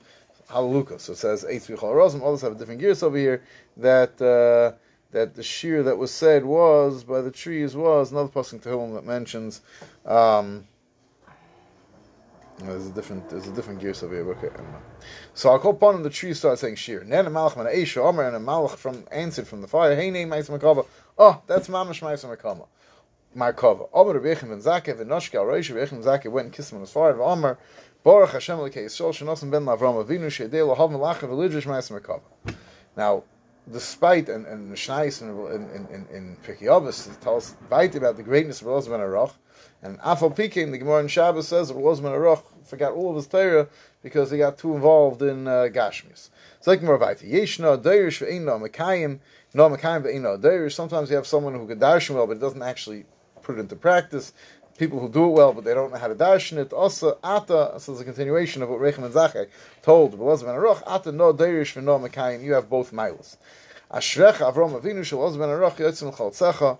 Hallelujah. 0.50 1.00
So 1.00 1.14
it 1.14 1.18
says 1.18 1.44
Eish 1.44 1.68
V'chol 1.68 1.94
Arazim. 1.96 2.22
Others 2.24 2.42
have 2.42 2.60
different 2.60 2.80
gears 2.80 3.02
over 3.02 3.18
here. 3.18 3.42
That 3.78 4.22
uh, 4.22 4.78
that 5.12 5.34
the 5.34 5.42
Shir 5.42 5.82
that 5.82 5.98
was 5.98 6.12
said 6.12 6.46
was 6.46 7.04
by 7.04 7.22
the 7.22 7.32
trees 7.32 7.76
was 7.76 8.12
another 8.12 8.30
passing 8.30 8.60
to 8.60 8.80
him 8.80 8.94
that 8.94 9.06
mentions. 9.06 9.62
Um, 10.06 10.68
there's 12.60 12.86
a 12.86 12.92
different 12.92 13.28
there's 13.30 13.48
a 13.48 13.52
different 13.52 13.80
gears 13.80 14.04
over 14.04 14.14
here. 14.14 14.30
Okay. 14.32 14.50
So 15.34 15.50
I'll 15.50 15.60
call 15.60 15.72
upon 15.72 15.96
him. 15.96 16.04
The 16.04 16.12
tree 16.12 16.36
started 16.36 16.58
saying 16.58 16.76
Shir. 16.76 17.04
Then 17.04 17.26
a 17.26 17.32
malach 17.32 17.58
man 17.58 17.66
Eisha 17.66 17.98
Omer 17.98 18.24
and 18.28 18.36
a 18.36 18.40
malach 18.40 18.76
from 18.78 19.06
answered 19.12 19.48
from 19.48 19.62
the 19.62 19.68
fire. 19.68 19.96
Hey 19.96 20.12
name 20.12 20.30
Ma'is 20.30 20.50
Makava. 20.50 20.86
Oh, 21.18 21.42
that's 21.48 21.70
Mamash 21.70 22.02
Ma'is 22.02 22.26
Makava. 22.26 22.68
Markova. 23.36 23.90
Omer 23.94 24.20
Rebechem 24.20 24.50
ben 24.50 24.60
Zakeh 24.60 24.98
ben 24.98 25.08
Noshka 25.08 25.36
Reish 25.36 25.74
Rebechem 25.74 25.92
ben 25.92 26.04
Zakeh 26.04 26.32
went 26.32 26.46
and 26.46 26.54
kissed 26.54 26.72
him 26.72 26.78
on 26.78 26.82
his 26.82 26.92
forehead. 26.92 27.20
Omer 27.20 27.58
Baruch 28.04 28.32
Hashem 28.32 28.58
Lekei 28.58 28.86
Yisrael 28.86 29.12
Shenosim 29.12 29.50
ben 29.50 29.64
Lavram 29.64 30.04
Avinu 30.04 30.28
Shedei 30.28 30.76
Lahav 30.76 30.92
Malacha 30.92 31.30
V'Lidrish 31.30 31.64
Ma'is. 31.64 32.56
Now, 32.98 33.24
despite 33.72 34.30
and 34.30 34.46
and 34.46 34.72
Mishnais 34.74 35.22
in 35.22 35.30
in 35.30 35.88
in, 35.88 36.08
in 36.14 36.38
Pirkei 36.46 37.22
tells 37.22 37.56
right 37.70 37.96
about 37.96 38.18
the 38.18 38.24
greatness 38.24 38.62
of 38.62 38.68
Elazar 38.68 38.90
ben 38.90 39.00
Aruch, 39.00 39.32
and 39.82 40.00
Afal 40.00 40.36
Pikin, 40.36 40.72
the 40.72 40.78
Gemara 40.78 41.02
in 41.02 41.08
Shabbos 41.08 41.48
says 41.48 41.68
that 41.68 41.78
Elazar 41.78 42.02
Aruch 42.02 42.44
forgot 42.64 42.94
all 42.94 43.12
of 43.12 43.18
his 43.18 43.28
Torah 43.28 43.68
because 44.02 44.32
he 44.32 44.38
got 44.38 44.58
too 44.58 44.76
involved 44.76 45.22
in 45.22 45.48
uh, 45.48 45.68
Gashmis. 45.72 46.30
It's 46.58 46.68
like 46.68 46.82
more 46.82 46.98
Vaita. 46.98 47.32
Yeshna 47.32 47.82
Deirish 47.82 48.26
Ve'ino 48.26 48.60
Mekayim, 48.60 49.20
no 49.54 49.70
Mekayim 49.70 50.04
Ve'ino 50.04 50.42
Deirish. 50.42 50.74
Sometimes 50.74 51.10
you 51.10 51.16
have 51.16 51.28
someone 51.28 51.54
who 51.54 51.68
could 51.68 51.80
darshan 51.80 52.16
well, 52.16 52.26
but 52.26 52.40
doesn't 52.40 52.64
actually 52.64 53.06
put 53.44 53.58
it 53.58 53.60
into 53.60 53.76
practice. 53.76 54.34
People 54.78 55.00
who 55.00 55.08
do 55.08 55.26
it 55.26 55.32
well, 55.32 55.54
but 55.54 55.64
they 55.64 55.74
don't 55.74 55.92
know 55.92 56.00
how 56.00 56.08
to 56.08 56.16
darshan 56.16 56.58
it. 56.58 56.74
Also, 56.74 57.18
Ata, 57.24 57.76
so 57.80 57.94
it's 57.94 58.02
a 58.02 58.06
continuation 58.06 58.62
of 58.62 58.70
what 58.70 58.80
Rechem 58.80 59.06
and 59.06 59.14
Zachai 59.14 59.48
told 59.84 60.12
ben 60.12 60.20
Aruch, 60.20 60.82
Ata 60.88 61.12
no 61.12 61.34
Deirish 61.34 61.80
Ve'no 61.80 62.10
Mekayim, 62.10 62.44
you 62.44 62.54
have 62.54 62.70
both 62.70 62.92
miles. 62.92 63.38
Ashrecha 63.92 64.52
Avram 64.52 64.82
Avinu 64.82 65.04
Shel 65.04 65.20
Aruch 65.20 65.76
Yotzim 65.76 66.14
Chaltzecha, 66.16 66.80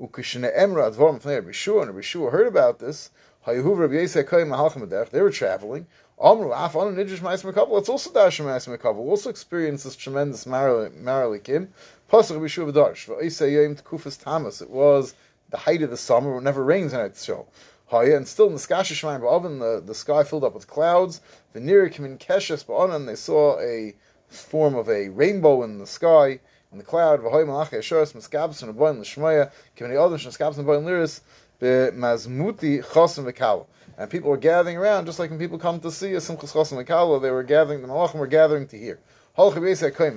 Ukishne 0.00 0.56
Emra 0.56 0.92
Advorim 0.92 1.22
Fnei 1.22 1.36
Rabbi 1.36 1.52
Shua, 1.52 1.80
and 1.80 1.90
Rabbi 1.90 2.02
Shua 2.02 2.30
heard 2.30 2.46
about 2.46 2.78
this, 2.78 3.10
Hayehuv 3.46 3.78
Rabbi 3.78 3.94
Yisei 3.94 4.24
Koyim 4.24 4.48
Mahalchim 4.48 5.10
They 5.10 5.22
were 5.22 5.30
traveling, 5.30 5.86
Amru 6.22 6.50
Af 6.50 6.74
on 6.76 6.94
Nidrash 6.96 7.20
Ma'is 7.20 7.44
Mekabel. 7.44 7.72
Let's 7.72 7.88
also 7.88 8.12
dash 8.12 8.40
Ma'is 8.40 8.68
Mekabel. 8.68 8.96
We'll 8.96 9.10
also 9.10 9.30
experience 9.30 9.82
this 9.84 9.96
tremendous 9.96 10.44
Maralikim. 10.46 11.68
Pasuk 12.10 12.32
Rabbi 12.32 12.46
Shua 12.46 12.72
V'darsh. 12.72 13.06
V'Isei 13.06 13.62
Yom 13.62 13.76
Tkufas 13.76 14.22
Tamas. 14.22 14.62
It 14.62 14.70
was 14.70 15.14
the 15.50 15.58
height 15.58 15.82
of 15.82 15.90
the 15.90 15.96
summer. 15.96 16.38
It 16.38 16.42
never 16.42 16.64
rains 16.64 16.92
in 16.92 17.00
it. 17.00 17.16
So. 17.16 17.46
Haya, 17.88 18.16
and 18.16 18.26
still 18.26 18.48
in 18.48 18.54
the 18.54 18.58
Skasha 18.58 18.94
Shemaim 18.94 19.20
Ba'oven, 19.20 19.60
the, 19.60 19.80
the 19.80 19.94
sky 19.94 20.24
filled 20.24 20.42
up 20.42 20.54
with 20.54 20.66
clouds. 20.66 21.20
The 21.52 21.60
Nirikim 21.60 22.04
in 22.04 22.18
Keshes 22.18 22.64
Ba'onan, 22.64 23.06
they 23.06 23.14
saw 23.14 23.60
a 23.60 23.94
form 24.28 24.74
of 24.74 24.88
a 24.88 25.08
rainbow 25.10 25.62
in 25.62 25.78
the 25.78 25.86
sky, 25.86 26.40
in 26.72 26.78
the 26.78 26.84
cloud. 26.84 27.20
V'hoy 27.20 27.46
Malach 27.46 27.70
Yesharis, 27.70 28.14
Miskabs 28.14 28.62
and 28.62 28.74
Aboin 28.74 29.00
L'Shmaya, 29.00 29.50
Kivani 29.76 29.94
Odom, 29.94 30.18
Miskabs 30.18 30.58
and 30.58 30.66
Aboin 30.66 30.84
Liris, 30.84 31.20
Be'mazmuti 31.58 32.84
Chosim 32.84 33.30
V'Kal 33.30 33.66
and 33.98 34.10
people 34.10 34.28
were 34.30 34.36
gathering 34.36 34.76
around, 34.76 35.06
just 35.06 35.18
like 35.18 35.30
when 35.30 35.38
people 35.38 35.58
come 35.58 35.80
to 35.80 35.90
see 35.90 36.12
a 36.14 36.18
Simchas 36.18 36.52
Chos 36.52 36.70
and 36.72 36.86
Kala, 36.86 37.18
they 37.20 37.30
were 37.30 37.42
gathering, 37.42 37.80
the 37.82 37.88
Malachim 37.88 38.16
were 38.16 38.26
gathering 38.26 38.66
to 38.68 38.78
hear. 38.78 38.98
They 39.36 39.42
told 39.42 39.56
it 39.56 39.56
to 39.56 39.62
Rebbeichem 39.62 40.12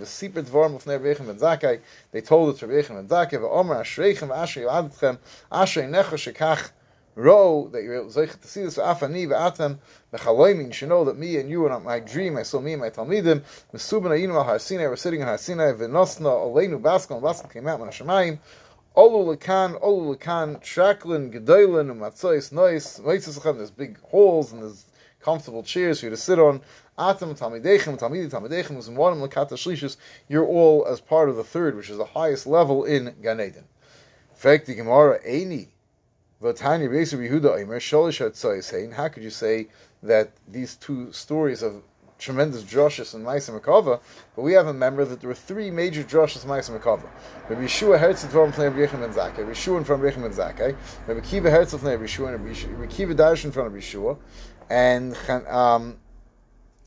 and 2.99 3.09
Zakai, 3.09 3.39
V'omer 3.39 3.81
Ashreichem 3.81 4.29
Ashrei 4.29 4.67
Adetchem, 4.67 5.17
Ashrei 5.51 5.89
Necha 5.89 6.33
Shekach 6.33 6.71
Ro, 7.19 7.67
that 7.73 7.83
you're 7.83 7.95
able 7.95 8.11
to 8.11 8.47
see 8.47 8.63
this 8.63 8.77
Afani 8.77 9.27
V'atem, 9.27 9.77
V'chaloimin, 10.13 10.73
should 10.73 10.87
know 10.87 11.03
that 11.03 11.17
me 11.17 11.35
and 11.37 11.49
you 11.49 11.67
and 11.67 11.83
my 11.83 11.99
dream, 11.99 12.37
I 12.37 12.43
saw 12.43 12.61
me 12.61 12.71
and 12.71 12.81
my 12.81 12.89
Talmidim, 12.89 13.43
Mesubin 13.73 14.11
Ayinu 14.11 14.35
Al 14.35 14.45
Har 14.45 14.57
Sinai, 14.57 14.87
we're 14.87 14.95
sitting 14.95 15.19
in 15.19 15.27
Har 15.27 15.37
Sinai, 15.37 15.73
V'nosna 15.73 16.29
Aleinu 16.29 16.81
Baskel, 16.81 17.17
and 17.17 17.23
Baskel 17.23 17.51
came 17.51 17.67
out, 17.67 17.81
Menashemayim, 17.81 18.39
Olu 18.95 19.35
lekan, 19.35 19.81
olu 19.81 20.15
lekan, 20.15 20.61
traklin, 20.61 21.29
gedoylin, 21.33 21.91
and 21.91 21.99
matzois, 21.99 22.53
nois, 22.53 23.01
moitzis 23.01 23.57
there's 23.57 23.69
big 23.69 23.99
halls 24.03 24.53
and 24.53 24.61
there's 24.61 24.85
comfortable 25.19 25.61
chairs 25.61 25.99
for 25.99 26.05
you 26.05 26.09
to 26.11 26.17
sit 26.17 26.39
on. 26.39 26.61
Atam, 26.97 27.35
talmidechem, 27.35 27.99
talmidi, 27.99 28.29
talmidechem, 28.29 28.77
usim 28.77 28.95
lekata 28.95 29.51
shlishis, 29.51 29.97
you're 30.29 30.45
all 30.45 30.87
as 30.87 31.01
part 31.01 31.27
of 31.27 31.35
the 31.35 31.43
third, 31.43 31.75
which 31.75 31.89
is 31.89 31.97
the 31.97 32.05
highest 32.05 32.47
level 32.47 32.85
in 32.85 33.13
Gan 33.21 33.41
Eden. 33.41 33.65
Fact, 34.35 34.67
the 34.67 34.75
Gemara, 34.75 35.19
Eini, 35.27 35.67
Besu 36.41 37.19
Yehuda, 37.19 37.57
Eimer, 37.57 37.79
Sholish 37.79 38.25
Hatzois, 38.25 38.93
how 38.93 39.09
could 39.09 39.23
you 39.23 39.29
say 39.29 39.67
that 40.03 40.31
these 40.47 40.75
two 40.75 41.11
stories 41.11 41.61
of 41.61 41.83
tremendous 42.17 42.63
drushes 42.63 43.13
in 43.13 43.23
Maisa 43.23 43.57
Makava, 43.57 43.99
but 44.35 44.41
we 44.41 44.53
have 44.53 44.67
a 44.67 44.73
member 44.73 45.03
that 45.05 45.19
there 45.21 45.27
were 45.27 45.33
three 45.33 45.71
major 45.71 46.03
drushes 46.03 46.43
in 46.43 46.49
Maisa 46.49 46.77
Makava. 46.77 47.09
Rabbi 47.49 47.63
Yeshua 47.63 47.99
Herzl 47.99 48.27
from 48.27 48.51
Rabbi 48.51 48.77
Yechim 48.77 48.99
ben 48.99 49.11
Zakkai, 49.13 49.39
Rabbi 49.39 49.51
Yeshua 49.51 49.85
from 49.85 50.01
Rabbi 50.01 50.15
Yechim 50.15 50.21
ben 50.21 50.31
Zakkai, 50.31 50.75
Rabbi 51.07 51.19
Kiva 51.21 51.49
Herzl 51.49 51.77
from 51.77 51.89
Rabbi 51.89 52.03
Yeshua, 52.03 52.33
and 52.33 52.45
Rabbi 52.79 52.91
Kiva 52.93 53.15
Darshan 53.15 53.53
from 53.53 53.63
Rabbi 53.63 53.77
Yeshua, 53.77 54.17
and 54.69 55.15
um, 55.47 55.97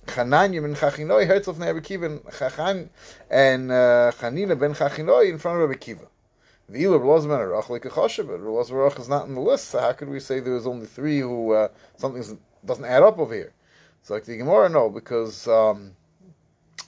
Chananya 0.06 0.62
ben 0.62 0.74
Chachinoi 0.74 1.26
Herzl 1.26 1.52
from 1.52 1.62
Rabbi 1.62 1.80
Kiva, 1.80 2.06
and, 2.06 2.90
and 3.30 3.70
uh, 3.70 4.12
Chanina 4.18 4.58
ben 4.58 4.74
Chachinoi 4.74 5.30
in 5.30 5.38
front 5.38 5.60
of 5.60 5.68
Rabbi 5.68 5.78
Kiva. 5.78 6.06
The 6.72 6.86
ben 6.86 6.88
Arach 6.88 7.68
like 7.68 7.84
a 7.84 9.00
is 9.00 9.08
not 9.08 9.26
in 9.26 9.34
the 9.34 9.40
list, 9.42 9.68
so 9.68 9.78
how 9.78 9.92
could 9.92 10.08
we 10.08 10.18
say 10.18 10.40
there 10.40 10.54
was 10.54 10.66
only 10.66 10.86
three 10.86 11.20
who, 11.20 11.52
uh, 11.52 11.68
something 11.98 12.38
doesn't 12.64 12.84
add 12.86 13.02
up 13.02 13.18
over 13.18 13.34
here? 13.34 13.52
So 14.02 14.14
like 14.14 14.24
the 14.24 14.38
Gemara, 14.38 14.70
no, 14.70 14.88
because 14.88 15.46
um, 15.46 15.92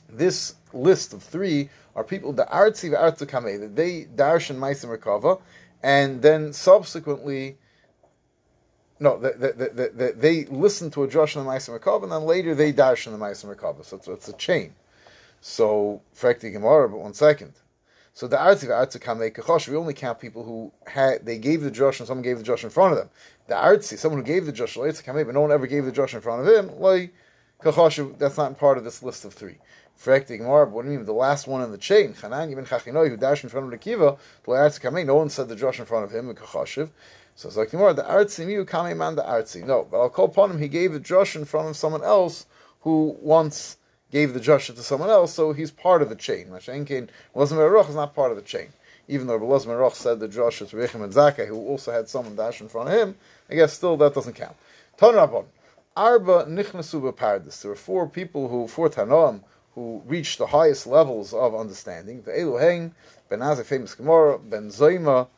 this 0.09 0.55
list 0.73 1.13
of 1.13 1.23
three 1.23 1.69
are 1.95 2.03
people 2.03 2.33
the 2.33 2.47
artsi 2.47 2.91
v'artzu 2.91 3.27
kamei 3.27 3.61
that 3.61 3.77
they 3.77 4.05
darshan 4.05 4.57
meisim 4.57 4.97
rekava, 4.97 5.39
and 5.83 6.23
then 6.23 6.55
subsequently, 6.55 7.59
no, 9.01 9.19
they, 9.19 9.33
they, 9.51 9.89
they, 9.89 10.11
they 10.13 10.45
listen 10.47 10.91
to 10.93 11.03
a 11.05 11.09
drush 11.09 11.37
on 11.37 11.45
the 11.45 11.51
meisim 11.51 11.79
rekava, 11.79 12.05
and 12.05 12.13
then 12.13 12.25
later 12.25 12.55
they 12.55 12.73
darshan 12.73 13.13
the 13.13 13.19
meisim 13.19 13.55
rekava. 13.55 13.85
So 13.85 13.99
it's, 13.99 14.09
it's, 14.09 14.29
a 14.29 14.33
chain. 14.33 14.75
So 15.43 16.01
the 16.41 16.51
Gemara, 16.51 16.89
but 16.89 17.01
one 17.01 17.13
second. 17.13 17.53
So 18.15 18.27
the 18.27 18.37
artzi 18.37 18.69
v'artzu 18.69 18.99
kamei 19.01 19.33
kachosh. 19.33 19.69
We 19.69 19.77
only 19.77 19.95
count 19.95 20.19
people 20.19 20.45
who 20.45 20.73
had 20.87 21.27
they 21.27 21.39
gave 21.39 21.61
the 21.61 21.71
drush 21.71 21.99
and 21.99 22.07
someone 22.07 22.23
gave 22.23 22.39
the 22.39 22.45
drush 22.45 22.65
in 22.65 22.71
front 22.71 22.93
of 22.93 22.99
them 22.99 23.11
the 23.47 23.55
artsy, 23.55 23.99
someone 23.99 24.21
who 24.21 24.27
gave 24.27 24.47
the 24.47 24.53
drush 24.53 24.75
Josh 24.75 25.03
Kameh, 25.03 25.25
but 25.25 25.35
no 25.35 25.43
one 25.43 25.53
ever 25.53 25.67
gave 25.67 25.85
the 25.85 25.93
drush 25.93 26.15
in 26.15 26.21
front 26.21 26.47
of 26.47 26.55
him, 26.55 26.81
like 26.81 27.13
that's 27.63 28.37
not 28.37 28.59
part 28.59 28.79
of 28.79 28.85
this 28.85 29.03
list 29.03 29.25
of 29.25 29.35
three. 29.35 29.59
Frekti 30.03 30.39
Gemara, 30.39 30.67
what 30.67 30.85
do 30.85 30.91
you 30.91 30.99
mean? 30.99 31.07
The 31.07 31.13
last 31.13 31.47
one 31.47 31.63
in 31.63 31.71
the 31.71 31.79
chain, 31.79 32.15
Chanan 32.15 32.51
Ibn 32.51 32.67
Chachinoi, 32.67 33.09
who 33.09 33.17
dashed 33.17 33.45
in 33.45 33.51
front 33.51 33.67
of 33.67 33.71
the 33.71 33.79
Kiva, 33.79 34.17
Kameh, 34.47 35.07
no 35.07 35.15
one 35.15 35.31
said 35.31 35.49
the 35.49 35.55
drush 35.55 35.79
in 35.79 35.85
front 35.85 36.05
of 36.05 36.11
him, 36.11 36.29
in 36.29 36.37
Kachashiv. 36.37 36.91
So 37.37 37.49
it's 37.49 37.57
like 37.57 37.71
the 37.71 37.77
Gemara, 37.77 37.95
the 37.95 38.03
artsy, 38.03 38.51
you 38.51 38.65
Kameh 38.65 38.97
man 38.97 39.15
the 39.15 39.23
artsy. 39.23 39.65
No, 39.65 39.87
but 39.89 40.01
I'll 40.01 40.11
call 40.11 40.27
upon 40.27 40.51
him, 40.51 40.59
he 40.59 40.69
gave 40.69 40.93
the 40.93 41.01
drush 41.01 41.37
in 41.37 41.45
front 41.45 41.69
of 41.69 41.77
someone 41.77 42.03
else 42.03 42.47
who 42.81 43.17
once 43.21 43.77
gave 44.15 44.33
the 44.33 44.41
drush 44.41 44.75
to 44.75 44.83
someone 44.83 45.11
else, 45.11 45.35
so 45.35 45.53
he's 45.53 45.71
part 45.71 46.01
of 46.01 46.09
the 46.09 46.17
chain. 46.17 46.47
Mashenkin, 46.47 47.09
Wasn't 47.35 47.61
is 47.61 47.95
not 47.95 48.15
part 48.15 48.31
of 48.31 48.39
the 48.39 48.43
chain 48.43 48.69
even 49.09 49.27
though 49.27 49.39
Belaz 49.39 49.67
Meroch 49.67 49.95
said 49.95 50.19
the 50.19 50.29
drush 50.29 50.63
is 50.63 50.71
Rechim 50.71 51.03
and 51.03 51.13
Zakeh, 51.13 51.47
who 51.47 51.57
also 51.67 51.93
had 51.93 52.09
someone 52.09 52.37
dash 52.37 52.61
in 52.61 52.69
front 52.69 52.89
of 52.89 52.95
him, 52.95 53.17
I 53.51 53.55
guess 53.55 53.73
still 53.73 53.97
that 53.99 54.15
doesn't 54.15 54.35
count. 54.35 54.57
Ton 54.97 55.15
Rabban, 55.15 55.45
Arba 55.97 56.45
Nichnasu 56.45 57.15
Paradis. 57.15 57.61
There 57.61 57.71
were 57.71 57.77
four 57.77 58.09
people 58.09 58.49
who, 58.49 58.67
four 58.67 58.89
Tanoam, 58.89 59.43
who 59.75 60.03
reached 60.07 60.39
the 60.39 60.47
highest 60.47 60.87
levels 60.87 61.35
of 61.35 61.55
understanding. 61.55 62.23
The 62.23 62.41
Elohim, 62.41 62.95
Ben 63.29 63.41
Azai, 63.41 63.65
famous 63.65 63.95
Gemara, 63.95 64.39
Ben 64.39 64.69
Zoima, 64.69 65.29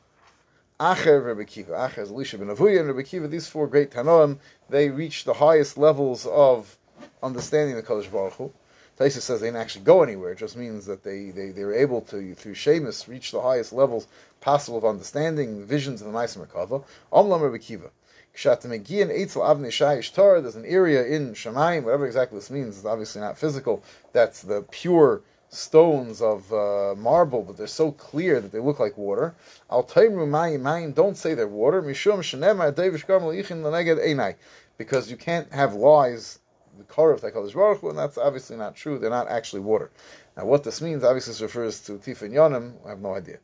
Acher, 0.78 1.24
Rebbe 1.24 1.44
Kiva. 1.44 1.72
Acher 1.72 2.02
is 2.02 2.10
Elisha 2.10 2.38
ben 2.38 2.48
Avuya 2.48 2.80
and 2.80 2.88
Rebbe 2.88 3.02
Kiva. 3.02 3.28
These 3.28 3.48
four 3.48 3.66
great 3.66 3.90
Tanoim, 3.90 4.38
they 4.68 4.90
reached 4.90 5.24
the 5.24 5.34
highest 5.34 5.78
levels 5.78 6.26
of 6.26 6.76
understanding 7.22 7.76
the 7.76 7.82
Kodesh 7.82 8.10
Baruch 8.10 8.34
Hu. 8.34 8.52
Taisa 8.98 9.20
says 9.20 9.40
they 9.40 9.48
didn't 9.48 9.60
actually 9.60 9.84
go 9.84 10.02
anywhere. 10.02 10.32
It 10.32 10.38
just 10.38 10.56
means 10.56 10.86
that 10.86 11.04
they, 11.04 11.30
they, 11.30 11.50
they 11.50 11.64
were 11.64 11.74
able 11.74 12.00
to, 12.02 12.34
through 12.34 12.54
Shemus, 12.54 13.08
reach 13.08 13.30
the 13.30 13.42
highest 13.42 13.72
levels 13.72 14.06
possible 14.40 14.78
of 14.78 14.86
understanding 14.86 15.64
visions 15.66 16.00
of 16.00 16.10
the 16.10 16.18
Maisim 16.18 16.46
Merkava. 16.46 16.82
Omlam 17.12 17.42
Rebbe 17.42 17.58
Kiva. 17.58 17.90
There's 18.32 18.56
an 20.56 20.64
area 20.66 21.06
in 21.06 21.32
Shemaim, 21.32 21.84
whatever 21.84 22.06
exactly 22.06 22.38
this 22.38 22.50
means, 22.50 22.76
it's 22.76 22.86
obviously 22.86 23.22
not 23.22 23.38
physical. 23.38 23.82
That's 24.12 24.42
the 24.42 24.62
pure 24.70 25.22
stones 25.48 26.20
of 26.20 26.52
uh, 26.52 26.94
marble, 26.96 27.42
but 27.42 27.56
they're 27.56 27.66
so 27.66 27.92
clear 27.92 28.40
that 28.40 28.52
they 28.52 28.58
look 28.58 28.78
like 28.78 28.98
water. 28.98 29.34
Al 29.70 29.82
don't 29.82 31.16
say 31.16 31.34
they're 31.34 31.48
water. 31.48 31.80
Because 34.78 35.10
you 35.10 35.16
can't 35.16 35.52
have 35.52 35.74
lies 35.74 36.38
the 36.78 36.84
Korah 36.84 37.14
of 37.14 37.22
Baruch 37.22 37.80
Hu, 37.80 37.90
and 37.90 37.98
that's 37.98 38.18
obviously 38.18 38.56
not 38.56 38.76
true. 38.76 38.98
They're 38.98 39.10
not 39.10 39.28
actually 39.28 39.60
water. 39.60 39.90
Now, 40.36 40.44
what 40.44 40.64
this 40.64 40.80
means, 40.80 41.04
obviously, 41.04 41.32
this 41.32 41.42
refers 41.42 41.80
to 41.86 41.92
Tifin 41.92 42.32
Yonim. 42.32 42.74
I 42.84 42.90
have 42.90 43.00
no 43.00 43.14
idea. 43.14 43.38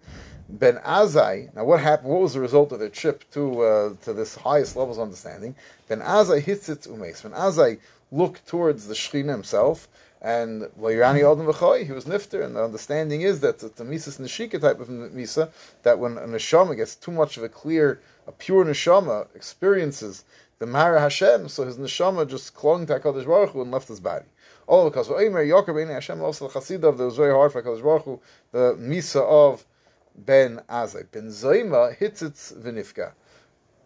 Ben 0.49 0.76
Azai. 0.78 1.55
Now, 1.55 1.64
what 1.64 1.80
happened? 1.80 2.11
What 2.11 2.20
was 2.20 2.35
the 2.35 2.41
result 2.41 2.72
of 2.72 2.78
their 2.78 2.89
trip 2.89 3.24
to 3.33 3.62
uh, 3.62 3.95
to 4.05 4.12
this 4.12 4.35
highest 4.35 4.76
levels 4.76 4.99
of 4.99 5.05
understanding? 5.05 5.55
Ben 5.89 6.01
Azai 6.01 6.41
hits 6.41 6.68
its 6.68 6.87
umes. 6.87 7.22
Ben 7.22 7.33
Azai 7.33 7.78
looked 8.11 8.47
towards 8.47 8.87
the 8.87 8.95
Shechina 8.95 9.30
himself, 9.30 9.89
and 10.20 10.62
Vayrani 10.80 11.20
Adam 11.20 11.47
V'choy, 11.47 11.85
he 11.85 11.93
was 11.93 12.05
nifter, 12.05 12.45
and 12.45 12.55
the 12.55 12.62
understanding 12.62 13.22
is 13.22 13.41
that 13.41 13.62
a 13.62 13.85
Mises 13.85 14.18
Neshika 14.18 14.61
type 14.61 14.78
of 14.78 14.89
Misa, 14.89 15.51
that 15.83 15.99
when 15.99 16.16
a 16.16 16.28
Neshama 16.28 16.76
gets 16.76 16.95
too 16.95 17.11
much 17.11 17.37
of 17.39 17.43
a 17.43 17.49
clear, 17.49 18.01
a 18.28 18.33
pure 18.33 18.64
Neshama 18.64 19.26
experiences 19.35 20.24
the 20.62 20.66
Mara 20.66 21.00
Hashem, 21.00 21.48
so 21.48 21.64
his 21.64 21.76
neshama 21.76 22.24
just 22.24 22.54
clung 22.54 22.86
to 22.86 23.00
HaKadosh 23.00 23.26
Baruch 23.26 23.50
Hu 23.50 23.62
and 23.62 23.72
left 23.72 23.88
his 23.88 23.98
body. 23.98 24.26
Oh, 24.68 24.82
all 24.82 24.90
because 24.90 25.10
Omer 25.10 25.44
Yoker 25.44 25.74
Ben 25.74 25.88
Hashem 25.88 26.22
also 26.22 26.46
the 26.46 26.54
Chasidav 26.54 26.96
that 26.98 27.04
was 27.04 27.16
very 27.16 27.34
hard 27.34 27.50
for 27.50 27.60
HaKadosh 27.60 27.82
Baruch 27.82 28.04
Hu, 28.04 28.20
the 28.52 28.76
Misa 28.78 29.22
of 29.22 29.66
Ben 30.14 30.62
Azai. 30.70 31.10
Ben 31.10 31.26
Zayma 31.26 31.96
hits 31.96 32.22
its 32.22 32.52
Vinifka. 32.52 33.10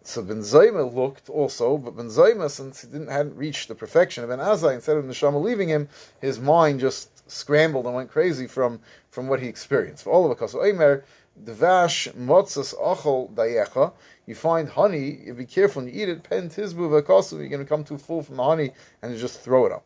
So 0.03 0.21
Ben 0.21 0.41
Zayma 0.41 0.93
looked 0.93 1.31
also, 1.31 1.79
but 1.79 1.97
Ben 1.97 2.09
Zayma, 2.09 2.47
since 2.47 2.81
he 2.81 2.87
didn't 2.87 3.07
hadn't 3.07 3.35
reached 3.35 3.69
the 3.69 3.75
perfection 3.75 4.23
of 4.23 4.29
Ben 4.29 4.37
Azai, 4.37 4.75
instead 4.75 4.97
of 4.97 5.05
neshama 5.05 5.41
leaving 5.41 5.69
him, 5.69 5.89
his 6.21 6.39
mind 6.39 6.79
just 6.79 7.27
scrambled 7.27 7.87
and 7.87 7.95
went 7.95 8.11
crazy 8.11 8.45
from, 8.45 8.79
from 9.09 9.27
what 9.27 9.39
he 9.39 9.47
experienced. 9.47 10.03
For 10.03 10.11
all 10.11 10.25
of 10.25 10.37
because 10.37 10.53
Omer 10.53 11.03
Dvash 11.43 12.13
motzas 12.13 12.75
achol 12.75 13.31
dayecha. 13.33 13.93
You 14.27 14.35
find 14.35 14.67
honey, 14.67 15.21
you 15.25 15.33
be 15.33 15.45
careful 15.45 15.81
when 15.81 15.93
you 15.93 16.03
eat 16.03 16.09
it, 16.09 16.21
pen 16.21 16.49
tizbu 16.49 17.01
v'kosu, 17.01 17.39
you're 17.39 17.47
going 17.47 17.63
to 17.63 17.65
come 17.65 17.83
too 17.83 17.97
full 17.97 18.21
from 18.21 18.35
the 18.35 18.43
honey 18.43 18.71
and 19.01 19.13
you 19.13 19.17
just 19.17 19.41
throw 19.41 19.65
it 19.65 19.71
up. 19.71 19.85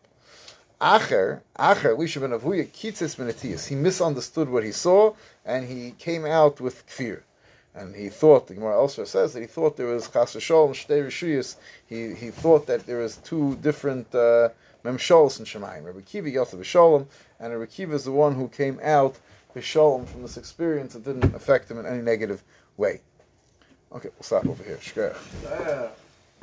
Acher, 0.81 1.41
Acher, 1.57 1.95
Elisha 1.95 2.19
ben 2.19 2.31
Avuya, 2.31 2.67
kitzis 2.67 3.17
minatias. 3.17 3.67
He 3.67 3.75
misunderstood 3.75 4.49
what 4.49 4.63
he 4.63 4.71
saw 4.71 5.13
and 5.45 5.67
he 5.67 5.91
came 5.91 6.25
out 6.25 6.59
with 6.59 6.87
kfir. 6.87 7.21
And 7.75 7.95
he 7.95 8.09
thought, 8.09 8.47
the 8.47 8.55
Gemara 8.55 8.77
elsewhere 8.77 9.05
says 9.05 9.33
that 9.33 9.41
he 9.41 9.45
thought 9.45 9.77
there 9.77 9.85
was 9.85 10.07
chas 10.07 10.33
v'sholem, 10.33 10.71
shtei 10.71 11.05
rishuyas. 11.05 11.55
He, 11.85 12.15
he 12.15 12.31
thought 12.31 12.65
that 12.65 12.87
there 12.87 12.97
was 12.97 13.17
two 13.17 13.55
different 13.57 14.13
uh, 14.13 14.49
in 14.83 14.97
Shemayim. 14.97 15.85
Rabbi 15.85 16.01
Kiva 16.01 16.29
Yosef 16.29 16.59
Sholem, 16.61 17.05
and 17.39 17.53
Rabbi 17.53 17.71
Kiva 17.71 17.93
is 17.93 18.05
the 18.05 18.11
one 18.11 18.33
who 18.33 18.47
came 18.47 18.79
out 18.81 19.15
Bishalom 19.55 20.07
from 20.07 20.21
this 20.21 20.37
experience, 20.37 20.95
it 20.95 21.03
didn't 21.03 21.35
affect 21.35 21.69
him 21.69 21.77
in 21.77 21.85
any 21.85 22.01
negative 22.01 22.41
way. 22.77 23.01
Okay, 23.93 24.09
we'll 24.17 24.23
stop 24.23 24.45
over 24.47 24.63
here. 24.63 24.77
Shkaya. 24.77 25.91